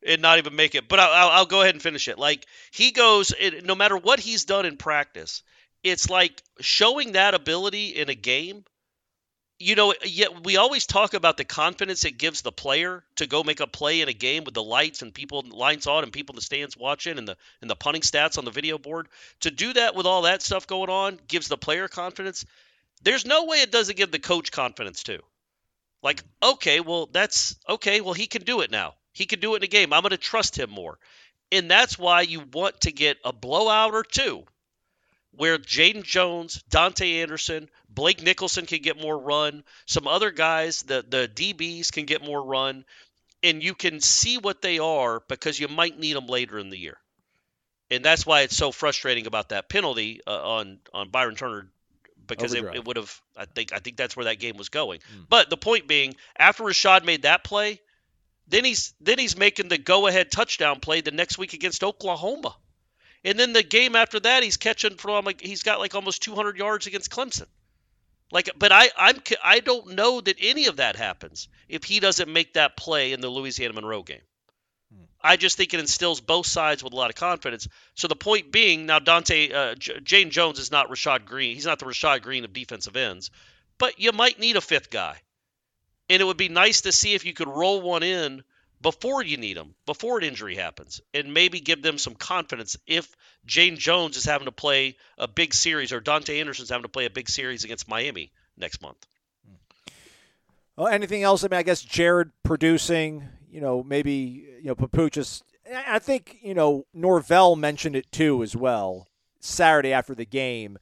and 0.06 0.22
not 0.22 0.38
even 0.38 0.56
make 0.56 0.76
it. 0.76 0.88
But 0.88 1.00
I'll, 1.00 1.30
I'll, 1.30 1.46
go 1.46 1.62
ahead 1.62 1.76
and 1.76 1.82
finish 1.82 2.08
it. 2.08 2.20
Like, 2.20 2.46
he 2.72 2.92
goes, 2.92 3.34
it, 3.38 3.66
no 3.66 3.76
matter 3.76 3.98
what 3.98 4.20
he's 4.20 4.46
done 4.46 4.66
in 4.66 4.78
practice, 4.78 5.44
it's 5.84 6.10
like 6.10 6.42
showing 6.60 7.14
that 7.14 7.34
ability 7.34 7.90
in 7.90 8.10
a 8.10 8.16
game. 8.16 8.64
You 9.58 9.76
know, 9.76 9.94
yet 10.04 10.44
we 10.44 10.58
always 10.58 10.86
talk 10.86 11.14
about 11.14 11.38
the 11.38 11.46
confidence 11.46 12.04
it 12.04 12.18
gives 12.18 12.42
the 12.42 12.52
player 12.52 13.06
to 13.16 13.26
go 13.26 13.42
make 13.42 13.62
a 13.62 13.68
play 13.68 14.02
in 14.02 14.10
a 14.10 14.14
game 14.14 14.44
with 14.44 14.54
the 14.54 14.64
lights 14.64 15.02
and 15.02 15.14
people 15.14 15.46
lights 15.50 15.88
on 15.88 16.04
and 16.04 16.12
people 16.12 16.34
in 16.34 16.38
the 16.38 16.42
stands 16.42 16.76
watching 16.76 17.18
and 17.18 17.26
the 17.26 17.38
and 17.62 17.70
the 17.70 17.76
punting 17.76 18.02
stats 18.02 18.38
on 18.38 18.44
the 18.44 18.52
video 18.52 18.78
board. 18.78 19.08
To 19.42 19.52
do 19.52 19.72
that 19.74 19.96
with 19.96 20.06
all 20.06 20.24
that 20.24 20.42
stuff 20.42 20.68
going 20.68 20.90
on 20.90 21.22
gives 21.30 21.48
the 21.48 21.56
player 21.56 21.88
confidence. 21.88 22.46
There's 23.02 23.26
no 23.26 23.46
way 23.46 23.62
it 23.62 23.72
doesn't 23.72 23.98
give 23.98 24.12
the 24.12 24.20
coach 24.20 24.52
confidence 24.52 25.04
too. 25.04 25.22
Like, 26.02 26.24
okay, 26.42 26.80
well 26.80 27.08
that's 27.08 27.56
okay, 27.68 28.02
well 28.02 28.14
he 28.14 28.28
can 28.28 28.44
do 28.44 28.62
it 28.62 28.72
now. 28.72 28.96
He 29.12 29.26
can 29.26 29.40
do 29.40 29.54
it 29.54 29.58
in 29.58 29.64
a 29.64 29.68
game. 29.68 29.94
I'm 29.94 30.02
going 30.02 30.12
to 30.12 30.18
trust 30.18 30.58
him 30.58 30.70
more. 30.70 31.00
And 31.52 31.72
that's 31.72 31.98
why 31.98 32.22
you 32.22 32.42
want 32.52 32.82
to 32.82 32.92
get 32.92 33.18
a 33.24 33.32
blowout 33.32 33.94
or 33.94 34.04
two 34.04 34.46
where 35.38 35.58
Jaden 35.58 36.04
Jones, 36.04 36.64
Dante 36.70 37.22
Anderson, 37.22 37.70
Blake 37.90 38.20
Nichelson 38.20 38.68
can 38.68 38.82
get 38.82 39.02
more 39.02 39.18
run, 39.18 39.64
some 39.86 40.08
other 40.08 40.32
guys, 40.32 40.84
the 40.84 41.06
the 41.08 41.30
DBs 41.34 41.92
can 41.92 42.06
get 42.06 42.24
more 42.24 42.44
run, 42.44 42.86
and 43.44 43.64
you 43.64 43.74
can 43.74 44.00
see 44.00 44.38
what 44.38 44.62
they 44.62 44.80
are 44.80 45.22
because 45.28 45.60
you 45.60 45.68
might 45.68 46.00
need 46.00 46.16
them 46.16 46.28
later 46.28 46.58
in 46.58 46.70
the 46.70 46.78
year. 46.78 46.98
And 47.92 48.04
that's 48.04 48.26
why 48.26 48.42
it's 48.42 48.58
so 48.58 48.72
frustrating 48.72 49.28
about 49.28 49.50
that 49.50 49.70
penalty 49.70 50.22
uh, 50.26 50.58
on 50.58 50.80
on 50.94 51.10
Byron 51.10 51.36
Turner 51.36 51.70
because 52.28 52.54
it, 52.54 52.60
Overdrive. 52.60 52.76
it 52.76 52.86
would 52.86 52.98
have 52.98 53.22
I 53.36 53.46
think 53.46 53.74
I 53.74 53.80
think 53.80 53.98
that's 53.98 54.16
where 54.16 54.26
that 54.26 54.40
game 54.40 54.58
was 54.58 54.70
going. 54.70 55.00
Hmm. 55.12 55.24
But 55.30 55.50
the 55.50 55.58
point 55.58 55.88
being, 55.88 56.16
after 56.38 56.64
Rashad 56.64 57.06
made 57.06 57.24
that 57.24 57.44
play, 57.44 57.82
then 58.48 58.66
he's 58.66 58.94
then 59.00 59.20
he's 59.20 59.38
making 59.38 59.70
the 59.70 59.78
go 59.78 60.08
ahead 60.08 60.32
touchdown 60.32 60.80
play 60.80 61.02
the 61.02 61.12
next 61.12 61.38
week 61.38 61.54
against 61.54 61.84
Oklahoma. 61.84 62.56
And 63.24 63.40
then 63.40 63.54
the 63.54 63.64
game 63.64 63.96
after 63.96 64.20
that, 64.20 64.44
he's 64.44 64.58
catching 64.58 64.98
from 64.98 65.26
like 65.26 65.42
he's 65.42 65.64
got 65.64 65.80
like 65.80 65.96
almost 65.96 66.22
200 66.24 66.58
yards 66.58 66.88
against 66.88 67.10
Clemson. 67.10 67.48
Like, 68.32 68.50
but 68.58 68.72
I 68.72 68.90
I'm 68.98 69.22
I 69.44 69.60
don't 69.60 69.96
know 69.96 70.22
that 70.22 70.38
any 70.40 70.68
of 70.68 70.78
that 70.78 70.96
happens 70.96 71.48
if 71.68 71.84
he 71.84 72.00
doesn't 72.00 72.32
make 72.32 72.54
that 72.54 72.78
play 72.78 73.14
in 73.14 73.22
the 73.22 73.30
Louisiana 73.30 73.74
Monroe 73.74 74.04
game. 74.04 74.22
I 75.26 75.38
just 75.38 75.58
think 75.58 75.74
it 75.74 75.80
instills 75.80 76.22
both 76.22 76.46
sides 76.46 76.84
with 76.84 76.94
a 76.94 76.96
lot 76.96 77.10
of 77.10 77.16
confidence. 77.16 77.68
So 77.96 78.08
the 78.08 78.16
point 78.16 78.52
being, 78.52 78.86
now 78.86 79.00
Dante 79.00 79.52
uh, 79.52 79.76
J- 79.76 79.96
Jaden 79.96 80.30
Jones 80.30 80.60
is 80.60 80.72
not 80.72 80.90
Rashad 80.90 81.26
Greene. 81.26 81.56
He's 81.56 81.66
not 81.66 81.80
the 81.80 81.86
Rashad 81.86 82.22
Greene 82.22 82.46
of 82.46 82.54
defensive 82.54 82.96
ends, 82.96 83.32
but 83.80 84.00
you 84.00 84.12
might 84.12 84.40
need 84.40 84.56
a 84.56 84.62
fifth 84.62 84.92
guy, 84.92 85.18
and 86.10 86.22
it 86.22 86.26
would 86.26 86.38
be 86.38 86.50
nice 86.50 86.82
to 86.82 86.92
see 86.92 87.16
if 87.16 87.26
you 87.26 87.34
could 87.34 87.48
roll 87.48 87.82
one 87.82 88.04
in 88.04 88.44
before 88.82 89.24
you 89.24 89.38
need 89.38 89.58
them, 89.58 89.74
before 89.88 90.20
an 90.20 90.26
injury 90.26 90.56
happens, 90.56 91.02
and 91.12 91.34
maybe 91.34 91.60
give 91.60 91.82
them 91.82 91.98
some 91.98 92.14
confidence 92.14 92.78
if 92.86 93.12
Jaden 93.48 93.80
Jones 93.80 94.18
is 94.18 94.26
having 94.26 94.46
to 94.46 94.52
play 94.52 94.96
a 95.18 95.28
big 95.28 95.56
series 95.56 95.92
or 95.92 96.00
Dante 96.00 96.40
Anderson's 96.40 96.70
having 96.70 96.84
to 96.84 96.90
play 96.90 97.06
a 97.06 97.10
big 97.10 97.30
series 97.30 97.64
against 97.64 97.90
Miami 97.90 98.32
next 98.58 98.80
month. 98.82 99.04
Well, 100.76 100.88
anything 100.88 101.24
else? 101.24 101.44
I 101.44 101.48
mean, 101.48 101.58
I 101.58 101.64
guess 101.64 101.82
Jared 101.82 102.32
producing, 102.44 103.30
you 103.56 103.62
know, 103.62 103.82
maybe, 103.82 104.46
you 104.60 104.66
know, 104.66 104.76
Papuchis. 104.76 105.42
I 105.88 105.98
think, 105.98 106.40
you 106.42 106.54
know, 106.54 106.86
Norvell 106.94 107.56
mentioned 107.56 107.96
it 107.96 108.12
too 108.12 108.44
as 108.44 108.54
well 108.54 109.08
Saturday 109.40 109.94
after 109.94 110.14
the 110.14 110.26
game. 110.26 110.78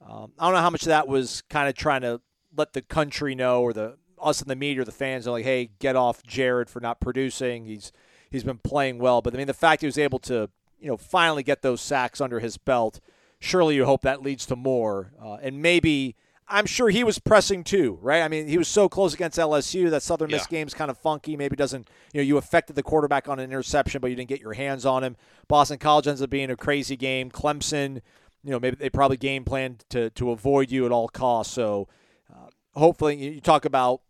Um, 0.00 0.32
I 0.38 0.46
don't 0.46 0.54
know 0.54 0.62
how 0.62 0.70
much 0.70 0.84
that 0.84 1.06
was 1.06 1.42
kind 1.50 1.68
of 1.68 1.74
trying 1.74 2.00
to 2.00 2.22
let 2.56 2.72
the 2.72 2.80
country 2.80 3.34
know 3.34 3.60
or 3.60 3.74
the 3.74 3.98
us 4.18 4.40
in 4.40 4.48
the 4.48 4.56
media 4.56 4.82
the 4.86 4.90
fans 4.90 5.26
know, 5.26 5.32
like, 5.32 5.44
hey, 5.44 5.68
get 5.78 5.96
off 5.96 6.22
Jared 6.22 6.70
for 6.70 6.80
not 6.80 6.98
producing. 6.98 7.66
He's 7.66 7.92
he's 8.30 8.42
been 8.42 8.56
playing 8.56 8.98
well, 8.98 9.20
but 9.20 9.34
I 9.34 9.36
mean, 9.36 9.46
the 9.46 9.52
fact 9.52 9.82
he 9.82 9.86
was 9.86 9.98
able 9.98 10.18
to, 10.20 10.48
you 10.80 10.88
know, 10.88 10.96
finally 10.96 11.42
get 11.42 11.60
those 11.60 11.82
sacks 11.82 12.22
under 12.22 12.40
his 12.40 12.56
belt. 12.56 13.00
Surely 13.38 13.74
you 13.74 13.84
hope 13.84 14.00
that 14.00 14.22
leads 14.22 14.46
to 14.46 14.56
more, 14.56 15.12
uh, 15.22 15.34
and 15.42 15.60
maybe 15.60 16.16
I'm 16.54 16.66
sure 16.66 16.88
he 16.88 17.02
was 17.04 17.18
pressing 17.18 17.64
too, 17.64 17.98
right? 18.00 18.22
I 18.22 18.28
mean, 18.28 18.46
he 18.46 18.56
was 18.58 18.68
so 18.68 18.88
close 18.88 19.12
against 19.12 19.38
LSU 19.38 19.90
that 19.90 20.02
Southern 20.02 20.30
Miss 20.30 20.42
Yeah. 20.42 20.58
game's 20.58 20.72
kind 20.72 20.90
of 20.90 20.96
funky. 20.96 21.36
Maybe 21.36 21.56
doesn't, 21.56 21.88
you 22.12 22.20
know, 22.20 22.24
you 22.24 22.36
affected 22.36 22.76
the 22.76 22.82
quarterback 22.82 23.28
on 23.28 23.38
an 23.40 23.44
interception, 23.50 24.00
but 24.00 24.08
you 24.10 24.16
didn't 24.16 24.28
get 24.28 24.40
your 24.40 24.52
hands 24.52 24.86
on 24.86 25.02
him. 25.02 25.16
Boston 25.48 25.78
College 25.78 26.06
ends 26.06 26.22
up 26.22 26.30
being 26.30 26.50
a 26.50 26.56
crazy 26.56 26.96
game. 26.96 27.30
Clemson, 27.30 28.00
you 28.44 28.50
know, 28.50 28.60
maybe 28.60 28.76
they 28.76 28.88
probably 28.88 29.16
game 29.16 29.44
planned 29.44 29.84
to 29.90 30.10
to 30.10 30.30
avoid 30.30 30.70
you 30.70 30.86
at 30.86 30.92
all 30.92 31.08
costs. 31.08 31.52
So 31.52 31.88
uh, 32.32 32.50
hopefully, 32.78 33.16
you 33.16 33.40
talk 33.40 33.64
about 33.64 34.02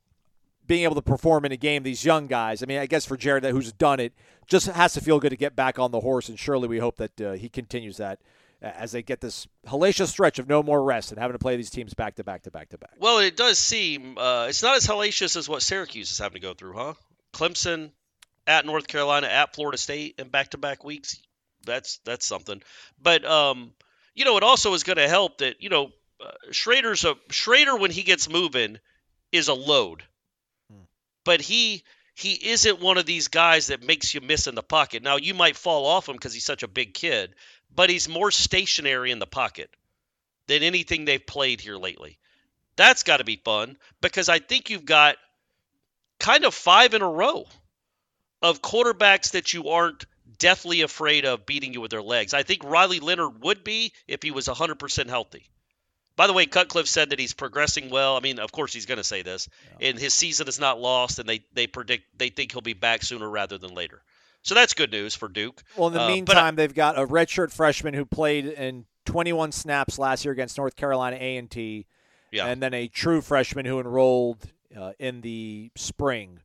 being 0.67 0.85
able 0.85 0.95
to 0.97 1.03
perform 1.03 1.45
in 1.45 1.53
a 1.53 1.57
game. 1.57 1.83
These 1.83 2.05
young 2.05 2.27
guys, 2.27 2.63
I 2.63 2.67
mean, 2.67 2.79
I 2.79 2.87
guess 2.87 3.07
for 3.07 3.17
Jared, 3.17 3.45
who's 3.45 3.73
done 3.73 4.01
it, 4.01 4.13
just 4.47 4.67
has 4.67 4.93
to 4.95 5.01
feel 5.01 5.19
good 5.19 5.31
to 5.31 5.37
get 5.37 5.57
back 5.57 5.79
on 5.79 5.91
the 5.93 6.01
horse, 6.01 6.29
and 6.29 6.39
surely 6.39 6.69
we 6.69 6.79
hope 6.79 6.97
that 6.97 7.21
uh, 7.21 7.33
he 7.33 7.49
continues 7.49 7.97
that 7.99 8.19
as 8.65 8.93
they 8.93 9.03
get 9.03 9.21
this 9.21 9.47
hellacious 9.67 10.09
stretch 10.09 10.39
of 10.39 10.49
no 10.49 10.63
more 10.63 10.83
rest 10.83 11.13
and 11.13 11.21
having 11.21 11.35
to 11.35 11.39
play 11.39 11.57
these 11.57 11.71
teams 11.71 11.95
back 11.95 12.17
to 12.17 12.25
back 12.25 12.43
to 12.43 12.51
back 12.51 12.71
to 12.71 12.79
back. 12.79 12.95
Well, 12.99 13.19
it 13.19 13.37
does 13.37 13.59
seem 13.59 14.17
uh, 14.17 14.47
it's 14.49 14.63
not 14.63 14.77
as 14.77 14.87
hellacious 14.87 15.37
as 15.37 15.49
what 15.49 15.63
Syracuse 15.63 16.11
is 16.11 16.19
having 16.19 16.35
to 16.35 16.41
go 16.41 16.55
through, 16.55 16.75
huh? 16.75 16.95
Clemson 17.35 17.91
at 18.47 18.67
North 18.67 18.87
Carolina, 18.87 19.27
at 19.27 19.55
Florida 19.55 19.79
State, 19.79 20.15
and 20.19 20.31
back-to-back 20.31 20.85
weeks. 20.85 21.21
That's 21.67 21.99
that's 22.05 22.27
something. 22.27 22.63
But 23.01 23.25
um, 23.25 23.73
you 24.15 24.25
know, 24.25 24.37
it 24.37 24.43
also 24.43 24.75
is 24.75 24.83
going 24.83 24.99
to 24.99 25.09
help 25.09 25.39
that 25.39 25.63
you 25.63 25.69
know 25.69 25.91
uh, 26.25 26.31
Shrader's 26.51 27.05
a 27.05 27.15
Shrader 27.31 27.79
when 27.79 27.91
he 27.91 28.03
gets 28.03 28.29
moving 28.29 28.79
is 29.33 29.49
a 29.49 29.55
load. 29.55 30.03
But 31.25 31.41
he 31.41 31.83
he 32.15 32.51
isn't 32.51 32.81
one 32.81 32.97
of 32.97 33.07
these 33.07 33.29
guys 33.29 33.67
that 33.69 33.87
makes 33.87 34.15
you 34.15 34.21
miss 34.21 34.47
in 34.47 34.55
the 34.55 34.63
pocket. 34.63 35.03
Now 35.03 35.17
you 35.17 35.35
might 35.35 35.57
fall 35.57 35.87
off 35.87 36.09
him 36.09 36.15
because 36.15 36.33
he's 36.33 36.45
such 36.45 36.63
a 36.63 36.69
big 36.69 36.95
kid, 36.95 37.35
but 37.75 37.91
he's 37.91 38.09
more 38.09 38.31
stationary 38.31 39.11
in 39.11 39.19
the 39.19 39.27
pocket 39.27 39.69
than 40.47 40.63
anything 40.63 41.05
they've 41.05 41.27
played 41.27 41.61
here 41.61 41.77
lately. 41.77 42.19
That's 42.77 43.03
got 43.03 43.19
to 43.19 43.25
be 43.25 43.41
fun 43.45 43.77
because 44.01 44.29
I 44.29 44.39
think 44.39 44.71
you've 44.71 44.85
got 44.85 45.17
kind 46.19 46.45
of 46.45 46.55
five 46.55 46.95
in 46.95 47.03
a 47.03 47.11
row 47.11 47.47
of 48.43 48.63
quarterbacks 48.63 49.33
that 49.33 49.53
you 49.53 49.71
aren't 49.71 50.05
deathly 50.39 50.83
afraid 50.83 51.25
of 51.25 51.47
beating 51.47 51.73
you 51.73 51.81
with 51.81 51.91
their 51.91 52.03
legs. 52.03 52.35
I 52.35 52.43
think 52.43 52.65
Riley 52.65 53.01
Leonard 53.01 53.43
would 53.43 53.65
be 53.65 53.93
if 54.07 54.23
he 54.23 54.31
was 54.31 54.47
100% 54.47 55.09
healthy. 55.09 55.49
By 56.17 56.27
the 56.29 56.33
way, 56.33 56.47
Cutcliffe 56.47 56.87
said 56.87 57.11
that 57.11 57.19
he's 57.19 57.33
progressing 57.35 57.91
well. 57.91 58.17
I 58.17 58.21
mean, 58.21 58.39
of 58.39 58.53
course 58.53 58.73
he's 58.73 58.87
going 58.87 58.99
to 58.99 59.05
say 59.05 59.23
this, 59.23 59.49
and 59.81 59.99
his 59.99 60.15
season 60.15 60.47
is 60.49 60.61
not 60.61 60.81
lost, 60.81 61.19
and 61.19 61.29
they 61.29 61.45
they 61.55 61.67
predict 61.67 62.19
they 62.19 62.29
think 62.29 62.53
he'll 62.53 62.61
be 62.61 62.73
back 62.75 63.03
sooner 63.03 63.29
rather 63.29 63.59
than 63.59 63.75
later. 63.75 64.03
So 64.43 64.55
that's 64.55 64.75
good 64.75 64.93
news 64.93 65.15
for 65.15 65.29
Duke. 65.29 65.63
Well, 65.77 65.89
in 65.89 65.95
the 65.95 66.01
Uh, 66.01 66.03
but 66.03 66.11
I- 66.11 66.15
meantime, 66.15 66.57
they've 66.57 66.75
got 66.75 66.99
a 66.99 67.07
redshirt 67.07 67.51
freshman 67.53 67.95
who 67.95 68.05
played 68.05 68.45
in 68.47 68.85
21 69.07 69.53
snaps 69.53 69.99
last 69.99 70.25
year 70.25 70.33
against 70.33 70.57
North 70.59 70.77
Carolina 70.77 71.17
A&T, 71.19 71.87
Yeah. 72.31 72.47
and 72.47 72.63
then 72.63 72.75
a 72.75 72.87
true 72.89 73.21
freshman 73.23 73.65
who 73.67 73.81
enrolled 73.81 74.51
uh, 74.77 74.93
in 74.99 75.21
the 75.23 75.71
spring, 75.77 76.41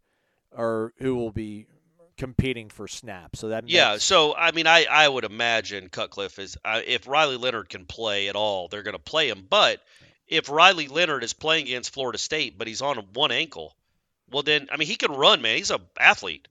or 0.52 0.94
who 1.00 1.16
will 1.16 1.32
be 1.32 1.66
competing 2.20 2.70
for 2.70 2.88
snaps. 2.88 3.40
So 3.40 3.50
that 3.50 3.68
Yeah, 3.68 3.98
so 3.98 4.36
I 4.36 4.52
mean, 4.52 4.68
I, 4.68 4.86
I 4.92 5.08
would 5.08 5.24
imagine 5.24 5.90
Cutcliffe 5.90 6.38
is 6.38 6.58
uh, 6.64 6.82
if 6.86 7.08
Riley 7.08 7.38
Leonard 7.38 7.70
can 7.70 7.86
play 7.86 8.28
at 8.28 8.36
all, 8.36 8.68
they're 8.68 8.84
going 8.84 8.98
to 8.98 9.00
play 9.00 9.30
him. 9.30 9.48
But 9.50 9.80
if 10.28 10.50
Riley 10.50 10.88
Leonard 10.88 11.24
is 11.24 11.34
playing 11.34 11.66
against 11.66 11.94
Florida 11.94 12.20
State, 12.20 12.58
but 12.58 12.68
he's 12.68 12.82
on 12.82 12.98
one 13.14 13.32
ankle, 13.32 13.74
well 14.30 14.44
then 14.44 14.68
I 14.72 14.78
mean 14.78 14.88
he 14.88 14.98
can 14.98 15.14
run, 15.14 15.42
man. 15.42 15.58
He's 15.58 15.72
a 15.72 15.80
athlete. 15.98 16.48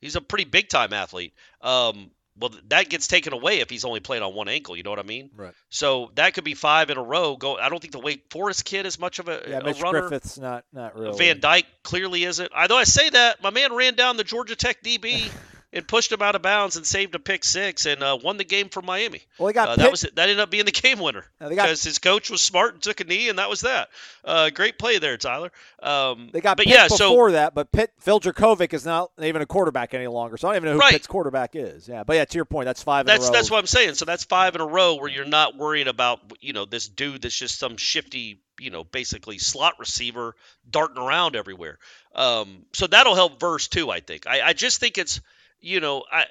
He's 0.00 0.16
a 0.16 0.20
pretty 0.20 0.44
big 0.44 0.68
time 0.68 0.92
athlete. 0.92 1.34
Um, 1.60 2.10
well 2.38 2.50
that 2.68 2.88
gets 2.88 3.06
taken 3.06 3.32
away 3.32 3.60
if 3.60 3.70
he's 3.70 3.84
only 3.84 4.00
playing 4.00 4.22
on 4.22 4.34
one 4.34 4.48
ankle. 4.48 4.76
You 4.76 4.82
know 4.82 4.90
what 4.90 4.98
I 4.98 5.04
mean? 5.04 5.30
Right. 5.36 5.54
So 5.68 6.10
that 6.16 6.34
could 6.34 6.44
be 6.44 6.54
five 6.54 6.90
in 6.90 6.98
a 6.98 7.02
row. 7.02 7.36
Go. 7.36 7.56
I 7.56 7.68
don't 7.68 7.80
think 7.80 7.92
the 7.92 8.00
Wake 8.00 8.24
Forest 8.30 8.64
kid 8.64 8.86
is 8.86 8.98
much 8.98 9.18
of 9.18 9.28
a, 9.28 9.42
yeah, 9.48 9.58
a 9.58 9.64
Mitch 9.64 9.80
runner. 9.80 10.08
Griffis's 10.08 10.38
not 10.38 10.64
not 10.72 10.96
really. 10.96 11.16
Van 11.16 11.40
Dyke 11.40 11.66
clearly 11.82 12.24
isn't. 12.24 12.50
Although 12.56 12.78
I 12.78 12.84
say 12.84 13.10
that, 13.10 13.42
my 13.42 13.50
man 13.50 13.72
ran 13.74 13.94
down 13.94 14.16
the 14.16 14.24
Georgia 14.24 14.56
Tech 14.56 14.82
DB 14.82 15.30
and 15.74 15.86
pushed 15.86 16.10
him 16.12 16.22
out 16.22 16.34
of 16.36 16.40
bounds 16.40 16.76
and 16.76 16.86
saved 16.86 17.14
a 17.14 17.18
pick 17.18 17.44
six 17.44 17.84
and 17.84 18.02
uh, 18.02 18.16
won 18.22 18.36
the 18.38 18.44
game 18.44 18.68
for 18.70 18.80
Miami. 18.80 19.20
Well, 19.38 19.48
they 19.48 19.52
got 19.52 19.68
Uh, 19.70 19.76
that 19.76 19.90
was 19.90 20.02
that 20.02 20.16
ended 20.18 20.40
up 20.40 20.48
being 20.50 20.64
the 20.64 20.70
game 20.70 21.00
winner 21.00 21.26
got- 21.40 21.50
because 21.50 21.82
his 21.82 21.98
coach 21.98 22.30
was 22.30 22.40
smart 22.40 22.74
and 22.74 22.82
took 22.82 23.00
a 23.00 23.04
knee 23.04 23.28
and 23.28 23.38
that 23.38 23.50
was 23.50 23.62
that. 23.62 23.88
Uh, 24.24 24.50
great 24.50 24.78
play 24.78 24.98
there, 24.98 25.16
Tyler. 25.16 25.50
Um, 25.82 26.30
They 26.32 26.40
got 26.40 26.56
but 26.56 26.64
Pitt 26.66 26.74
yeah, 26.74 26.84
before 26.88 27.28
so 27.28 27.32
that, 27.32 27.54
but 27.54 27.72
Pitt 27.72 27.92
Phil 27.98 28.20
Jurkovec 28.20 28.72
is 28.72 28.86
not 28.86 29.10
even 29.20 29.42
a 29.42 29.46
quarterback 29.46 29.92
any 29.92 30.06
longer. 30.06 30.36
So 30.36 30.48
I 30.48 30.52
don't 30.52 30.62
even 30.62 30.68
know 30.68 30.72
who 30.74 30.80
Right. 30.80 30.92
Pitt's 30.92 31.06
quarterback 31.08 31.56
is. 31.56 31.88
Yeah, 31.88 32.04
but 32.04 32.16
yeah, 32.16 32.24
to 32.24 32.38
your 32.38 32.44
point, 32.46 32.66
that's 32.66 32.82
five 32.82 33.04
that's 33.06 33.24
in 33.26 33.28
a 33.28 33.32
row. 33.32 33.36
that's 33.38 33.50
what 33.50 33.58
I'm 33.58 33.66
saying. 33.66 33.94
So 33.94 34.04
that's 34.04 34.24
five 34.24 34.54
in 34.54 34.60
a 34.60 34.66
row 34.66 34.94
where 34.94 35.10
you're 35.10 35.24
not 35.26 35.56
worrying 35.56 35.88
about 35.88 36.20
you 36.40 36.52
know 36.52 36.64
this 36.64 36.88
dude 36.88 37.22
that's 37.22 37.36
just 37.36 37.58
some 37.58 37.76
shifty 37.76 38.40
you 38.60 38.70
know 38.70 38.84
basically 38.84 39.38
slot 39.38 39.74
receiver 39.80 40.36
darting 40.70 40.98
around 41.02 41.34
everywhere. 41.34 41.78
Um, 42.14 42.64
so 42.72 42.86
that'll 42.86 43.16
help 43.16 43.40
verse 43.40 43.66
too. 43.68 43.90
I 43.90 43.98
think. 44.00 44.26
I, 44.28 44.40
I 44.42 44.52
just 44.52 44.78
think 44.78 44.98
it's 44.98 45.20
you 45.64 45.80
know 45.80 46.04
I 46.10 46.26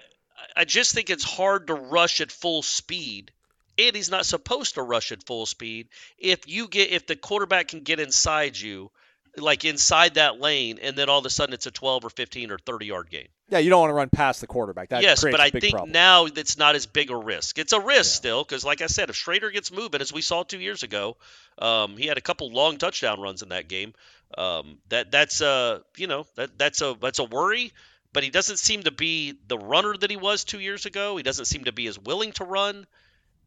I 0.55 0.65
just 0.65 0.93
think 0.93 1.09
it's 1.09 1.23
hard 1.23 1.67
to 1.67 1.73
rush 1.73 2.21
at 2.21 2.31
full 2.31 2.61
speed. 2.61 3.31
And 3.75 3.95
he's 3.95 4.11
not 4.11 4.27
supposed 4.27 4.75
to 4.75 4.83
rush 4.83 5.11
at 5.11 5.25
full 5.25 5.47
speed. 5.47 5.87
If 6.19 6.47
you 6.47 6.67
get 6.67 6.91
if 6.91 7.07
the 7.07 7.15
quarterback 7.15 7.69
can 7.69 7.81
get 7.81 7.99
inside 7.99 8.55
you, 8.55 8.91
like 9.35 9.65
inside 9.65 10.13
that 10.13 10.39
lane, 10.39 10.77
and 10.79 10.95
then 10.95 11.09
all 11.09 11.17
of 11.17 11.25
a 11.25 11.29
sudden 11.31 11.53
it's 11.53 11.65
a 11.65 11.71
12 11.71 12.05
or 12.05 12.11
15 12.11 12.51
or 12.51 12.59
30 12.59 12.85
yard 12.85 13.09
game. 13.09 13.27
yeah, 13.49 13.57
you 13.57 13.71
don't 13.71 13.79
want 13.79 13.89
to 13.89 13.95
run 13.95 14.09
past 14.09 14.41
the 14.41 14.47
quarterback. 14.47 14.89
That 14.89 15.01
yes, 15.01 15.23
but 15.23 15.39
I 15.39 15.49
think 15.49 15.71
problem. 15.71 15.91
now 15.91 16.25
it's 16.25 16.55
not 16.55 16.75
as 16.75 16.85
big 16.85 17.09
a 17.09 17.15
risk. 17.15 17.57
It's 17.57 17.73
a 17.73 17.79
risk 17.79 18.15
still 18.15 18.43
because, 18.43 18.63
like 18.63 18.81
I 18.81 18.87
said, 18.87 19.09
if 19.09 19.15
Shrader 19.15 19.51
gets 19.51 19.71
moving, 19.71 20.01
as 20.01 20.13
we 20.13 20.21
saw 20.21 20.43
two 20.43 20.59
years 20.59 20.83
ago, 20.83 21.17
um, 21.57 21.97
he 21.97 22.05
had 22.05 22.19
a 22.19 22.21
couple 22.21 22.51
long 22.51 22.77
touchdown 22.77 23.19
runs 23.19 23.41
in 23.41 23.49
that 23.49 23.67
game. 23.67 23.95
Um, 24.37 24.77
that 24.89 25.11
that's 25.11 25.41
a 25.41 25.81
you 25.97 26.05
know 26.05 26.27
that 26.35 26.59
that's 26.59 26.81
a 26.81 26.95
that's 27.01 27.17
a 27.17 27.23
worry. 27.23 27.71
But 28.13 28.23
he 28.23 28.29
doesn't 28.29 28.59
seem 28.59 28.83
to 28.83 28.91
be 28.91 29.33
the 29.47 29.57
runner 29.57 29.97
that 29.97 30.09
he 30.09 30.17
was 30.17 30.43
two 30.43 30.59
years 30.59 30.85
ago. 30.85 31.17
He 31.17 31.23
doesn't 31.23 31.45
seem 31.45 31.63
to 31.63 31.71
be 31.71 31.87
as 31.87 31.97
willing 31.97 32.31
to 32.33 32.45
run. 32.45 32.85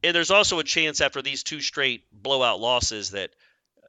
And 0.02 0.14
there's 0.14 0.30
also 0.30 0.58
a 0.58 0.64
chance 0.64 1.00
after 1.00 1.22
these 1.22 1.42
two 1.42 1.60
straight 1.60 2.04
blowout 2.12 2.60
losses 2.60 3.12
that 3.12 3.30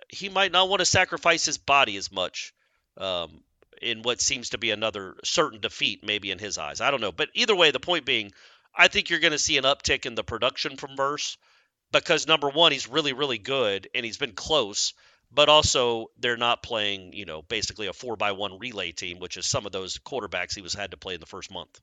he 0.09 0.29
might 0.29 0.51
not 0.51 0.69
want 0.69 0.79
to 0.79 0.85
sacrifice 0.85 1.45
his 1.45 1.57
body 1.57 1.97
as 1.97 2.11
much 2.11 2.53
um, 2.97 3.41
in 3.81 4.03
what 4.03 4.21
seems 4.21 4.51
to 4.51 4.57
be 4.57 4.71
another 4.71 5.15
certain 5.23 5.59
defeat, 5.59 6.05
maybe 6.05 6.31
in 6.31 6.39
his 6.39 6.57
eyes. 6.57 6.79
I 6.79 6.91
don't 6.91 7.01
know. 7.01 7.11
But 7.11 7.29
either 7.33 7.55
way, 7.55 7.71
the 7.71 7.79
point 7.79 8.05
being, 8.05 8.31
I 8.75 8.87
think 8.87 9.09
you're 9.09 9.19
going 9.19 9.31
to 9.31 9.39
see 9.39 9.57
an 9.57 9.63
uptick 9.63 10.05
in 10.05 10.15
the 10.15 10.23
production 10.23 10.77
from 10.77 10.95
Verse 10.95 11.37
because 11.91 12.27
number 12.27 12.49
one, 12.49 12.71
he's 12.71 12.87
really, 12.87 13.13
really 13.13 13.37
good 13.37 13.89
and 13.93 14.05
he's 14.05 14.17
been 14.17 14.33
close. 14.33 14.93
But 15.31 15.49
also, 15.49 16.07
they're 16.17 16.37
not 16.37 16.63
playing, 16.63 17.13
you 17.13 17.25
know, 17.25 17.41
basically 17.41 17.87
a 17.87 17.93
four 17.93 18.15
by 18.15 18.31
one 18.31 18.57
relay 18.59 18.91
team, 18.91 19.19
which 19.19 19.37
is 19.37 19.45
some 19.45 19.65
of 19.65 19.71
those 19.71 19.97
quarterbacks 19.97 20.55
he 20.55 20.61
was 20.61 20.73
had 20.73 20.91
to 20.91 20.97
play 20.97 21.15
in 21.15 21.19
the 21.19 21.25
first 21.25 21.51
month. 21.51 21.81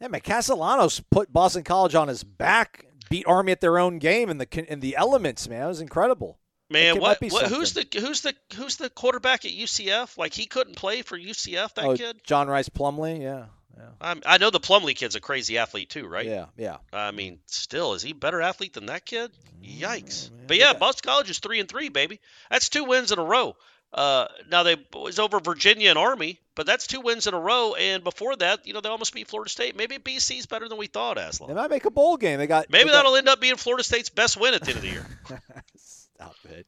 Yeah, 0.00 0.08
man, 0.08 0.20
Castellanos 0.20 1.00
put 1.10 1.32
Boston 1.32 1.62
College 1.62 1.94
on 1.94 2.08
his 2.08 2.22
back, 2.22 2.84
beat 3.08 3.26
Army 3.26 3.52
at 3.52 3.60
their 3.60 3.78
own 3.78 3.98
game 3.98 4.28
in 4.28 4.38
the 4.38 4.72
in 4.72 4.80
the 4.80 4.96
elements. 4.96 5.48
Man, 5.48 5.62
it 5.62 5.68
was 5.68 5.80
incredible. 5.80 6.38
Man, 6.68 6.98
what, 6.98 7.22
what 7.22 7.46
who's 7.46 7.74
the 7.74 7.86
who's 7.98 8.22
the 8.22 8.34
who's 8.56 8.76
the 8.76 8.90
quarterback 8.90 9.44
at 9.44 9.52
UCF? 9.52 10.18
Like 10.18 10.34
he 10.34 10.46
couldn't 10.46 10.74
play 10.74 11.02
for 11.02 11.16
UCF, 11.16 11.74
that 11.74 11.84
oh, 11.84 11.96
kid. 11.96 12.20
John 12.24 12.48
Rhys 12.48 12.68
Plumlee. 12.68 13.22
Yeah, 13.22 13.46
yeah, 13.76 13.84
I'm, 14.00 14.22
I 14.24 14.38
know 14.38 14.50
the 14.50 14.60
Plumlee 14.60 14.96
kid's 14.96 15.14
a 15.16 15.20
crazy 15.20 15.58
athlete 15.58 15.90
too, 15.90 16.06
right? 16.06 16.26
yeah, 16.26 16.46
yeah. 16.56 16.76
I 16.92 17.10
mean, 17.10 17.38
still, 17.46 17.94
is 17.94 18.02
he 18.02 18.10
a 18.12 18.14
better 18.14 18.40
athlete 18.40 18.72
than 18.72 18.86
that 18.86 19.04
kid? 19.04 19.30
Mm, 19.62 19.80
Yikes! 19.80 20.30
But 20.46 20.56
yeah, 20.58 20.72
Boston 20.74 21.08
College 21.10 21.30
is 21.30 21.38
three 21.38 21.60
and 21.60 21.68
three, 21.68 21.88
baby. 21.88 22.20
That's 22.50 22.68
two 22.68 22.84
wins 22.84 23.12
in 23.12 23.18
a 23.18 23.24
row. 23.24 23.56
Uh, 23.92 24.26
now 24.50 24.62
they 24.64 24.76
was 24.92 25.18
over 25.18 25.38
Virginia 25.40 25.88
and 25.90 25.98
Army, 25.98 26.38
but 26.54 26.66
that's 26.66 26.86
two 26.86 27.00
wins 27.00 27.26
in 27.26 27.34
a 27.34 27.38
row. 27.40 27.74
And 27.74 28.02
before 28.04 28.34
that, 28.36 28.66
you 28.66 28.74
know, 28.74 28.80
they 28.80 28.88
almost 28.88 29.14
beat 29.14 29.28
Florida 29.28 29.48
State. 29.48 29.76
Maybe 29.76 29.96
BC's 29.98 30.46
better 30.46 30.68
than 30.68 30.76
we 30.76 30.86
thought, 30.86 31.16
They 31.16 31.22
Aslan. 31.22 31.54
might 31.54 31.70
make 31.70 31.84
a 31.84 31.90
bowl 31.90 32.16
game. 32.16 32.38
They 32.38 32.46
got 32.48 32.68
Maybe 32.68 32.84
they 32.84 32.90
got- 32.90 32.96
that'll 33.04 33.16
end 33.16 33.28
up 33.28 33.40
being 33.40 33.56
Florida 33.56 33.84
State's 33.84 34.10
best 34.10 34.38
win 34.38 34.54
at 34.54 34.62
the 34.62 34.68
end 34.70 34.76
of 34.78 34.82
the 34.82 34.90
year. 34.90 35.06
Stop 36.16 36.36
it. 36.48 36.66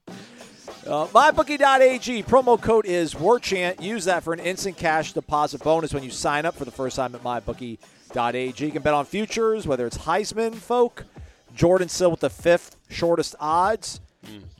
Uh, 0.87 1.07
MyBookie.ag 1.07 2.23
promo 2.25 2.61
code 2.61 2.85
is 2.85 3.15
WarChant. 3.15 3.81
Use 3.81 4.05
that 4.05 4.23
for 4.23 4.35
an 4.35 4.41
instant 4.41 4.77
cash 4.77 5.15
deposit 5.15 5.63
bonus 5.63 5.95
when 5.95 6.03
you 6.03 6.11
sign 6.11 6.45
up 6.45 6.55
for 6.55 6.67
the 6.67 6.71
first 6.71 6.97
time 6.97 7.15
at 7.15 7.23
MyBookie.ag. 7.23 8.67
You 8.67 8.71
can 8.71 8.83
bet 8.83 8.93
on 8.93 9.07
futures, 9.07 9.67
whether 9.67 9.87
it's 9.87 9.97
Heisman 9.99 10.55
folk, 10.55 11.07
Jordan 11.55 11.89
still 11.89 12.11
with 12.11 12.21
the 12.21 12.29
fifth 12.29 12.77
shortest 12.91 13.37
odds, 13.41 14.01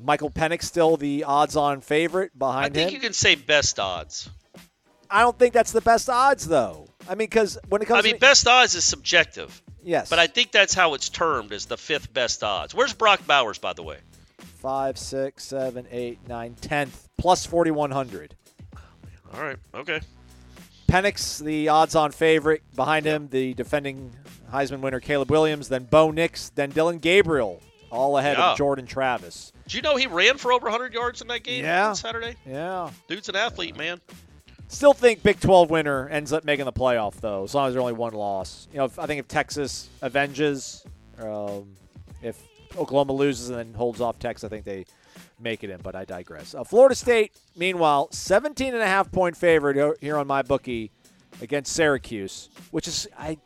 Michael 0.01 0.31
Penix 0.31 0.63
still 0.63 0.97
the 0.97 1.25
odds-on 1.25 1.83
favorite 1.83 2.39
behind 2.39 2.75
him. 2.75 2.81
I 2.81 2.85
think 2.85 2.91
him. 2.91 2.95
you 2.95 3.01
can 3.01 3.13
say 3.13 3.35
best 3.35 3.79
odds. 3.79 4.31
I 5.11 5.21
don't 5.21 5.39
think 5.39 5.53
that's 5.53 5.73
the 5.73 5.83
best 5.83 6.09
odds 6.09 6.49
though. 6.49 6.89
I 7.07 7.11
mean, 7.11 7.29
because 7.29 7.59
when 7.69 7.83
it 7.83 7.87
comes, 7.87 8.01
I 8.01 8.03
mean, 8.03 8.15
to, 8.15 8.21
best 8.21 8.47
odds 8.47 8.75
is 8.75 8.85
subjective, 8.85 9.63
yes, 9.83 10.09
but 10.09 10.19
I 10.19 10.27
think 10.29 10.51
that's 10.53 10.73
how 10.73 10.95
it's 10.95 11.11
termed 11.11 11.53
as 11.53 11.67
the 11.67 11.77
fifth 11.77 12.13
best 12.13 12.43
odds. 12.43 12.75
Where's 12.75 12.95
Brock 12.95 13.27
Bowers, 13.27 13.59
by 13.59 13.75
the 13.75 13.83
way? 13.83 13.99
Five, 14.39 14.99
six, 14.99 15.45
seven, 15.45 15.87
eight, 15.91 16.19
nine, 16.29 16.55
tenth 16.61 17.09
plus 17.17 17.45
forty-one 17.47 17.91
hundred. 17.91 18.35
All 19.35 19.43
right, 19.43 19.57
okay. 19.75 20.01
Penix, 20.89 21.43
the 21.43 21.69
odds-on 21.69 22.13
favorite. 22.13 22.63
Behind 22.75 23.05
him, 23.05 23.29
the 23.31 23.53
defending 23.55 24.11
Heisman 24.53 24.81
winner 24.81 25.01
Caleb 25.01 25.31
Williams. 25.31 25.69
Then 25.69 25.85
Bo 25.85 26.11
Nix. 26.11 26.49
Then 26.51 26.71
Dillon 26.71 26.99
Gabriel, 26.99 27.61
all 27.91 28.17
ahead 28.17 28.39
Yeah. 28.39 28.53
of 28.53 28.59
Jordan 28.59 28.87
Travis. 28.87 29.53
Do 29.67 29.77
you 29.77 29.83
know 29.83 29.97
he 29.97 30.07
ran 30.07 30.39
for 30.39 30.51
over 30.53 30.65
100 30.65 30.95
yards 30.95 31.21
in 31.21 31.29
that 31.29 31.43
game 31.43 31.65
Yeah. 31.65 31.89
on 31.91 31.97
Saturday? 31.97 32.37
Yeah. 32.47 32.91
Dude's 33.07 33.29
an 33.29 33.37
athlete, 33.37 33.77
man. 33.77 34.01
Still 34.69 34.95
think 34.95 35.23
Big 35.23 35.41
12 35.41 35.69
winner 35.71 36.09
ends 36.09 36.33
up 36.33 36.45
making 36.45 36.65
the 36.65 36.73
playoff 36.73 37.15
though, 37.21 37.45
as 37.45 37.55
long 37.55 37.69
as 37.69 37.75
there's 37.75 37.81
only 37.83 37.93
one 37.95 38.15
loss. 38.15 38.67
You 38.73 38.79
know, 38.79 38.85
if, 38.87 38.99
I 38.99 39.05
think 39.07 39.21
if 39.21 39.29
Texas 39.29 39.89
avenges, 40.03 40.85
um, 41.19 41.69
if 42.23 42.41
Oklahoma 42.77 43.13
loses 43.13 43.51
and 43.51 43.59
then 43.59 43.75
holds 43.75 44.01
off 44.01 44.19
Texas, 44.19 44.45
I 44.45 44.49
think 44.49 44.65
they 44.65 44.85
make 45.41 45.65
it 45.65 45.71
in. 45.71 45.81
But 45.81 45.95
I 45.95 46.05
digress. 46.05 46.55
Uh, 46.55 46.65
Florida 46.65 46.95
State, 46.95 47.33
meanwhile, 47.57 48.09
17 48.13 48.75
and 48.75 48.83
a 48.83 48.87
half 48.87 49.11
point 49.11 49.37
favorite 49.37 49.99
here 50.01 50.17
on 50.17 50.29
MyBookie 50.29 50.91
against 51.41 51.73
Syracuse, 51.73 52.49
which 52.71 52.89
is 52.89 53.09
I. 53.19 53.39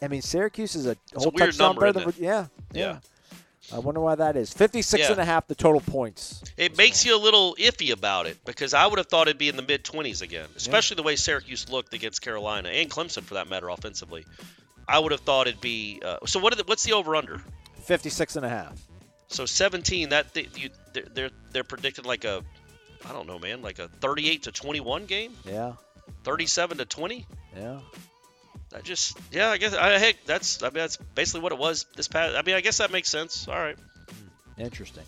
I 0.00 0.08
mean, 0.08 0.22
Syracuse 0.22 0.74
is 0.74 0.86
a 0.86 0.96
whole 1.14 1.28
a 1.28 1.30
touchdown 1.30 1.68
number, 1.76 1.92
better 1.92 2.10
than 2.10 2.22
yeah, 2.24 2.46
yeah. 2.72 2.80
Yeah. 2.80 2.98
I 3.72 3.78
wonder 3.78 4.00
why 4.00 4.16
that 4.16 4.36
is. 4.36 4.52
56 4.52 5.08
and 5.08 5.20
a 5.20 5.24
half 5.24 5.46
the 5.46 5.54
total 5.54 5.80
points. 5.80 6.42
It 6.56 6.76
makes 6.76 7.04
you 7.04 7.16
a 7.16 7.20
little 7.20 7.54
iffy 7.58 7.92
about 7.92 8.26
it 8.26 8.38
because 8.44 8.74
I 8.74 8.86
would 8.86 8.98
have 8.98 9.06
thought 9.06 9.28
it'd 9.28 9.38
be 9.38 9.48
in 9.48 9.56
the 9.56 9.62
mid 9.62 9.84
20s 9.84 10.20
again, 10.20 10.48
especially 10.56 10.96
the 10.96 11.04
way 11.04 11.14
Syracuse 11.14 11.70
looked 11.70 11.94
against 11.94 12.22
Carolina 12.22 12.70
and 12.70 12.90
Clemson 12.90 13.22
for 13.22 13.34
that 13.34 13.48
matter 13.48 13.68
offensively. 13.68 14.26
I 14.88 14.98
would 14.98 15.12
have 15.12 15.20
thought 15.20 15.46
it'd 15.46 15.60
be. 15.60 16.02
Uh, 16.04 16.18
so 16.26 16.40
what? 16.40 16.52
Are 16.52 16.56
the, 16.56 16.64
what's 16.64 16.82
the 16.82 16.92
over 16.92 17.14
under? 17.14 17.40
56 17.82 18.36
and 18.36 18.46
a 18.46 18.48
half. 18.48 18.78
So 19.28 19.46
17. 19.46 20.10
That 20.10 20.32
th- 20.34 20.48
you, 20.56 20.70
they're, 21.14 21.30
they're 21.52 21.64
predicting 21.64 22.04
like 22.04 22.24
a 22.24 22.42
I 23.04 23.12
don't 23.12 23.26
know, 23.26 23.38
man, 23.38 23.62
like 23.62 23.78
a 23.80 23.88
38 23.88 24.44
to 24.44 24.52
21 24.52 25.06
game, 25.06 25.32
Yeah, 25.44 25.72
37 26.22 26.78
to 26.78 26.84
20. 26.84 27.26
yeah. 27.56 27.80
That 28.70 28.84
just, 28.84 29.18
yeah, 29.32 29.48
I 29.50 29.58
guess, 29.58 29.74
I 29.74 29.98
heck, 29.98 30.24
that's, 30.24 30.62
I 30.62 30.66
mean, 30.66 30.74
that's 30.74 30.96
basically 30.96 31.40
what 31.40 31.50
it 31.52 31.58
was 31.58 31.84
this 31.96 32.06
past. 32.08 32.36
I 32.36 32.42
mean, 32.42 32.54
I 32.54 32.60
guess 32.60 32.78
that 32.78 32.90
makes 32.92 33.08
sense. 33.08 33.48
All 33.48 33.58
right. 33.58 33.76
Hmm. 34.56 34.62
Interesting. 34.62 35.02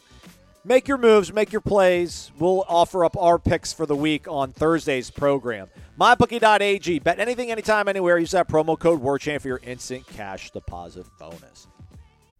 Make 0.64 0.89
your 0.89 0.99
moves, 0.99 1.33
make 1.33 1.53
your 1.53 1.61
plays. 1.61 2.33
We'll 2.39 2.64
offer 2.68 3.05
up 3.05 3.16
our 3.16 3.39
picks 3.39 3.72
for 3.72 3.87
the 3.87 3.95
week 3.97 4.27
on 4.29 4.51
Thursday's 4.51 5.11
program. 5.11 5.68
MyBookie.ag. 6.01 6.99
Bet 6.99 7.20
anything, 7.20 7.51
anytime, 7.53 7.87
anywhere. 7.87 8.18
Use 8.18 8.33
that 8.33 8.49
promo 8.49 8.77
code 8.79 9.01
WARCHANT 9.01 9.41
for 9.43 9.49
your 9.49 9.61
instant 9.62 10.05
cash 10.09 10.51
deposit 10.51 11.07
bonus. 11.18 11.68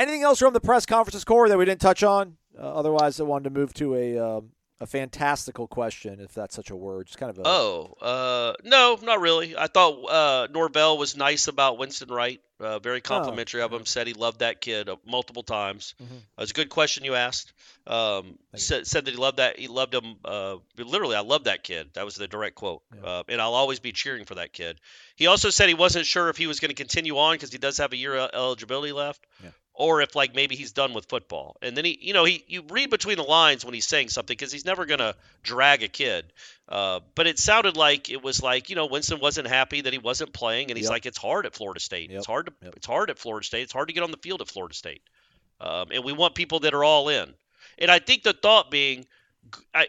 Anything 0.00 0.22
else 0.22 0.38
from 0.38 0.54
the 0.54 0.60
press 0.60 0.86
conferences, 0.86 1.24
Corey, 1.24 1.50
that 1.50 1.58
we 1.58 1.64
didn't 1.66 1.80
touch 1.82 2.02
on? 2.02 2.36
Uh, 2.58 2.62
otherwise, 2.62 3.20
I 3.20 3.24
wanted 3.24 3.44
to 3.44 3.50
move 3.50 3.74
to 3.74 3.94
a 3.94 4.18
um, 4.18 4.50
a 4.82 4.86
fantastical 4.86 5.66
question, 5.68 6.20
if 6.20 6.32
that's 6.32 6.56
such 6.56 6.70
a 6.70 6.76
word. 6.76 7.06
Just 7.06 7.18
kind 7.18 7.28
of 7.28 7.38
a. 7.38 7.42
Oh, 7.44 7.94
uh, 8.00 8.54
no, 8.64 8.98
not 9.02 9.20
really. 9.20 9.54
I 9.54 9.66
thought 9.66 10.04
uh, 10.08 10.48
Norvell 10.50 10.96
was 10.96 11.18
nice 11.18 11.48
about 11.48 11.76
Winston 11.76 12.08
Wright. 12.08 12.40
Uh, 12.58 12.78
very 12.78 13.00
complimentary 13.02 13.60
of 13.62 13.72
him. 13.72 13.84
Said 13.86 14.06
he 14.06 14.12
loved 14.14 14.40
that 14.40 14.60
kid 14.62 14.88
uh, 14.88 14.96
multiple 15.06 15.42
times. 15.42 15.94
Mhm. 16.02 16.16
It 16.16 16.22
was 16.40 16.50
a 16.50 16.54
good 16.54 16.70
question 16.70 17.04
you 17.04 17.14
asked. 17.14 17.52
Um, 17.86 18.38
said, 18.54 18.86
said 18.86 19.04
that 19.06 19.10
he 19.12 19.16
loved 19.18 19.36
that. 19.38 19.58
He 19.58 19.68
loved 19.68 19.94
him. 19.94 20.16
Uh, 20.24 20.56
literally, 20.78 21.16
I 21.16 21.20
love 21.20 21.44
that 21.44 21.62
kid. 21.62 21.88
That 21.94 22.04
was 22.06 22.14
the 22.16 22.28
direct 22.28 22.54
quote. 22.56 22.82
Uh, 23.04 23.22
and 23.28 23.40
I'll 23.40 23.54
always 23.54 23.80
be 23.80 23.92
cheering 23.92 24.24
for 24.26 24.36
that 24.36 24.52
kid. 24.52 24.78
He 25.16 25.26
also 25.26 25.48
said 25.50 25.68
he 25.68 25.74
wasn't 25.74 26.04
sure 26.06 26.28
if 26.30 26.36
he 26.38 26.46
was 26.46 26.60
going 26.60 26.68
to 26.70 26.74
continue 26.74 27.16
on 27.18 27.34
because 27.34 27.52
he 27.52 27.58
does 27.58 27.78
have 27.78 27.92
a 27.92 27.96
year 27.96 28.14
el- 28.16 28.30
eligibility 28.32 28.92
left. 28.92 29.26
Yeah. 29.42 29.50
Or 29.72 30.02
if 30.02 30.14
like 30.14 30.34
maybe 30.34 30.56
he's 30.56 30.72
done 30.72 30.92
with 30.92 31.06
football, 31.06 31.56
and 31.62 31.74
then 31.76 31.84
he, 31.86 31.96
you 32.02 32.12
know, 32.12 32.24
he 32.24 32.44
you 32.48 32.62
read 32.68 32.90
between 32.90 33.16
the 33.16 33.22
lines 33.22 33.64
when 33.64 33.72
he's 33.72 33.86
saying 33.86 34.10
something 34.10 34.34
because 34.36 34.52
he's 34.52 34.64
never 34.66 34.84
gonna 34.84 35.14
drag 35.42 35.82
a 35.82 35.88
kid. 35.88 36.32
Uh, 36.68 37.00
but 37.14 37.26
it 37.26 37.38
sounded 37.38 37.76
like 37.76 38.10
it 38.10 38.22
was 38.22 38.42
like 38.42 38.68
you 38.68 38.76
know 38.76 38.86
Winston 38.86 39.20
wasn't 39.20 39.46
happy 39.46 39.80
that 39.80 39.92
he 39.92 39.98
wasn't 39.98 40.32
playing, 40.34 40.70
and 40.70 40.76
he's 40.76 40.86
Yep. 40.86 40.90
like 40.90 41.06
it's 41.06 41.16
hard 41.16 41.46
at 41.46 41.54
Florida 41.54 41.80
State. 41.80 42.10
Yep. 42.10 42.18
It's 42.18 42.26
hard 42.26 42.46
to 42.46 42.52
Yep. 42.62 42.76
it's 42.76 42.86
hard 42.86 43.10
at 43.10 43.18
Florida 43.18 43.46
State. 43.46 43.62
It's 43.62 43.72
hard 43.72 43.88
to 43.88 43.94
get 43.94 44.02
on 44.02 44.10
the 44.10 44.18
field 44.18 44.42
at 44.42 44.48
Florida 44.48 44.74
State, 44.74 45.02
um, 45.60 45.86
and 45.92 46.04
we 46.04 46.12
want 46.12 46.34
people 46.34 46.60
that 46.60 46.74
are 46.74 46.84
all 46.84 47.08
in. 47.08 47.32
And 47.78 47.90
I 47.90 48.00
think 48.00 48.22
the 48.22 48.34
thought 48.34 48.70
being, 48.70 49.06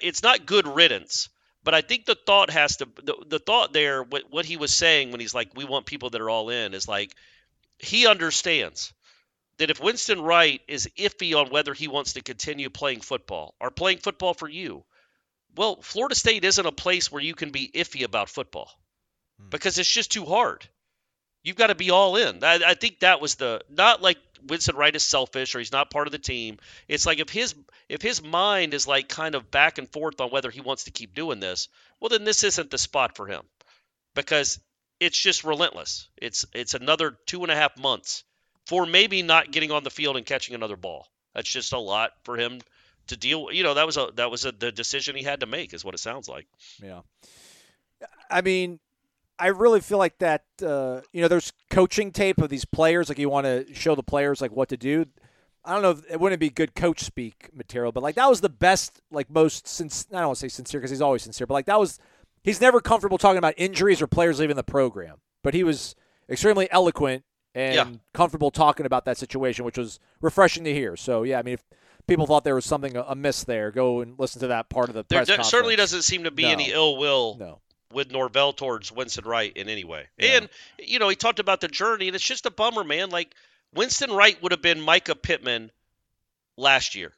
it's 0.02 0.24
not 0.24 0.46
good 0.46 0.68
riddance, 0.68 1.28
but 1.64 1.74
I 1.74 1.82
think 1.82 2.06
the 2.06 2.16
thought 2.16 2.50
has 2.52 2.78
to 2.78 2.88
the, 3.04 3.16
the 3.28 3.40
thought 3.40 3.74
there 3.74 4.04
what, 4.04 4.32
what 4.32 4.46
he 4.46 4.56
was 4.58 4.74
saying 4.74 5.12
when 5.12 5.20
he's 5.20 5.34
like 5.36 5.50
we 5.56 5.66
want 5.66 5.86
people 5.86 6.12
that 6.12 6.22
are 6.22 6.30
all 6.30 6.50
in 6.50 6.74
is 6.74 6.88
like 6.88 7.14
he 7.80 8.08
understands 8.08 8.94
that 9.62 9.70
if 9.70 9.80
Winston 9.80 10.20
Wright 10.20 10.60
is 10.68 10.90
iffy 10.98 11.40
on 11.40 11.52
whether 11.52 11.76
he 11.76 11.88
wants 11.88 12.14
to 12.14 12.24
continue 12.24 12.72
playing 12.72 13.02
football 13.02 13.54
or 13.60 13.70
playing 13.70 14.00
football 14.00 14.34
for 14.34 14.50
you, 14.50 14.84
well, 15.56 15.80
Florida 15.84 16.16
State 16.16 16.44
isn't 16.44 16.66
a 16.66 16.72
place 16.72 17.12
where 17.12 17.22
you 17.22 17.36
can 17.36 17.52
be 17.52 17.70
iffy 17.76 18.04
about 18.04 18.28
football 18.28 18.72
hmm. 19.40 19.50
because 19.50 19.78
it's 19.78 19.92
just 19.92 20.12
too 20.12 20.26
hard. 20.26 20.68
You've 21.44 21.58
got 21.58 21.68
to 21.68 21.76
be 21.76 21.92
all 21.92 22.16
in. 22.16 22.44
I, 22.44 22.60
I 22.66 22.74
think 22.74 23.02
that 23.02 23.22
was 23.22 23.36
the 23.36 23.62
not 23.70 24.02
like 24.02 24.18
Winston 24.48 24.76
Wright 24.76 24.96
is 24.96 25.04
selfish 25.04 25.54
or 25.54 25.60
he's 25.60 25.72
not 25.72 25.92
part 25.92 26.08
of 26.08 26.12
the 26.12 26.18
team. 26.18 26.58
It's 26.88 27.06
like 27.06 27.20
if 27.20 27.30
his 27.30 27.54
if 27.88 28.02
his 28.02 28.20
mind 28.20 28.74
is 28.74 28.88
like 28.88 29.10
kind 29.10 29.36
of 29.36 29.52
back 29.52 29.78
and 29.78 29.88
forth 29.88 30.20
on 30.22 30.32
whether 30.32 30.50
he 30.50 30.62
wants 30.62 30.86
to 30.86 30.92
keep 30.92 31.14
doing 31.14 31.40
this, 31.40 31.68
well 32.00 32.10
then 32.10 32.24
this 32.24 32.44
isn't 32.44 32.72
the 32.72 32.80
spot 32.80 33.16
for 33.16 33.28
him 33.28 33.44
because 34.16 34.60
it's 35.00 35.22
just 35.22 35.44
relentless. 35.44 36.08
It's 36.18 36.46
it's 36.52 36.74
another 36.74 37.16
two 37.28 37.44
and 37.44 37.52
a 37.52 37.56
half 37.56 37.78
months 37.78 38.24
for 38.66 38.86
maybe 38.86 39.22
not 39.22 39.52
getting 39.52 39.72
on 39.72 39.84
the 39.84 39.90
field 39.90 40.18
and 40.18 40.26
catching 40.26 40.56
another 40.56 40.78
ball. 40.78 41.08
That's 41.34 41.50
just 41.50 41.74
a 41.74 41.80
lot 41.80 42.12
for 42.24 42.38
him 42.38 42.62
to 43.08 43.18
deal. 43.18 43.52
You 43.52 43.64
know 43.64 43.74
that 43.76 43.86
was 43.86 43.98
a 43.98 44.10
that 44.16 44.32
was 44.32 44.46
a, 44.46 44.52
the 44.52 44.72
decision 44.72 45.16
he 45.16 45.24
had 45.24 45.42
to 45.42 45.46
make 45.46 45.74
is 45.74 45.86
what 45.86 45.94
it 45.94 46.00
sounds 46.00 46.28
like. 46.28 46.48
Yeah. 46.82 47.02
I 48.30 48.42
mean, 48.42 48.80
I 49.38 49.48
really 49.48 49.82
feel 49.82 49.98
like 49.98 50.18
that. 50.20 50.44
Uh, 50.62 51.02
you 51.12 51.22
know, 51.22 51.28
there's 51.28 51.52
coaching 51.70 52.12
tape 52.12 52.40
of 52.40 52.50
these 52.50 52.66
players. 52.66 53.10
Like 53.10 53.20
you 53.20 53.30
want 53.30 53.46
to 53.46 53.74
show 53.74 53.96
the 53.96 54.04
players 54.04 54.42
like 54.42 54.52
what 54.52 54.70
to 54.70 54.78
do. 54.78 55.06
I 55.64 55.74
don't 55.74 55.84
know. 55.84 55.92
If, 55.92 56.12
it 56.12 56.20
wouldn't 56.20 56.40
be 56.40 56.50
good 56.50 56.74
coach 56.74 57.04
speak 57.04 57.50
material, 57.54 57.92
but 57.92 58.04
like 58.04 58.16
that 58.16 58.30
was 58.30 58.42
the 58.42 58.50
best, 58.50 59.02
like 59.12 59.30
most. 59.30 59.68
Since 59.68 60.08
I 60.12 60.20
don't 60.20 60.28
want 60.28 60.40
to 60.40 60.42
say 60.42 60.48
sincere 60.48 60.80
because 60.80 60.92
he's 60.92 61.02
always 61.02 61.24
sincere, 61.24 61.48
but 61.48 61.54
like 61.54 61.66
that 61.66 61.80
was. 61.80 62.00
He's 62.44 62.60
never 62.60 62.82
comfortable 62.82 63.20
talking 63.20 63.38
about 63.38 63.54
injuries 63.56 64.02
or 64.02 64.08
players 64.08 64.40
leaving 64.40 64.56
the 64.56 64.64
program, 64.64 65.18
but 65.44 65.54
he 65.54 65.64
was 65.64 65.96
extremely 66.28 66.68
eloquent 66.72 67.24
and 67.56 67.76
Yeah. 67.76 67.88
comfortable 68.14 68.52
talking 68.52 68.86
about 68.86 69.06
that 69.06 69.18
situation, 69.18 69.66
which 69.66 69.78
was 69.78 70.00
refreshing 70.22 70.64
to 70.64 70.74
hear. 70.74 70.96
So 70.96 71.24
yeah, 71.24 71.40
I 71.40 71.44
mean, 71.44 71.56
if 71.56 71.64
people 72.08 72.26
thought 72.28 72.44
there 72.44 72.56
was 72.56 72.66
something 72.66 72.96
amiss 72.96 73.44
there, 73.44 73.72
go 73.72 74.02
and 74.02 74.18
listen 74.20 74.40
to 74.42 74.48
that 74.48 74.70
part 74.70 74.90
of 74.90 74.96
the 74.96 75.06
There 75.08 75.26
press 75.26 75.38
d- 75.38 75.44
certainly 75.50 75.76
doesn't 75.76 76.02
seem 76.04 76.24
to 76.24 76.32
be 76.32 76.44
No. 76.44 76.50
any 76.50 76.72
ill 76.72 76.98
will 76.98 77.38
No. 77.40 77.60
with 77.92 78.10
Norvell 78.12 78.54
towards 78.54 78.92
Winston 78.92 79.26
Wright 79.26 79.52
in 79.56 79.68
any 79.70 79.84
way. 79.84 80.08
Yeah. 80.18 80.38
And 80.38 80.50
you 80.80 81.00
know, 81.00 81.10
he 81.10 81.16
talked 81.16 81.40
about 81.40 81.62
the 81.62 81.68
journey, 81.68 82.08
and 82.08 82.16
it's 82.16 82.26
just 82.26 82.46
a 82.46 82.52
bummer, 82.52 82.84
man. 82.84 83.10
Like 83.10 83.34
Winston 83.74 84.12
Wright 84.12 84.42
would 84.42 84.52
have 84.54 84.62
been 84.62 84.80
Micah 84.82 85.16
Pittman 85.16 85.72
last 86.58 86.96
year 86.96 87.14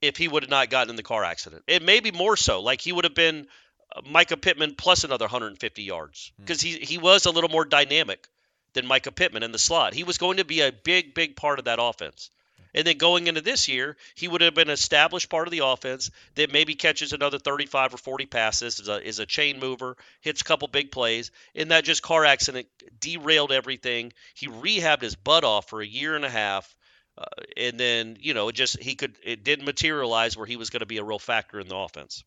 if 0.00 0.16
he 0.16 0.28
would 0.28 0.42
have 0.42 0.50
not 0.50 0.68
gotten 0.70 0.90
in 0.90 0.96
the 0.96 1.02
car 1.02 1.24
accident. 1.24 1.62
And 1.68 1.84
maybe 1.84 2.10
more 2.10 2.36
so. 2.36 2.60
Like 2.60 2.80
he 2.80 2.92
would 2.92 3.04
have 3.04 3.14
been 3.14 3.46
uh, 3.94 4.00
Micah 4.04 4.36
Pittman 4.36 4.74
plus 4.74 5.04
another 5.04 5.24
150 5.26 5.82
yards 5.82 6.32
Hmm. 6.36 6.42
because 6.42 6.60
he 6.60 6.78
he 6.78 6.98
was 6.98 7.26
a 7.26 7.30
little 7.30 7.50
more 7.50 7.64
dynamic 7.64 8.26
than 8.74 8.86
Micah 8.86 9.12
Pittman 9.12 9.42
in 9.42 9.52
the 9.52 9.58
slot. 9.58 9.94
He 9.94 10.04
was 10.04 10.18
going 10.18 10.38
to 10.38 10.44
be 10.44 10.60
a 10.60 10.72
big 10.72 11.14
big 11.14 11.36
part 11.36 11.58
of 11.58 11.66
that 11.66 11.78
offense. 11.80 12.30
And 12.74 12.86
then 12.86 12.96
going 12.96 13.26
into 13.26 13.42
this 13.42 13.68
year, 13.68 13.96
he 14.14 14.28
would 14.28 14.40
have 14.40 14.54
been 14.54 14.68
an 14.68 14.74
established 14.74 15.28
part 15.28 15.46
of 15.46 15.52
the 15.52 15.64
offense 15.64 16.10
that 16.36 16.52
maybe 16.52 16.74
catches 16.74 17.12
another 17.12 17.38
35 17.38 17.94
or 17.94 17.98
40 17.98 18.26
passes, 18.26 18.80
is 18.80 18.88
a, 18.88 19.06
is 19.06 19.18
a 19.18 19.26
chain 19.26 19.60
mover, 19.60 19.96
hits 20.22 20.40
a 20.40 20.44
couple 20.44 20.68
big 20.68 20.90
plays. 20.90 21.30
And 21.54 21.70
that 21.70 21.84
just 21.84 22.02
car 22.02 22.24
accident 22.24 22.68
derailed 22.98 23.52
everything. 23.52 24.12
He 24.34 24.48
rehabbed 24.48 25.02
his 25.02 25.16
butt 25.16 25.44
off 25.44 25.68
for 25.68 25.82
a 25.82 25.86
year 25.86 26.16
and 26.16 26.24
a 26.24 26.30
half. 26.30 26.74
Uh, 27.18 27.24
and 27.58 27.78
then, 27.78 28.16
you 28.20 28.32
know, 28.32 28.48
it 28.48 28.54
just, 28.54 28.82
he 28.82 28.94
could, 28.94 29.16
it 29.22 29.44
didn't 29.44 29.66
materialize 29.66 30.34
where 30.34 30.46
he 30.46 30.56
was 30.56 30.70
going 30.70 30.80
to 30.80 30.86
be 30.86 30.96
a 30.96 31.04
real 31.04 31.18
factor 31.18 31.60
in 31.60 31.68
the 31.68 31.76
offense. 31.76 32.24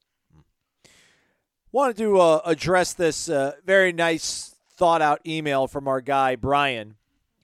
Wanted 1.71 1.97
to 1.97 2.19
uh, 2.19 2.41
address 2.45 2.93
this 2.93 3.27
uh, 3.27 3.53
very 3.65 3.91
nice, 3.91 4.55
thought 4.78 5.01
out 5.01 5.21
email 5.26 5.67
from 5.67 5.88
our 5.88 6.01
guy, 6.01 6.36
Brian. 6.36 6.95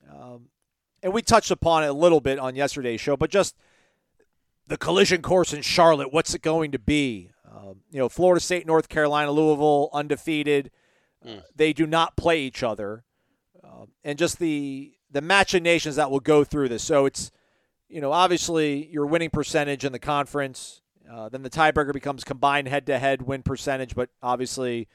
Um, 0.09 0.49
and 1.03 1.13
we 1.13 1.21
touched 1.21 1.51
upon 1.51 1.83
it 1.83 1.87
a 1.87 1.93
little 1.93 2.21
bit 2.21 2.39
on 2.39 2.55
yesterday's 2.55 3.01
show, 3.01 3.17
but 3.17 3.29
just 3.29 3.55
the 4.67 4.77
collision 4.77 5.21
course 5.21 5.53
in 5.53 5.61
Charlotte, 5.61 6.13
what's 6.13 6.33
it 6.33 6.41
going 6.41 6.71
to 6.71 6.79
be? 6.79 7.31
Um, 7.49 7.81
you 7.91 7.99
know, 7.99 8.09
Florida 8.09 8.39
State, 8.39 8.65
North 8.65 8.87
Carolina, 8.87 9.31
Louisville, 9.31 9.89
undefeated. 9.93 10.71
Uh, 11.25 11.37
they 11.55 11.73
do 11.73 11.85
not 11.85 12.15
play 12.15 12.41
each 12.41 12.63
other. 12.63 13.03
Um, 13.63 13.89
and 14.03 14.17
just 14.17 14.39
the 14.39 14.93
the 15.11 15.21
machinations 15.21 15.97
that 15.97 16.09
will 16.09 16.21
go 16.21 16.45
through 16.45 16.69
this. 16.69 16.83
So 16.83 17.05
it's, 17.05 17.31
you 17.89 17.99
know, 17.99 18.13
obviously 18.13 18.87
your 18.87 19.05
winning 19.05 19.29
percentage 19.29 19.83
in 19.83 19.91
the 19.91 19.99
conference. 19.99 20.81
Uh, 21.11 21.27
then 21.27 21.43
the 21.43 21.49
tiebreaker 21.49 21.91
becomes 21.91 22.23
combined 22.23 22.69
head-to-head 22.69 23.21
win 23.21 23.43
percentage, 23.43 23.93
but 23.93 24.09
obviously 24.23 24.87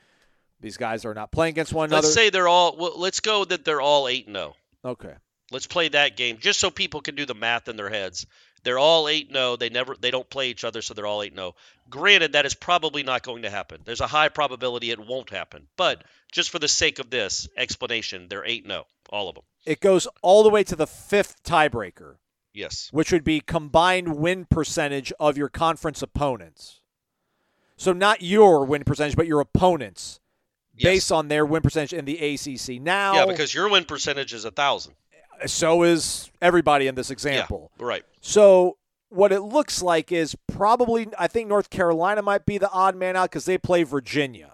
these 0.60 0.76
guys 0.76 1.04
are 1.04 1.14
not 1.14 1.30
playing 1.32 1.50
against 1.52 1.72
one 1.72 1.88
another. 1.90 2.06
Let's 2.06 2.14
say 2.14 2.30
they're 2.30 2.48
all, 2.48 2.76
well, 2.76 2.98
let's 2.98 3.20
go 3.20 3.44
that 3.44 3.64
they're 3.64 3.80
all 3.80 4.08
8 4.08 4.26
0. 4.26 4.54
okay. 4.84 5.14
Let's 5.52 5.68
play 5.68 5.86
that 5.90 6.16
game 6.16 6.38
just 6.40 6.58
so 6.58 6.70
people 6.70 7.02
can 7.02 7.14
do 7.14 7.24
the 7.24 7.34
math 7.34 7.68
in 7.68 7.76
their 7.76 7.88
heads. 7.88 8.26
They're 8.64 8.80
all 8.80 9.08
8 9.08 9.32
0. 9.32 9.54
They 9.56 9.68
never 9.68 9.94
they 9.94 10.10
don't 10.10 10.28
play 10.28 10.50
each 10.50 10.64
other, 10.64 10.82
so 10.82 10.92
they're 10.92 11.06
all 11.06 11.22
8 11.22 11.34
0. 11.36 11.54
Granted, 11.88 12.32
that 12.32 12.46
is 12.46 12.54
probably 12.54 13.04
not 13.04 13.22
going 13.22 13.42
to 13.42 13.50
happen. 13.50 13.80
There's 13.84 14.00
a 14.00 14.08
high 14.08 14.28
probability 14.28 14.90
it 14.90 14.98
won't 14.98 15.30
happen. 15.30 15.68
But 15.76 16.02
just 16.32 16.50
for 16.50 16.58
the 16.58 16.66
sake 16.66 16.98
of 16.98 17.10
this 17.10 17.48
explanation, 17.56 18.26
they're 18.28 18.44
8 18.44 18.66
0, 18.66 18.86
all 19.10 19.28
of 19.28 19.36
them. 19.36 19.44
It 19.64 19.78
goes 19.80 20.08
all 20.20 20.42
the 20.42 20.50
way 20.50 20.64
to 20.64 20.74
the 20.74 20.86
fifth 20.88 21.40
tiebreaker, 21.44 22.16
Yes. 22.52 22.88
which 22.90 23.12
would 23.12 23.22
be 23.24 23.38
combined 23.40 24.16
win 24.16 24.46
percentage 24.46 25.12
of 25.20 25.38
your 25.38 25.48
conference 25.48 26.02
opponents. 26.02 26.80
So 27.76 27.92
not 27.92 28.20
your 28.22 28.64
win 28.64 28.82
percentage, 28.82 29.14
but 29.14 29.28
your 29.28 29.40
opponents, 29.40 30.18
Yes. 30.76 30.84
based 30.84 31.12
on 31.12 31.28
their 31.28 31.46
win 31.46 31.62
percentage 31.62 31.92
in 31.92 32.04
the 32.04 32.18
ACC. 32.18 32.80
Now, 32.80 33.14
Yeah, 33.14 33.26
because 33.26 33.54
your 33.54 33.68
win 33.70 33.84
percentage 33.84 34.32
is 34.34 34.44
a 34.44 34.48
1,000. 34.48 34.94
so 35.46 35.82
is 35.82 36.30
everybody 36.40 36.86
in 36.86 36.94
this 36.94 37.10
example. 37.10 37.70
Yeah, 37.78 37.86
right. 37.86 38.04
So 38.20 38.76
what 39.08 39.32
it 39.32 39.40
looks 39.40 39.82
like 39.82 40.12
is 40.12 40.36
probably 40.46 41.08
I 41.18 41.28
think 41.28 41.48
North 41.48 41.70
Carolina 41.70 42.22
might 42.22 42.44
be 42.46 42.58
the 42.58 42.70
odd 42.70 42.96
man 42.96 43.16
out 43.16 43.30
because 43.30 43.44
they 43.44 43.56
play 43.58 43.82
Virginia, 43.84 44.52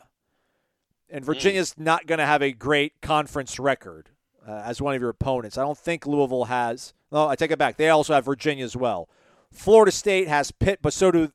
and 1.11 1.25
Virginia's 1.25 1.75
not 1.79 2.07
going 2.07 2.19
to 2.19 2.27
have 2.27 2.43
a 2.43 2.53
great 2.53 3.01
conference 3.01 3.59
record 3.59 4.11
uh, 4.47 4.63
as 4.65 4.81
one 4.81 4.95
of 4.95 5.01
your 5.01 5.11
opponents. 5.11 5.57
I 5.59 5.63
don't 5.63 5.79
think 5.79 6.07
Louisville 6.07 6.45
has. 6.45 6.95
No, 7.11 7.29
I 7.29 7.37
take 7.37 7.51
it 7.51 7.59
back. 7.59 7.77
They 7.77 7.89
also 7.89 8.15
have 8.15 8.25
Virginia 8.25 8.65
as 8.65 8.77
well. 8.77 9.09
Florida 9.51 9.93
State 9.93 10.29
has 10.29 10.51
Pitt, 10.51 10.79
but 10.83 10.93
so 10.93 11.11
do. 11.11 11.33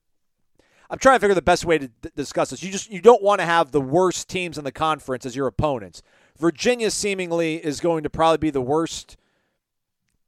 I'm 0.90 1.00
trying 1.00 1.18
to 1.18 1.20
figure 1.20 1.36
the 1.36 1.42
best 1.42 1.66
way 1.66 1.78
to 1.78 1.88
d- 1.88 2.10
discuss 2.16 2.50
this. 2.50 2.64
You 2.64 2.72
just 2.72 2.90
you 2.90 3.02
don't 3.02 3.22
want 3.22 3.40
to 3.42 3.46
have 3.46 3.72
the 3.72 3.82
worst 3.82 4.30
teams 4.30 4.58
in 4.58 4.64
the 4.64 4.72
conference 4.72 5.26
as 5.26 5.36
your 5.36 5.48
opponents. 5.48 6.02
Virginia 6.38 6.92
seemingly 6.92 7.56
is 7.56 7.80
going 7.80 8.04
to 8.04 8.10
probably 8.10 8.38
be 8.38 8.50
the 8.50 8.62
worst 8.62 9.18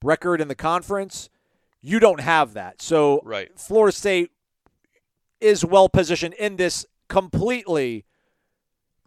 record 0.04 0.42
in 0.42 0.48
the 0.48 0.56
conference. 0.56 1.30
You 1.82 2.00
don't 2.00 2.20
have 2.20 2.54
that. 2.54 2.82
So 2.82 3.22
Right. 3.24 3.50
Florida 3.58 3.96
State 3.96 4.32
is 5.40 5.64
well 5.64 5.88
positioned 5.88 6.34
in 6.34 6.58
this 6.58 6.86
completely. 7.08 8.06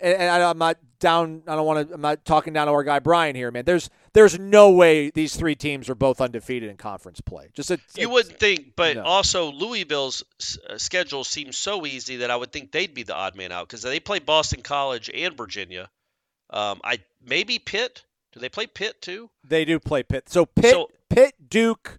And, 0.00 0.22
I'm 0.22 0.58
not 0.58 0.78
down. 1.02 1.42
I 1.46 1.54
don't 1.54 1.66
want 1.66 1.86
to. 1.88 1.94
I'm 1.94 2.00
not 2.00 2.24
talking 2.24 2.54
down 2.54 2.68
to 2.68 2.72
our 2.72 2.82
guy 2.84 2.98
Brian 2.98 3.36
here, 3.36 3.50
man. 3.50 3.64
There's 3.66 3.90
there's 4.14 4.38
no 4.38 4.70
way 4.70 5.10
these 5.10 5.36
three 5.36 5.54
teams 5.54 5.90
are 5.90 5.94
both 5.94 6.20
undefeated 6.22 6.70
in 6.70 6.78
conference 6.78 7.20
play. 7.20 7.50
Just 7.52 7.70
a, 7.70 7.78
You 7.96 8.08
wouldn't 8.08 8.38
think, 8.38 8.74
but 8.76 8.96
No. 8.96 9.02
also 9.02 9.52
Louisville's 9.52 10.24
uh, 10.70 10.78
schedule 10.78 11.24
seems 11.24 11.58
so 11.58 11.84
easy 11.84 12.16
that 12.16 12.30
I 12.30 12.36
would 12.36 12.50
think 12.52 12.72
they'd 12.72 12.94
be 12.94 13.02
the 13.02 13.14
odd 13.14 13.36
man 13.36 13.52
out 13.52 13.68
because 13.68 13.82
they 13.82 14.00
play 14.00 14.18
Boston 14.20 14.62
College 14.62 15.10
and 15.12 15.36
Virginia. 15.36 15.90
Um, 16.48 16.80
I 16.82 17.00
maybe 17.22 17.58
Pitt. 17.58 18.04
Do 18.32 18.40
they 18.40 18.48
play 18.48 18.66
Pitt 18.66 19.02
too? 19.02 19.28
They 19.44 19.66
do 19.66 19.78
play 19.78 20.02
Pitt. 20.02 20.30
So 20.30 20.46
Pitt, 20.46 20.70
So- 20.72 20.90
Pitt, 21.10 21.34
Duke, 21.50 21.98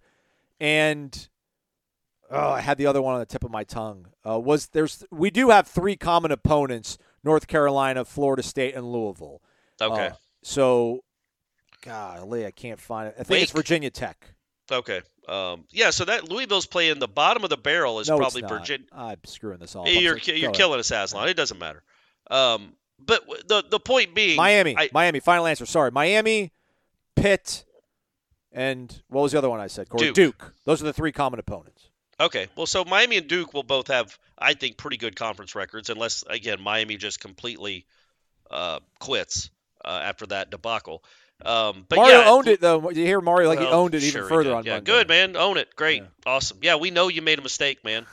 and 0.59 1.27
oh, 2.31 2.49
I 2.49 2.61
had 2.61 2.77
the 2.77 2.85
other 2.87 3.01
one 3.01 3.13
on 3.13 3.19
the 3.19 3.25
tip 3.25 3.43
of 3.43 3.51
my 3.51 3.63
tongue. 3.63 4.07
Uh, 4.27 4.39
was 4.39 4.67
there's 4.67 5.03
we 5.11 5.29
do 5.29 5.49
have 5.49 5.67
three 5.67 5.95
common 5.95 6.31
opponents: 6.31 6.97
North 7.23 7.47
Carolina, 7.47 8.05
Florida 8.05 8.43
State, 8.43 8.75
and 8.75 8.91
Louisville. 8.91 9.41
Okay. 9.81 10.07
Uh, 10.07 10.11
so, 10.43 11.03
golly, 11.81 12.45
I 12.45 12.51
can't 12.51 12.79
find 12.79 13.09
it. 13.09 13.15
I 13.19 13.23
think 13.23 13.43
it's 13.43 13.51
Virginia 13.51 13.89
Tech. 13.89 14.33
Okay. 14.71 15.01
Um, 15.27 15.65
yeah. 15.71 15.89
So 15.89 16.05
that 16.05 16.29
Louisville's 16.29 16.65
playing 16.65 16.99
the 16.99 17.07
bottom 17.07 17.43
of 17.43 17.49
the 17.49 17.57
barrel 17.57 17.99
is 17.99 18.09
no, 18.09 18.17
probably. 18.17 18.41
Virginia. 18.41 18.87
I'm 18.91 19.19
screwing 19.25 19.59
this 19.59 19.75
all. 19.75 19.87
You're 19.87 20.19
So 20.19 20.33
you're 20.33 20.51
killing 20.51 20.79
us, 20.79 20.91
Aslan. 20.91 21.29
It 21.29 21.35
doesn't 21.35 21.59
matter. 21.59 21.83
Um, 22.29 22.73
but 22.99 23.23
the 23.47 23.63
the 23.69 23.79
point 23.79 24.15
being, 24.15 24.37
Miami. 24.37 24.75
I, 24.77 24.89
Miami. 24.93 25.19
Final 25.19 25.47
answer. 25.47 25.65
Sorry, 25.65 25.91
Miami, 25.91 26.51
Pitt, 27.15 27.65
and 28.51 29.01
what 29.07 29.21
was 29.21 29.31
the 29.31 29.37
other 29.37 29.49
one 29.49 29.59
I 29.59 29.67
said? 29.67 29.89
Corey? 29.89 30.11
Duke. 30.11 30.53
Those 30.65 30.81
are 30.81 30.85
the 30.85 30.93
three 30.93 31.11
common 31.11 31.39
opponents. 31.39 31.89
Okay. 32.19 32.47
Well, 32.55 32.65
so 32.65 32.85
Miami 32.85 33.17
and 33.17 33.27
Duke 33.27 33.53
will 33.53 33.63
both 33.63 33.87
have, 33.87 34.17
I 34.37 34.53
think, 34.53 34.77
pretty 34.77 34.97
good 34.97 35.15
conference 35.15 35.55
records, 35.55 35.89
unless 35.89 36.23
again 36.27 36.61
Miami 36.61 36.97
just 36.97 37.19
completely 37.19 37.85
uh, 38.51 38.79
quits 38.99 39.49
uh, 39.83 40.01
after 40.03 40.25
that 40.27 40.49
debacle. 40.51 41.03
Um, 41.45 41.85
but 41.89 41.97
Mario 41.97 42.19
yeah, 42.19 42.29
owned 42.29 42.47
it 42.47 42.61
though. 42.61 42.89
You 42.89 43.05
hear 43.05 43.19
Mario 43.19 43.49
like 43.49 43.59
he 43.59 43.65
owned 43.65 43.95
it 43.95 44.03
even 44.03 44.11
sure 44.11 44.29
he 44.29 44.35
further 44.35 44.53
on 44.53 44.65
Yeah, 44.65 44.75
Monday. 44.75 44.91
good 44.91 45.07
man, 45.07 45.35
own 45.35 45.57
it, 45.57 45.75
great, 45.75 46.03
awesome. 46.25 46.59
Yeah, 46.61 46.75
we 46.75 46.91
know 46.91 47.07
you 47.09 47.21
made 47.21 47.39
a 47.39 47.41
mistake, 47.41 47.83
man. 47.83 48.05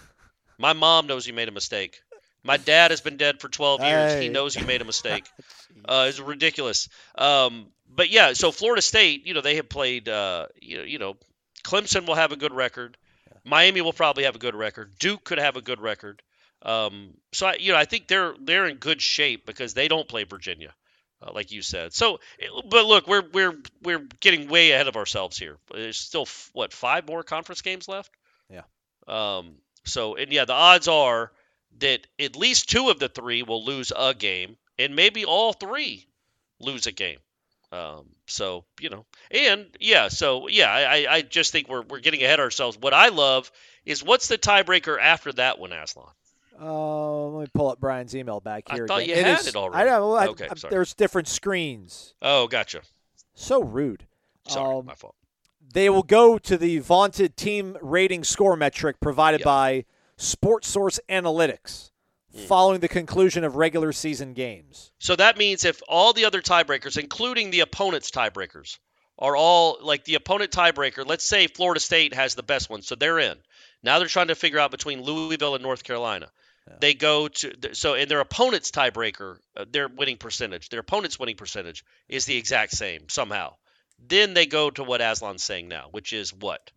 My 0.59 0.73
mom 0.73 1.07
knows 1.07 1.27
you 1.27 1.33
made 1.33 1.49
a 1.49 1.53
mistake. 1.53 2.01
My 2.43 2.57
dad 2.57 2.91
has 2.91 3.01
been 3.01 3.17
dead 3.17 3.41
for 3.41 3.49
12 3.49 3.85
years. 3.85 4.13
He 4.15 4.29
knows 4.29 4.57
you 4.57 4.65
made 4.65 4.81
a 4.81 4.85
mistake. 4.85 5.27
uh, 5.85 6.07
it's 6.09 6.19
ridiculous. 6.19 6.89
Um, 7.17 7.67
but 7.89 8.11
yeah, 8.11 8.33
so 8.33 8.51
Florida 8.51 8.83
State, 8.83 9.27
you 9.27 9.35
know, 9.35 9.41
they 9.43 9.57
have 9.57 9.69
played. 9.69 10.09
Uh, 10.09 10.47
you 10.61 10.79
know, 10.79 10.85
you 10.85 10.99
know, 10.99 11.17
Clemson 11.65 12.07
will 12.07 12.15
have 12.15 12.33
a 12.33 12.37
good 12.37 12.53
record. 12.53 12.97
Miami 13.45 13.81
will 13.81 13.93
probably 13.93 14.25
have 14.25 14.37
a 14.37 14.41
good 14.41 14.55
record. 14.55 14.93
Duke 14.99 15.25
could 15.25 15.39
have 15.39 15.57
a 15.57 15.63
good 15.63 15.81
record. 15.81 16.23
Um, 16.63 17.15
so 17.33 17.47
I, 17.47 17.57
you 17.59 17.73
know, 17.73 17.79
I 17.79 17.85
think 17.85 18.07
they're 18.07 18.35
they're 18.41 18.67
in 18.67 18.77
good 18.77 19.01
shape 19.01 19.47
because 19.47 19.75
they 19.75 19.89
don't 19.89 20.07
play 20.09 20.25
Virginia, 20.25 20.75
uh, 21.23 21.33
like 21.33 21.53
you 21.53 21.63
said. 21.63 21.95
So, 21.95 22.21
but 22.69 22.85
look, 22.87 23.07
we're 23.07 23.25
we're 23.33 23.59
we're 23.83 24.07
getting 24.21 24.49
way 24.49 24.73
ahead 24.73 24.89
of 24.89 24.97
ourselves 24.97 25.39
here. 25.39 25.57
There's 25.73 25.99
still 25.99 26.23
f- 26.23 26.51
what 26.53 26.73
five 26.73 27.07
more 27.07 27.23
conference 27.23 27.63
games 27.63 27.89
left. 27.89 28.11
Yeah. 28.51 28.63
Um. 29.09 29.57
So 29.85 30.17
and 30.17 30.31
yeah, 30.33 30.45
the 30.45 30.53
odds 30.53 30.87
are 30.87 31.33
that 31.79 32.07
at 32.19 32.37
least 32.37 32.69
two 32.69 32.91
of 32.91 32.99
the 32.99 33.09
three 33.09 33.43
will 33.43 33.65
lose 33.65 33.93
a 33.97 34.13
game, 34.13 34.57
and 34.79 34.95
maybe 34.95 35.25
all 35.25 35.55
three 35.55 36.07
lose 36.59 36.87
a 36.87 36.93
game. 36.93 37.19
Um, 37.73 38.07
so 38.27 38.65
you 38.81 38.91
know, 38.91 39.07
and 39.31 39.67
yeah, 39.79 40.09
so 40.09 40.49
yeah, 40.49 40.73
I, 40.73 41.07
I- 41.17 41.23
just 41.23 41.53
think 41.53 41.69
we're 41.69 41.83
we're 41.83 42.01
getting 42.01 42.23
ahead 42.23 42.41
of 42.41 42.45
ourselves. 42.45 42.77
What 42.79 42.93
I 42.93 43.09
love 43.09 43.51
is 43.87 44.03
what's 44.03 44.27
the 44.29 44.39
tiebreaker 44.39 44.99
after 45.01 45.33
that 45.35 45.59
one, 45.59 45.73
Aslan? 45.73 46.07
Uh, 46.61 47.27
let 47.29 47.43
me 47.45 47.51
pull 47.55 47.71
up 47.71 47.81
Brian's 47.81 48.15
email 48.15 48.41
back 48.41 48.65
here. 48.71 48.85
I 48.85 48.87
thought 48.87 49.03
again. 49.03 49.17
you 49.19 49.25
had 49.25 49.41
is- 49.41 49.47
it 49.47 49.57
already. 49.57 49.89
I 49.89 49.93
know. 49.93 50.13
I, 50.15 50.27
Okay, 50.29 50.49
I- 50.51 50.55
sorry. 50.57 50.71
There's 50.71 50.95
different 50.95 51.29
screens. 51.29 52.15
Oh, 52.21 52.49
gotcha. 52.49 52.83
So 53.35 53.63
rude. 53.63 54.07
Sorry, 54.49 54.77
Um, 54.79 54.87
my 54.87 54.95
fault. 54.95 55.15
They 55.73 55.89
will 55.89 56.03
go 56.03 56.37
to 56.39 56.59
the 56.59 56.79
vaunted 56.81 57.37
team 57.37 57.79
rating 57.81 58.25
score 58.25 58.57
metric 58.57 58.97
provided 59.01 59.41
Yeah. 59.41 59.45
by 59.45 59.85
SportSource 60.19 60.99
Analytics 61.09 61.90
Hmm. 62.33 62.45
following 62.45 62.81
the 62.81 62.89
conclusion 62.89 63.43
of 63.43 63.57
regular 63.57 63.93
season 63.93 64.35
games. 64.35 64.93
So 64.99 65.17
that 65.17 65.37
means 65.37 65.65
if 65.65 65.83
all 65.89 66.13
the 66.13 66.27
other 66.27 66.41
tiebreakers, 66.41 66.97
including 66.97 67.51
the 67.51 67.61
opponent's 67.61 68.11
tiebreakers, 68.11 68.79
are 69.19 69.37
all 69.37 69.79
like 69.83 70.05
the 70.05 70.15
opponent 70.15 70.51
tiebreaker, 70.51 71.05
let's 71.07 71.25
say 71.25 71.47
Florida 71.47 71.81
State 71.81 72.15
has 72.15 72.35
the 72.35 72.43
best 72.43 72.71
one, 72.71 72.83
so 72.83 72.95
they're 72.95 73.19
in. 73.19 73.37
Now 73.83 73.99
they're 73.99 74.09
trying 74.09 74.29
to 74.29 74.35
figure 74.35 74.59
out 74.59 74.71
between 74.71 75.03
Louisville 75.03 75.55
and 75.55 75.63
North 75.63 75.83
Carolina. 75.85 76.31
They 76.79 76.95
go 76.95 77.27
to 77.27 77.75
so 77.75 77.95
in 77.95 78.09
their 78.09 78.21
opponent's 78.21 78.71
tiebreaker, 78.71 79.39
uh, 79.57 79.65
their 79.69 79.89
winning 79.89 80.19
percentage, 80.19 80.69
their 80.69 80.81
opponent's 80.81 81.19
winning 81.19 81.37
percentage 81.37 81.85
is 82.09 82.27
the 82.27 82.37
exact 82.37 82.73
same 82.73 83.09
somehow. 83.09 83.57
Then 83.99 84.35
they 84.35 84.47
go 84.47 84.71
to 84.71 84.85
what 84.85 85.01
Aslan's 85.01 85.43
saying 85.43 85.67
now, 85.69 85.89
which 85.91 86.13
is 86.13 86.33
what? 86.33 86.71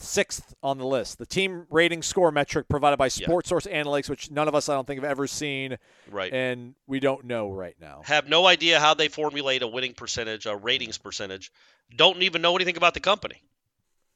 Sixth 0.00 0.54
on 0.62 0.78
the 0.78 0.86
list, 0.86 1.18
the 1.18 1.26
team 1.26 1.66
rating 1.70 2.02
score 2.02 2.30
metric 2.30 2.68
provided 2.68 2.96
by 2.98 3.08
SportSource 3.08 3.66
Analytics, 3.70 4.08
which 4.08 4.30
none 4.30 4.46
of 4.46 4.54
us, 4.54 4.68
I 4.68 4.74
don't 4.74 4.86
think, 4.86 5.00
have 5.00 5.10
ever 5.10 5.26
seen, 5.26 5.76
Right. 6.10 6.32
and 6.32 6.74
we 6.86 7.00
don't 7.00 7.24
know 7.24 7.50
right 7.50 7.74
now. 7.80 8.02
Have 8.04 8.28
no 8.28 8.46
idea 8.46 8.78
how 8.78 8.94
they 8.94 9.08
formulate 9.08 9.62
a 9.62 9.66
winning 9.66 9.94
percentage, 9.94 10.46
a 10.46 10.56
ratings 10.56 10.98
percentage. 10.98 11.50
Don't 11.96 12.22
even 12.22 12.42
know 12.42 12.54
anything 12.54 12.76
about 12.76 12.94
the 12.94 13.00
company. 13.00 13.42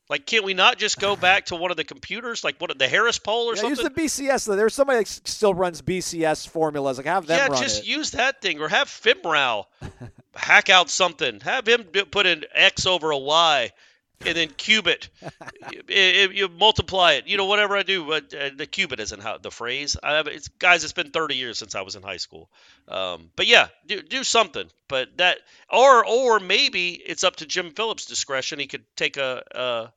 Like, 0.08 0.26
can't 0.26 0.44
we 0.44 0.52
not 0.54 0.78
just 0.78 1.00
go 1.00 1.16
back 1.28 1.46
to 1.46 1.56
one 1.56 1.70
of 1.72 1.76
the 1.76 1.84
computers, 1.84 2.44
like 2.44 2.60
what 2.60 2.76
the 2.78 2.86
Harris 2.88 3.18
poll 3.18 3.50
or 3.50 3.56
Yeah, 3.56 3.68
use 3.68 3.78
the 3.78 3.90
BCS. 3.90 4.54
There's 4.56 4.74
somebody 4.74 5.00
that 5.00 5.08
still 5.08 5.54
runs 5.54 5.82
BCS 5.82 6.46
formulas. 6.48 6.96
Like 6.98 7.06
have 7.06 7.26
them 7.26 7.38
yeah, 7.38 7.58
just 7.60 7.80
it. 7.82 7.86
use 7.88 8.12
that 8.12 8.40
thing, 8.40 8.60
or 8.60 8.68
have 8.68 8.88
Fibrow 8.88 9.64
hack 10.34 10.70
out 10.70 10.90
something. 10.90 11.40
Have 11.40 11.66
him 11.66 11.86
do- 11.92 12.04
put 12.04 12.26
an 12.26 12.44
X 12.54 12.86
over 12.86 13.10
a 13.10 13.18
Y, 13.18 13.70
and 14.26 14.36
then 14.36 14.48
cube 14.48 14.86
it. 14.86 15.08
you, 15.72 15.82
you- 15.88 16.30
you 16.32 16.48
multiply 16.48 17.12
it. 17.14 17.26
You 17.26 17.36
know, 17.36 17.46
whatever 17.46 17.76
I 17.76 17.82
do, 17.82 18.04
but 18.06 18.32
uh, 18.34 18.50
the 18.56 18.66
cube 18.66 18.92
it 18.92 19.00
isn't 19.00 19.20
how 19.22 19.38
the 19.38 19.50
phrase. 19.50 19.96
I 20.02 20.14
have, 20.16 20.26
it's 20.26 20.48
guys. 20.48 20.84
It's 20.84 20.92
been 20.92 21.10
30 21.10 21.34
years 21.36 21.58
since 21.58 21.74
I 21.74 21.82
was 21.82 21.96
in 21.96 22.02
high 22.02 22.16
school. 22.18 22.48
Um, 22.88 23.30
but 23.36 23.46
yeah, 23.46 23.68
do 23.86 24.00
do 24.02 24.24
something. 24.24 24.68
But 24.88 25.16
that, 25.18 25.38
or 25.70 26.04
or 26.06 26.40
maybe 26.40 26.90
it's 26.92 27.24
up 27.24 27.36
to 27.36 27.46
Jim 27.46 27.72
Phillips' 27.72 28.06
discretion. 28.06 28.58
He 28.58 28.66
could 28.66 28.84
take 28.96 29.16
a. 29.16 29.42
a 29.54 29.92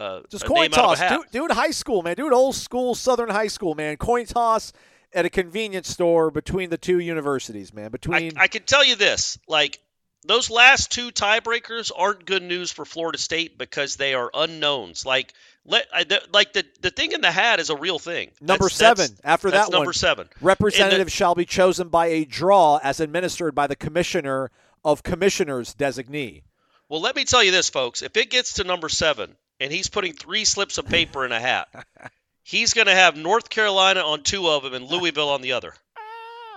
uh, 0.00 0.20
Just 0.30 0.44
coin 0.44 0.62
name 0.62 0.74
out 0.74 0.92
of 0.92 0.92
a 0.92 0.96
toss. 0.96 1.10
Do, 1.10 1.24
do 1.32 1.44
it 1.46 1.50
high 1.50 1.72
school, 1.72 2.02
man. 2.02 2.14
Do 2.14 2.26
it 2.28 2.32
old 2.32 2.54
school 2.54 2.94
Southern 2.94 3.28
high 3.28 3.48
school, 3.48 3.74
man. 3.74 3.96
Coin 3.96 4.24
toss 4.24 4.72
at 5.12 5.24
a 5.24 5.30
convenience 5.30 5.88
store 5.88 6.30
between 6.30 6.70
the 6.70 6.78
two 6.78 7.00
universities, 7.00 7.74
man. 7.74 7.86
I, 7.86 7.88
Between 7.88 8.32
I 8.38 8.46
can 8.46 8.62
tell 8.62 8.84
you 8.84 8.94
this: 8.94 9.36
like 9.48 9.80
those 10.24 10.50
last 10.50 10.90
two 10.92 11.10
tiebreakers 11.10 11.90
aren't 11.96 12.26
good 12.26 12.42
news 12.42 12.70
for 12.70 12.84
Florida 12.84 13.18
State 13.18 13.56
because 13.58 13.96
they 13.96 14.14
are 14.14 14.30
unknowns. 14.34 15.06
Like 15.06 15.32
let 15.64 15.86
I, 15.94 16.04
the, 16.04 16.22
like 16.32 16.52
the 16.52 16.64
the 16.80 16.90
thing 16.90 17.12
in 17.12 17.20
the 17.20 17.30
hat 17.30 17.60
is 17.60 17.70
a 17.70 17.76
real 17.76 17.98
thing. 17.98 18.30
number 18.40 18.64
That's- 18.68 18.74
seven. 18.76 18.96
that's- 19.06 19.20
after 19.24 19.50
that's 19.50 19.68
that 19.68 19.72
number 19.72 19.86
one, 19.86 19.94
seven. 19.94 20.28
representative 20.40 21.10
shall 21.10 21.34
be 21.34 21.44
chosen 21.46 21.88
by 21.88 22.06
a 22.06 22.24
draw 22.24 22.78
as 22.82 23.00
administered 23.00 23.54
by 23.54 23.66
the 23.66 23.76
commissioner 23.76 24.50
of 24.84 25.02
commissioners 25.02 25.74
designee. 25.74 26.42
Well, 26.88 27.00
let 27.00 27.14
me 27.16 27.24
tell 27.24 27.42
you 27.44 27.50
this, 27.52 27.68
folks. 27.70 28.02
If 28.02 28.16
it 28.16 28.30
gets 28.30 28.54
to 28.54 28.64
number 28.64 28.88
seven, 28.88 29.36
and 29.60 29.70
he's 29.70 29.88
putting 29.88 30.14
three 30.14 30.44
slips 30.44 30.78
of 30.78 30.86
paper 30.86 31.24
in 31.24 31.32
a 31.32 31.38
hat. 31.40 31.68
He's 32.42 32.72
going 32.74 32.86
to 32.88 32.94
have 32.94 33.16
North 33.16 33.48
Carolina 33.50 34.00
on 34.00 34.22
two 34.24 34.48
of 34.48 34.62
them 34.64 34.72
and 34.74 34.88
Louisville 34.88 35.28
on 35.28 35.42
the 35.42 35.52
other. 35.52 35.74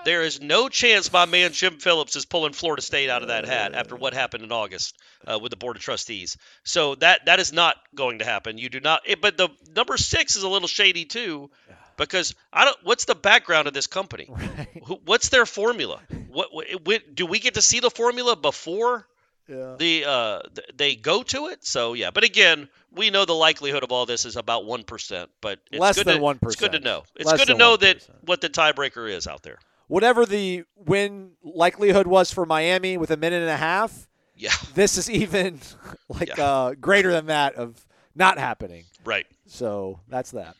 There 0.06 0.22
is 0.22 0.42
no 0.42 0.68
chance 0.68 1.12
my 1.12 1.26
man 1.26 1.54
Jim 1.54 1.78
Phillips 1.78 2.16
is 2.16 2.26
pulling 2.26 2.54
Florida 2.54 2.82
State 2.82 3.10
out 3.10 3.22
of 3.22 3.30
that 3.30 3.46
hat 3.46 3.74
after 3.74 3.96
what 3.96 4.14
happened 4.14 4.44
in 4.44 4.52
August 4.52 4.98
uh, 5.26 5.40
with 5.40 5.50
the 5.52 5.56
board 5.56 5.78
of 5.78 5.82
trustees. 5.82 6.38
So 6.64 6.96
that 6.96 7.26
that 7.28 7.40
is 7.40 7.54
not 7.54 7.78
going 7.96 8.20
to 8.20 8.26
happen. 8.26 8.58
You 8.58 8.70
do 8.70 8.80
not. 8.80 9.02
It, 9.06 9.22
but 9.22 9.38
the 9.38 9.50
number 9.76 9.96
six 9.98 10.36
is 10.36 10.44
a 10.44 10.50
little 10.50 10.68
shady 10.68 11.06
too, 11.06 11.50
because 11.96 12.36
I 12.52 12.66
don't. 12.66 12.78
What's 12.84 13.06
the 13.06 13.16
background 13.16 13.68
of 13.68 13.74
this 13.74 13.88
company? 13.88 14.28
Who, 14.86 15.00
what's 15.06 15.30
their 15.30 15.46
formula? 15.46 16.02
What, 16.28 16.50
what 16.84 17.16
do 17.16 17.26
we 17.26 17.40
get 17.40 17.54
to 17.54 17.62
see 17.62 17.80
the 17.80 17.92
formula 17.92 18.36
before 18.36 19.08
Yeah. 19.48 19.76
the 19.78 20.06
uh 20.06 20.40
th- 20.54 20.68
they 20.76 20.96
go 20.96 21.24
to 21.24 21.48
it? 21.48 21.66
So 21.66 21.94
yeah. 21.94 22.12
But 22.12 22.24
again, 22.26 22.68
we 22.92 23.10
know 23.10 23.24
the 23.26 23.34
likelihood 23.36 23.84
of 23.84 23.92
all 23.92 24.06
this 24.06 24.26
is 24.26 24.36
about 24.36 24.66
one 24.66 24.84
percent. 24.84 25.30
But 25.40 25.60
it's 25.72 25.80
Less 25.80 25.96
good 25.96 26.08
than 26.08 26.20
to, 26.20 26.38
It's 26.44 26.56
good 26.58 26.74
to 26.74 26.80
know. 26.80 27.04
It's 27.16 27.26
Less 27.30 27.40
good 27.40 27.48
to 27.54 27.58
know 27.58 27.78
that 27.78 28.06
what 28.26 28.42
the 28.42 28.50
tiebreaker 28.50 29.10
is 29.10 29.28
out 29.28 29.44
there. 29.44 29.60
Whatever 29.88 30.26
the 30.26 30.64
win 30.76 31.32
likelihood 31.44 32.08
was 32.08 32.32
for 32.32 32.46
Miami 32.46 32.98
with 32.98 33.12
a 33.12 33.18
minute 33.18 33.42
and 33.42 33.50
a 33.50 33.58
half, 33.58 34.08
Yeah. 34.36 34.52
this 34.74 34.98
is 34.98 35.10
even 35.10 35.60
like 36.10 36.36
Yeah. 36.38 36.44
uh, 36.46 36.74
greater 36.80 37.12
than 37.12 37.28
that 37.28 37.56
of 37.56 37.86
not 38.16 38.38
happening. 38.38 38.86
Right. 39.06 39.26
So 39.48 40.00
that's 40.08 40.32
that. 40.32 40.56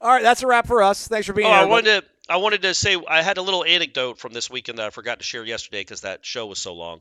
All 0.00 0.10
right, 0.10 0.22
that's 0.22 0.42
a 0.42 0.46
wrap 0.46 0.66
for 0.66 0.82
us. 0.82 1.08
Thanks 1.08 1.26
for 1.26 1.32
being 1.32 1.48
Oh, 1.48 1.50
here. 1.52 1.58
I 1.60 1.64
wanted 1.64 2.00
to. 2.02 2.04
I 2.30 2.36
wanted 2.36 2.62
to 2.62 2.74
say 2.74 2.96
I 3.08 3.22
had 3.22 3.38
a 3.38 3.42
little 3.42 3.64
anecdote 3.64 4.18
from 4.18 4.32
this 4.34 4.50
weekend 4.50 4.78
that 4.78 4.86
I 4.86 4.90
forgot 4.90 5.18
to 5.18 5.24
share 5.24 5.44
yesterday 5.44 5.80
because 5.80 6.02
that 6.02 6.24
show 6.26 6.46
was 6.46 6.58
so 6.60 6.74
long. 6.74 7.00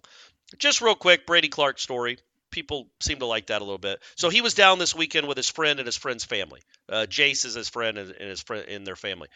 Just 0.58 0.82
real 0.82 0.96
quick, 0.96 1.26
Brady 1.28 1.50
Clark 1.50 1.80
story. 1.80 2.18
People 2.50 2.88
seem 3.02 3.20
to 3.20 3.26
like 3.26 3.48
that 3.48 3.62
a 3.62 3.66
little 3.66 3.78
bit. 3.78 4.00
So 4.16 4.30
he 4.30 4.40
was 4.40 4.54
down 4.54 4.80
this 4.80 4.96
weekend 4.96 5.28
with 5.28 5.36
his 5.36 5.50
friend 5.50 5.80
and 5.80 5.86
his 5.86 5.98
friend's 5.98 6.24
family. 6.24 6.62
Uh, 6.88 7.06
Jace 7.10 7.44
is 7.46 7.54
his 7.56 7.68
friend 7.68 7.98
and, 7.98 8.10
and 8.12 8.30
his 8.30 8.42
friend 8.42 8.68
in 8.70 8.86
their 8.86 8.96
family. 8.96 9.28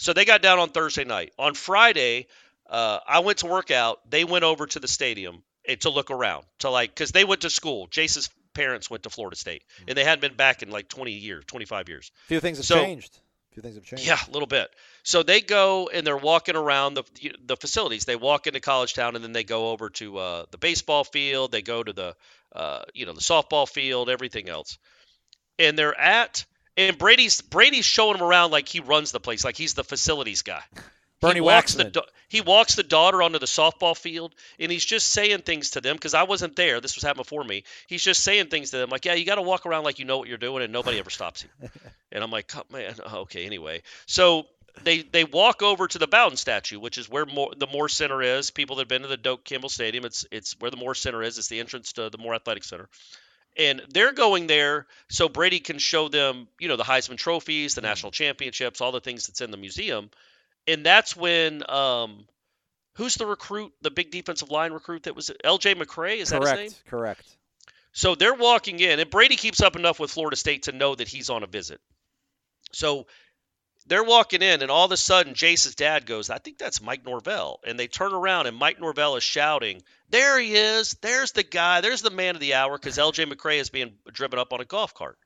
So 0.00 0.14
they 0.14 0.24
got 0.24 0.40
down 0.40 0.58
on 0.58 0.70
Thursday 0.70 1.04
night. 1.04 1.34
On 1.38 1.52
Friday, 1.52 2.26
uh, 2.66 3.00
I 3.06 3.18
went 3.20 3.38
to 3.38 3.46
work 3.46 3.70
out. 3.70 4.00
They 4.10 4.24
went 4.24 4.44
over 4.44 4.66
to 4.66 4.80
the 4.80 4.88
stadium 4.88 5.42
eh, 5.66 5.76
to 5.80 5.90
look 5.90 6.10
around 6.10 6.44
to 6.60 6.70
like 6.70 6.94
because 6.94 7.12
they 7.12 7.24
went 7.24 7.42
to 7.42 7.50
school. 7.50 7.86
Jace's 7.88 8.30
parents 8.54 8.88
went 8.88 9.02
to 9.02 9.10
Florida 9.10 9.36
State 9.36 9.62
and 9.86 9.96
they 9.96 10.02
hadn't 10.02 10.22
been 10.22 10.36
back 10.36 10.62
in 10.62 10.70
like 10.70 10.88
20 10.88 11.12
years, 11.12 11.44
25 11.44 11.90
years. 11.90 12.10
A 12.24 12.28
few 12.28 12.40
things 12.40 12.56
have 12.56 12.66
So- 12.66 12.82
changed. 12.82 13.14
A 13.14 13.54
few 13.54 13.62
things 13.62 13.74
have 13.74 13.84
changed. 13.84 14.06
Yeah, 14.06 14.18
a 14.26 14.30
little 14.30 14.46
bit. 14.46 14.70
So 15.02 15.22
they 15.22 15.40
go 15.42 15.90
and 15.92 16.06
they're 16.06 16.16
walking 16.16 16.56
around 16.56 16.94
the 16.94 17.04
the 17.44 17.56
facilities. 17.56 18.06
They 18.06 18.16
walk 18.16 18.46
into 18.46 18.60
College 18.60 18.94
Town 18.94 19.16
and 19.16 19.24
then 19.24 19.32
they 19.32 19.44
go 19.44 19.70
over 19.70 19.90
to 19.90 20.16
uh, 20.16 20.44
the 20.50 20.58
baseball 20.58 21.04
field. 21.04 21.52
They 21.52 21.60
go 21.60 21.82
to 21.82 21.92
the 21.92 22.16
uh, 22.54 22.84
you 22.94 23.04
know 23.04 23.12
the 23.12 23.20
softball 23.20 23.68
field, 23.68 24.08
everything 24.08 24.48
else. 24.48 24.78
And 25.58 25.76
they're 25.78 25.98
at 25.98 26.46
and 26.88 26.98
Brady's 26.98 27.40
Brady's 27.40 27.84
showing 27.84 28.16
him 28.16 28.22
around 28.22 28.50
like 28.50 28.68
he 28.68 28.80
runs 28.80 29.12
the 29.12 29.20
place, 29.20 29.44
like 29.44 29.56
he's 29.56 29.74
the 29.74 29.84
facilities 29.84 30.42
guy. 30.42 30.62
Bernie 31.20 31.34
he 31.34 31.40
walks 31.42 31.74
the 31.74 31.84
Waxman. 31.84 31.92
da- 31.92 32.06
he 32.28 32.40
walks 32.40 32.76
the 32.76 32.82
daughter 32.82 33.22
onto 33.22 33.38
the 33.38 33.46
softball 33.46 33.96
field 33.96 34.34
and 34.58 34.72
he's 34.72 34.84
just 34.84 35.08
saying 35.08 35.42
things 35.42 35.70
to 35.72 35.82
them 35.82 35.96
because 35.96 36.14
I 36.14 36.22
wasn't 36.22 36.56
there. 36.56 36.80
This 36.80 36.94
was 36.94 37.04
happening 37.04 37.24
before 37.24 37.44
me. 37.44 37.64
He's 37.86 38.02
just 38.02 38.24
saying 38.24 38.46
things 38.46 38.70
to 38.70 38.78
them 38.78 38.88
like, 38.88 39.04
"Yeah, 39.04 39.14
you 39.14 39.26
got 39.26 39.34
to 39.34 39.42
walk 39.42 39.66
around 39.66 39.84
like 39.84 39.98
you 39.98 40.06
know 40.06 40.18
what 40.18 40.28
you're 40.28 40.38
doing, 40.38 40.62
and 40.62 40.72
nobody 40.72 40.98
ever 40.98 41.10
stops 41.10 41.44
you." 41.44 41.68
and 42.12 42.24
I'm 42.24 42.30
like, 42.30 42.50
oh, 42.56 42.62
"Man, 42.72 42.94
oh, 43.04 43.18
okay." 43.20 43.44
Anyway, 43.44 43.82
so 44.06 44.46
they 44.82 45.02
they 45.02 45.24
walk 45.24 45.62
over 45.62 45.86
to 45.86 45.98
the 45.98 46.06
Bowden 46.06 46.36
statue, 46.36 46.78
which 46.78 46.96
is 46.96 47.08
where 47.08 47.26
more, 47.26 47.52
the 47.56 47.66
Moore 47.66 47.88
Center 47.88 48.22
is. 48.22 48.50
People 48.50 48.76
that 48.76 48.82
have 48.82 48.88
been 48.88 49.02
to 49.02 49.08
the 49.08 49.16
Doak 49.16 49.44
Campbell 49.44 49.68
Stadium, 49.68 50.04
it's 50.04 50.24
it's 50.30 50.56
where 50.58 50.70
the 50.70 50.76
Moore 50.76 50.94
Center 50.94 51.22
is. 51.22 51.38
It's 51.38 51.48
the 51.48 51.60
entrance 51.60 51.92
to 51.94 52.10
the 52.10 52.18
Moore 52.18 52.34
Athletic 52.34 52.64
Center. 52.64 52.88
And 53.56 53.82
they're 53.90 54.12
going 54.12 54.46
there 54.46 54.86
so 55.08 55.28
Brady 55.28 55.60
can 55.60 55.78
show 55.78 56.08
them, 56.08 56.48
you 56.58 56.68
know, 56.68 56.76
the 56.76 56.84
Heisman 56.84 57.16
trophies, 57.16 57.74
the 57.74 57.80
national 57.80 58.12
championships, 58.12 58.80
all 58.80 58.92
the 58.92 59.00
things 59.00 59.26
that's 59.26 59.40
in 59.40 59.50
the 59.50 59.56
museum. 59.56 60.10
And 60.66 60.86
that's 60.86 61.16
when 61.16 61.68
um 61.68 62.26
who's 62.94 63.14
the 63.14 63.26
recruit, 63.26 63.72
the 63.82 63.90
big 63.90 64.10
defensive 64.10 64.50
line 64.50 64.72
recruit 64.72 65.04
that 65.04 65.16
was 65.16 65.30
LJ 65.44 65.76
McCray, 65.76 66.18
is 66.18 66.30
that 66.30 66.42
his 66.42 66.52
name? 66.52 66.58
correct. 66.58 66.84
Correct. 66.88 67.36
So 67.92 68.14
they're 68.14 68.34
walking 68.34 68.78
in, 68.78 69.00
and 69.00 69.10
Brady 69.10 69.36
keeps 69.36 69.60
up 69.60 69.74
enough 69.74 69.98
with 69.98 70.12
Florida 70.12 70.36
State 70.36 70.64
to 70.64 70.72
know 70.72 70.94
that 70.94 71.08
he's 71.08 71.28
on 71.28 71.42
a 71.42 71.46
visit. 71.46 71.80
So 72.72 73.06
they're 73.86 74.04
walking 74.04 74.42
in, 74.42 74.62
and 74.62 74.70
all 74.70 74.84
of 74.84 74.92
a 74.92 74.96
sudden, 74.96 75.34
Jace's 75.34 75.74
dad 75.74 76.06
goes, 76.06 76.30
I 76.30 76.38
think 76.38 76.58
that's 76.58 76.80
Mike 76.80 77.04
Norvell. 77.04 77.58
And 77.66 77.78
they 77.78 77.88
turn 77.88 78.12
around, 78.12 78.46
and 78.46 78.56
Mike 78.56 78.80
Norvell 78.80 79.16
is 79.16 79.24
shouting, 79.24 79.82
There 80.10 80.38
he 80.38 80.54
is. 80.54 80.96
There's 81.00 81.32
the 81.32 81.42
guy. 81.42 81.80
There's 81.80 82.02
the 82.02 82.10
man 82.10 82.34
of 82.34 82.40
the 82.40 82.54
hour 82.54 82.76
because 82.76 82.98
LJ 82.98 83.32
McCray 83.32 83.60
is 83.60 83.70
being 83.70 83.92
driven 84.12 84.38
up 84.38 84.52
on 84.52 84.60
a 84.60 84.64
golf 84.64 84.92
cart. 84.92 85.18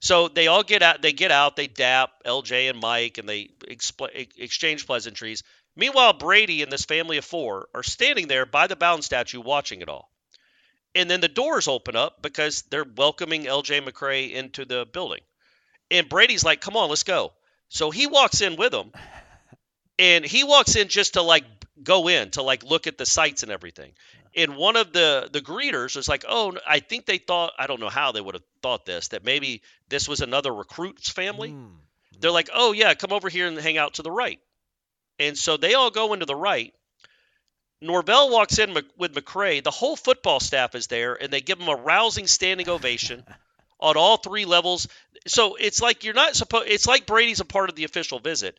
So 0.00 0.28
they 0.28 0.46
all 0.46 0.62
get 0.62 0.82
out. 0.82 1.00
They 1.00 1.12
get 1.12 1.30
out. 1.30 1.56
They 1.56 1.68
dap 1.68 2.10
LJ 2.24 2.70
and 2.70 2.80
Mike, 2.80 3.18
and 3.18 3.28
they 3.28 3.50
expl- 3.68 4.28
exchange 4.36 4.86
pleasantries. 4.86 5.42
Meanwhile, 5.76 6.14
Brady 6.14 6.62
and 6.62 6.72
this 6.72 6.84
family 6.84 7.18
of 7.18 7.24
four 7.24 7.68
are 7.74 7.82
standing 7.82 8.28
there 8.28 8.46
by 8.46 8.66
the 8.66 8.76
Bowden 8.76 9.02
statue 9.02 9.40
watching 9.40 9.80
it 9.80 9.88
all. 9.88 10.10
And 10.94 11.10
then 11.10 11.20
the 11.20 11.28
doors 11.28 11.68
open 11.68 11.94
up 11.94 12.22
because 12.22 12.62
they're 12.62 12.86
welcoming 12.96 13.44
LJ 13.44 13.86
McCray 13.86 14.32
into 14.32 14.64
the 14.64 14.86
building. 14.90 15.20
And 15.90 16.08
Brady's 16.08 16.44
like, 16.44 16.60
come 16.60 16.76
on, 16.76 16.88
let's 16.88 17.02
go. 17.02 17.32
So 17.68 17.90
he 17.90 18.06
walks 18.06 18.40
in 18.40 18.56
with 18.56 18.72
them. 18.72 18.92
And 19.98 20.24
he 20.24 20.44
walks 20.44 20.76
in 20.76 20.88
just 20.88 21.14
to 21.14 21.22
like 21.22 21.44
go 21.82 22.08
in, 22.08 22.30
to 22.32 22.42
like 22.42 22.64
look 22.64 22.86
at 22.86 22.98
the 22.98 23.06
sights 23.06 23.42
and 23.42 23.52
everything. 23.52 23.92
And 24.36 24.56
one 24.56 24.76
of 24.76 24.92
the 24.92 25.28
the 25.32 25.40
greeters 25.40 25.96
was 25.96 26.08
like, 26.08 26.24
oh, 26.28 26.54
I 26.68 26.80
think 26.80 27.06
they 27.06 27.18
thought, 27.18 27.54
I 27.58 27.66
don't 27.66 27.80
know 27.80 27.88
how 27.88 28.12
they 28.12 28.20
would 28.20 28.34
have 28.34 28.44
thought 28.62 28.84
this, 28.84 29.08
that 29.08 29.24
maybe 29.24 29.62
this 29.88 30.08
was 30.08 30.20
another 30.20 30.52
recruit's 30.52 31.08
family. 31.08 31.50
Hmm. 31.50 31.66
They're 32.20 32.30
like, 32.30 32.50
oh, 32.52 32.72
yeah, 32.72 32.94
come 32.94 33.12
over 33.12 33.28
here 33.28 33.46
and 33.46 33.58
hang 33.58 33.78
out 33.78 33.94
to 33.94 34.02
the 34.02 34.10
right. 34.10 34.40
And 35.18 35.36
so 35.36 35.56
they 35.56 35.74
all 35.74 35.90
go 35.90 36.12
into 36.12 36.26
the 36.26 36.34
right. 36.34 36.74
Norvell 37.80 38.30
walks 38.30 38.58
in 38.58 38.74
with 38.96 39.14
McCray. 39.14 39.62
The 39.62 39.70
whole 39.70 39.96
football 39.96 40.40
staff 40.40 40.74
is 40.74 40.86
there, 40.86 41.14
and 41.14 41.32
they 41.32 41.40
give 41.40 41.60
him 41.60 41.68
a 41.68 41.76
rousing 41.76 42.26
standing 42.26 42.68
ovation 42.68 43.24
on 43.80 43.96
all 43.96 44.16
three 44.16 44.44
levels. 44.44 44.88
So 45.26 45.56
it's 45.56 45.80
like 45.80 46.04
you're 46.04 46.14
not 46.14 46.36
supposed. 46.36 46.68
It's 46.68 46.86
like 46.86 47.06
Brady's 47.06 47.40
a 47.40 47.44
part 47.44 47.68
of 47.68 47.76
the 47.76 47.84
official 47.84 48.18
visit. 48.18 48.58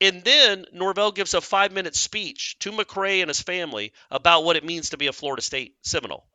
And 0.00 0.22
then 0.24 0.66
Norvell 0.72 1.12
gives 1.12 1.34
a 1.34 1.40
five 1.40 1.72
minute 1.72 1.94
speech 1.94 2.56
to 2.60 2.72
McCray 2.72 3.20
and 3.20 3.28
his 3.28 3.40
family 3.40 3.92
about 4.10 4.44
what 4.44 4.56
it 4.56 4.64
means 4.64 4.90
to 4.90 4.98
be 4.98 5.06
a 5.06 5.12
Florida 5.12 5.42
State 5.42 5.74
Seminole. 5.82 6.26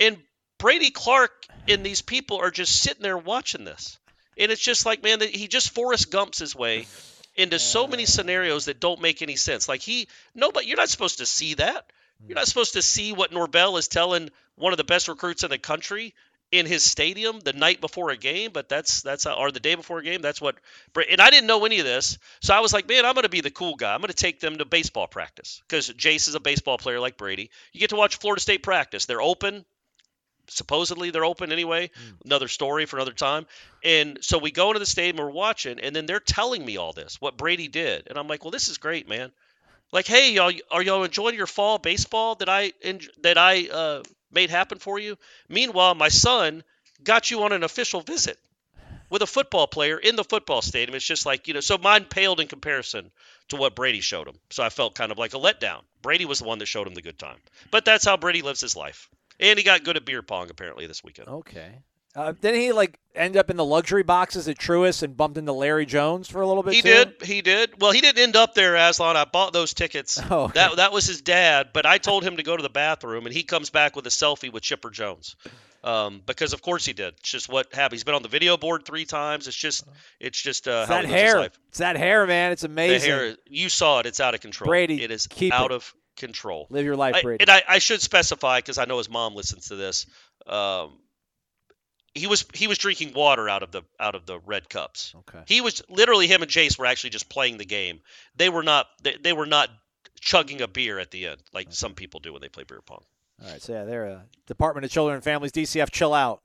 And 0.00 0.18
Brady 0.58 0.90
Clark 0.90 1.46
and 1.68 1.84
these 1.84 2.02
people 2.02 2.38
are 2.38 2.50
just 2.50 2.80
sitting 2.80 3.02
there 3.02 3.18
watching 3.18 3.64
this. 3.64 3.98
And 4.36 4.50
it's 4.50 4.60
just 4.62 4.86
like, 4.86 5.02
man, 5.02 5.20
he 5.20 5.46
just 5.46 5.70
Forrest 5.70 6.10
Gumps 6.10 6.38
his 6.38 6.56
way 6.56 6.86
into 7.36 7.58
so 7.58 7.86
many 7.86 8.06
scenarios 8.06 8.64
that 8.64 8.80
don't 8.80 9.00
make 9.00 9.22
any 9.22 9.36
sense. 9.36 9.68
Like 9.68 9.80
he, 9.80 10.08
nobody, 10.34 10.66
you're 10.66 10.76
not 10.76 10.88
supposed 10.88 11.18
to 11.18 11.26
see 11.26 11.54
that. 11.54 11.86
You're 12.26 12.36
not 12.36 12.44
mm. 12.44 12.48
supposed 12.48 12.74
to 12.74 12.82
see 12.82 13.12
what 13.12 13.32
Norvell 13.32 13.76
is 13.76 13.88
telling 13.88 14.30
one 14.56 14.72
of 14.72 14.76
the 14.76 14.84
best 14.84 15.08
recruits 15.08 15.42
in 15.42 15.50
the 15.50 15.58
country 15.58 16.14
in 16.58 16.66
his 16.66 16.82
stadium 16.82 17.40
the 17.40 17.52
night 17.52 17.80
before 17.80 18.10
a 18.10 18.16
game. 18.16 18.50
But 18.52 18.68
that's 18.68 19.02
that's 19.02 19.26
or 19.26 19.50
the 19.50 19.60
day 19.60 19.74
before 19.74 19.98
a 19.98 20.02
game. 20.02 20.22
That's 20.22 20.40
what. 20.40 20.56
And 21.10 21.20
I 21.20 21.30
didn't 21.30 21.46
know 21.46 21.64
any 21.64 21.78
of 21.78 21.84
this, 21.84 22.18
so 22.40 22.54
I 22.54 22.60
was 22.60 22.72
like, 22.72 22.88
man, 22.88 23.04
I'm 23.04 23.14
going 23.14 23.24
to 23.24 23.28
be 23.28 23.40
the 23.40 23.50
cool 23.50 23.76
guy. 23.76 23.94
I'm 23.94 24.00
going 24.00 24.08
to 24.08 24.14
take 24.14 24.40
them 24.40 24.58
to 24.58 24.64
baseball 24.64 25.06
practice 25.06 25.62
because 25.68 25.90
Jace 25.90 26.28
is 26.28 26.34
a 26.34 26.40
baseball 26.40 26.78
player 26.78 27.00
like 27.00 27.16
Brady. 27.16 27.50
You 27.72 27.80
get 27.80 27.90
to 27.90 27.96
watch 27.96 28.16
Florida 28.16 28.40
State 28.40 28.62
practice. 28.62 29.06
They're 29.06 29.22
open 29.22 29.64
supposedly 30.48 31.10
they're 31.10 31.24
open 31.24 31.52
anyway. 31.52 31.90
Another 32.24 32.48
story 32.48 32.86
for 32.86 32.96
another 32.96 33.12
time. 33.12 33.46
And 33.82 34.18
so 34.20 34.38
we 34.38 34.50
go 34.50 34.68
into 34.68 34.78
the 34.78 34.86
stadium, 34.86 35.16
we're 35.24 35.30
watching, 35.30 35.80
and 35.80 35.94
then 35.94 36.06
they're 36.06 36.20
telling 36.20 36.64
me 36.64 36.76
all 36.76 36.92
this, 36.92 37.20
what 37.20 37.36
Brady 37.36 37.68
did, 37.68 38.08
and 38.08 38.18
I'm 38.18 38.28
like, 38.28 38.44
well, 38.44 38.50
this 38.50 38.68
is 38.68 38.78
great, 38.78 39.08
man. 39.08 39.32
Like, 39.92 40.06
hey, 40.06 40.32
y'all, 40.32 40.52
are 40.70 40.82
y'all 40.82 41.04
enjoying 41.04 41.36
your 41.36 41.46
fall 41.46 41.78
baseball 41.78 42.34
that 42.36 42.48
I 42.48 42.72
that 43.22 43.38
I 43.38 43.68
uh, 43.68 44.02
made 44.34 44.50
happen 44.50 44.78
for 44.78 44.98
you? 44.98 45.16
Meanwhile, 45.48 45.94
my 45.94 46.08
son 46.08 46.64
got 47.02 47.30
you 47.30 47.42
on 47.44 47.52
an 47.52 47.62
official 47.62 48.00
visit 48.00 48.38
with 49.10 49.22
a 49.22 49.26
football 49.26 49.66
player 49.66 49.98
in 49.98 50.16
the 50.16 50.24
football 50.24 50.62
stadium. 50.62 50.96
It's 50.96 51.06
just 51.06 51.26
like 51.26 51.48
you 51.48 51.54
know, 51.54 51.60
so 51.60 51.78
mine 51.78 52.04
paled 52.04 52.40
in 52.40 52.48
comparison 52.48 53.10
to 53.48 53.56
what 53.56 53.76
Brady 53.76 54.00
showed 54.00 54.28
him. 54.28 54.38
So 54.50 54.62
I 54.62 54.70
felt 54.70 54.94
kind 54.94 55.12
of 55.12 55.18
like 55.18 55.34
a 55.34 55.38
letdown. 55.38 55.82
Brady 56.02 56.24
was 56.24 56.40
the 56.40 56.46
one 56.46 56.58
that 56.58 56.66
showed 56.66 56.86
him 56.86 56.94
the 56.94 57.02
good 57.02 57.18
time, 57.18 57.38
but 57.70 57.84
that's 57.84 58.04
how 58.04 58.16
Brady 58.16 58.42
lives 58.42 58.60
his 58.60 58.76
life. 58.76 59.08
And 59.40 59.58
he 59.58 59.64
got 59.64 59.84
good 59.84 59.96
at 59.96 60.04
beer 60.04 60.22
pong 60.22 60.50
apparently 60.50 60.86
this 60.86 61.02
weekend. 61.02 61.28
Okay. 61.28 61.78
Uh, 62.16 62.32
didn't 62.32 62.60
he 62.60 62.72
like 62.72 62.98
end 63.14 63.36
up 63.36 63.50
in 63.50 63.56
the 63.56 63.64
luxury 63.64 64.02
boxes 64.04 64.46
at 64.48 64.56
Truist 64.56 65.02
and 65.02 65.16
bumped 65.16 65.36
into 65.36 65.52
Larry 65.52 65.84
Jones 65.86 66.28
for 66.28 66.40
a 66.40 66.46
little 66.46 66.62
bit? 66.62 66.74
He 66.74 66.82
too? 66.82 66.88
did. 66.88 67.22
He 67.22 67.42
did. 67.42 67.80
Well, 67.80 67.90
he 67.92 68.00
didn't 68.00 68.22
end 68.22 68.36
up 68.36 68.54
there, 68.54 68.76
Aslan. 68.76 69.16
I 69.16 69.24
bought 69.24 69.52
those 69.52 69.74
tickets. 69.74 70.20
Oh, 70.30 70.44
okay. 70.44 70.52
That 70.54 70.76
that 70.76 70.92
was 70.92 71.06
his 71.06 71.22
dad. 71.22 71.70
But 71.72 71.86
I 71.86 71.98
told 71.98 72.22
him 72.24 72.36
to 72.36 72.42
go 72.42 72.56
to 72.56 72.62
the 72.62 72.68
bathroom, 72.68 73.26
and 73.26 73.34
he 73.34 73.42
comes 73.42 73.70
back 73.70 73.96
with 73.96 74.06
a 74.06 74.10
selfie 74.10 74.52
with 74.52 74.62
Chipper 74.62 74.90
Jones. 74.90 75.36
Um, 75.82 76.22
because 76.24 76.54
of 76.54 76.62
course 76.62 76.86
he 76.86 76.94
did. 76.94 77.14
It's 77.18 77.30
just 77.30 77.50
what 77.50 77.74
happened. 77.74 77.92
He's 77.92 78.04
been 78.04 78.14
on 78.14 78.22
the 78.22 78.28
video 78.28 78.56
board 78.56 78.86
three 78.86 79.04
times. 79.04 79.46
It's 79.48 79.56
just, 79.56 79.84
it's 80.18 80.40
just 80.40 80.66
uh, 80.66 80.86
It's 80.86 80.88
that 80.88 81.04
he 81.04 81.10
lives 81.10 81.22
his 81.22 81.32
hair. 81.34 81.50
It's 81.68 81.78
that 81.78 81.96
hair, 81.96 82.26
man. 82.26 82.52
It's 82.52 82.64
amazing. 82.64 83.10
The 83.10 83.16
hair. 83.16 83.36
You 83.46 83.68
saw 83.68 83.98
it. 84.00 84.06
It's 84.06 84.18
out 84.18 84.34
of 84.34 84.40
control. 84.40 84.68
Brady, 84.68 85.02
it 85.02 85.10
is 85.10 85.26
keep 85.26 85.52
out 85.52 85.72
it. 85.72 85.74
of 85.74 85.94
control. 86.16 86.68
Live 86.70 86.86
your 86.86 86.96
life, 86.96 87.16
I- 87.16 87.22
Brady. 87.22 87.42
and 87.42 87.50
I, 87.50 87.62
I 87.68 87.78
should 87.80 88.00
specify 88.00 88.58
because 88.60 88.78
I 88.78 88.86
know 88.86 88.96
his 88.96 89.10
mom 89.10 89.34
listens 89.34 89.66
to 89.68 89.76
this. 89.76 90.06
Um, 90.46 90.98
He 92.14 92.26
was 92.28 92.44
he 92.54 92.68
was 92.68 92.78
drinking 92.78 93.12
water 93.12 93.48
out 93.48 93.62
of 93.62 93.72
the 93.72 93.82
out 93.98 94.14
of 94.14 94.24
the 94.26 94.38
red 94.40 94.68
cups. 94.68 95.14
Okay. 95.20 95.42
He 95.46 95.60
was 95.60 95.82
literally 95.88 96.26
him 96.28 96.42
and 96.42 96.50
Jace 96.50 96.78
were 96.78 96.86
actually 96.86 97.10
just 97.10 97.28
playing 97.28 97.56
the 97.58 97.64
game. 97.64 98.00
They 98.36 98.48
were 98.48 98.62
not 98.62 98.86
they, 99.02 99.16
they 99.20 99.32
were 99.32 99.46
not 99.46 99.68
chugging 100.20 100.60
a 100.62 100.68
beer 100.68 100.98
at 100.98 101.10
the 101.10 101.26
end 101.26 101.42
like 101.52 101.68
some 101.70 101.94
people 101.94 102.20
do 102.20 102.32
when 102.32 102.40
they 102.40 102.48
play 102.48 102.64
beer 102.64 102.80
pong. 102.84 103.02
All 103.42 103.50
right, 103.50 103.60
so 103.60 103.72
yeah, 103.72 103.84
they're 103.84 104.06
uh, 104.06 104.20
Department 104.46 104.84
of 104.84 104.92
Children 104.92 105.16
and 105.16 105.24
Families, 105.24 105.50
DCF. 105.50 105.90
Chill 105.90 106.14
out. 106.14 106.40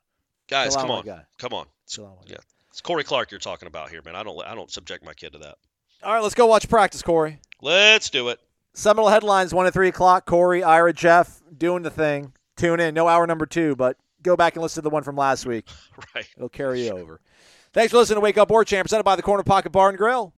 Guys, 0.50 0.74
Chill 0.74 0.80
out, 0.80 0.82
come 0.82 0.90
my 0.90 0.96
on, 0.98 1.06
guy. 1.06 1.22
come 1.38 1.54
on. 1.54 1.68
Out, 2.00 2.18
my 2.18 2.24
yeah, 2.26 2.38
it's 2.72 2.82
Corey 2.82 3.04
Clark 3.04 3.30
you're 3.30 3.40
talking 3.40 3.68
about 3.68 3.92
here, 3.92 4.02
man. 4.04 4.16
I 4.16 4.24
don't 4.24 4.44
I 4.44 4.56
don't 4.56 4.72
subject 4.72 5.06
my 5.06 5.14
kid 5.14 5.34
to 5.34 5.40
that. 5.40 5.56
All 6.04 6.14
right, 6.14 6.24
let's 6.24 6.36
go 6.36 6.48
watch 6.48 6.68
practice, 6.68 7.04
Corey. 7.04 7.40
Let's 7.62 8.10
do 8.10 8.30
it. 8.30 8.40
Seminole 8.74 9.10
headlines 9.10 9.54
one 9.54 9.68
at 9.68 9.74
three 9.74 9.90
o'clock. 9.90 10.26
Corey, 10.26 10.64
Ira, 10.64 10.94
Jeff 10.94 11.42
doing 11.56 11.84
the 11.84 11.92
thing. 11.92 12.34
Tune 12.58 12.80
in. 12.80 12.94
No 12.96 13.08
hour 13.08 13.28
number 13.28 13.46
two, 13.46 13.76
but 13.76 13.98
go 14.24 14.36
back 14.36 14.56
and 14.56 14.64
listen 14.64 14.82
to 14.84 14.90
the 14.90 14.94
one 14.94 15.04
from 15.04 15.16
last 15.16 15.46
week. 15.46 15.68
Right. 16.16 16.28
It'll 16.38 16.50
carry 16.50 16.86
you 16.86 16.92
over. 16.92 17.20
Thanks 17.74 17.92
for 17.92 17.98
listening 17.98 18.16
to 18.16 18.22
Wake 18.22 18.38
Up 18.38 18.50
WarChant, 18.50 18.82
presented 18.82 19.04
by 19.04 19.16
the 19.16 19.22
Corner 19.22 19.44
Pocket 19.44 19.72
Bar 19.72 19.90
and 19.90 19.98
Grill. 19.98 20.34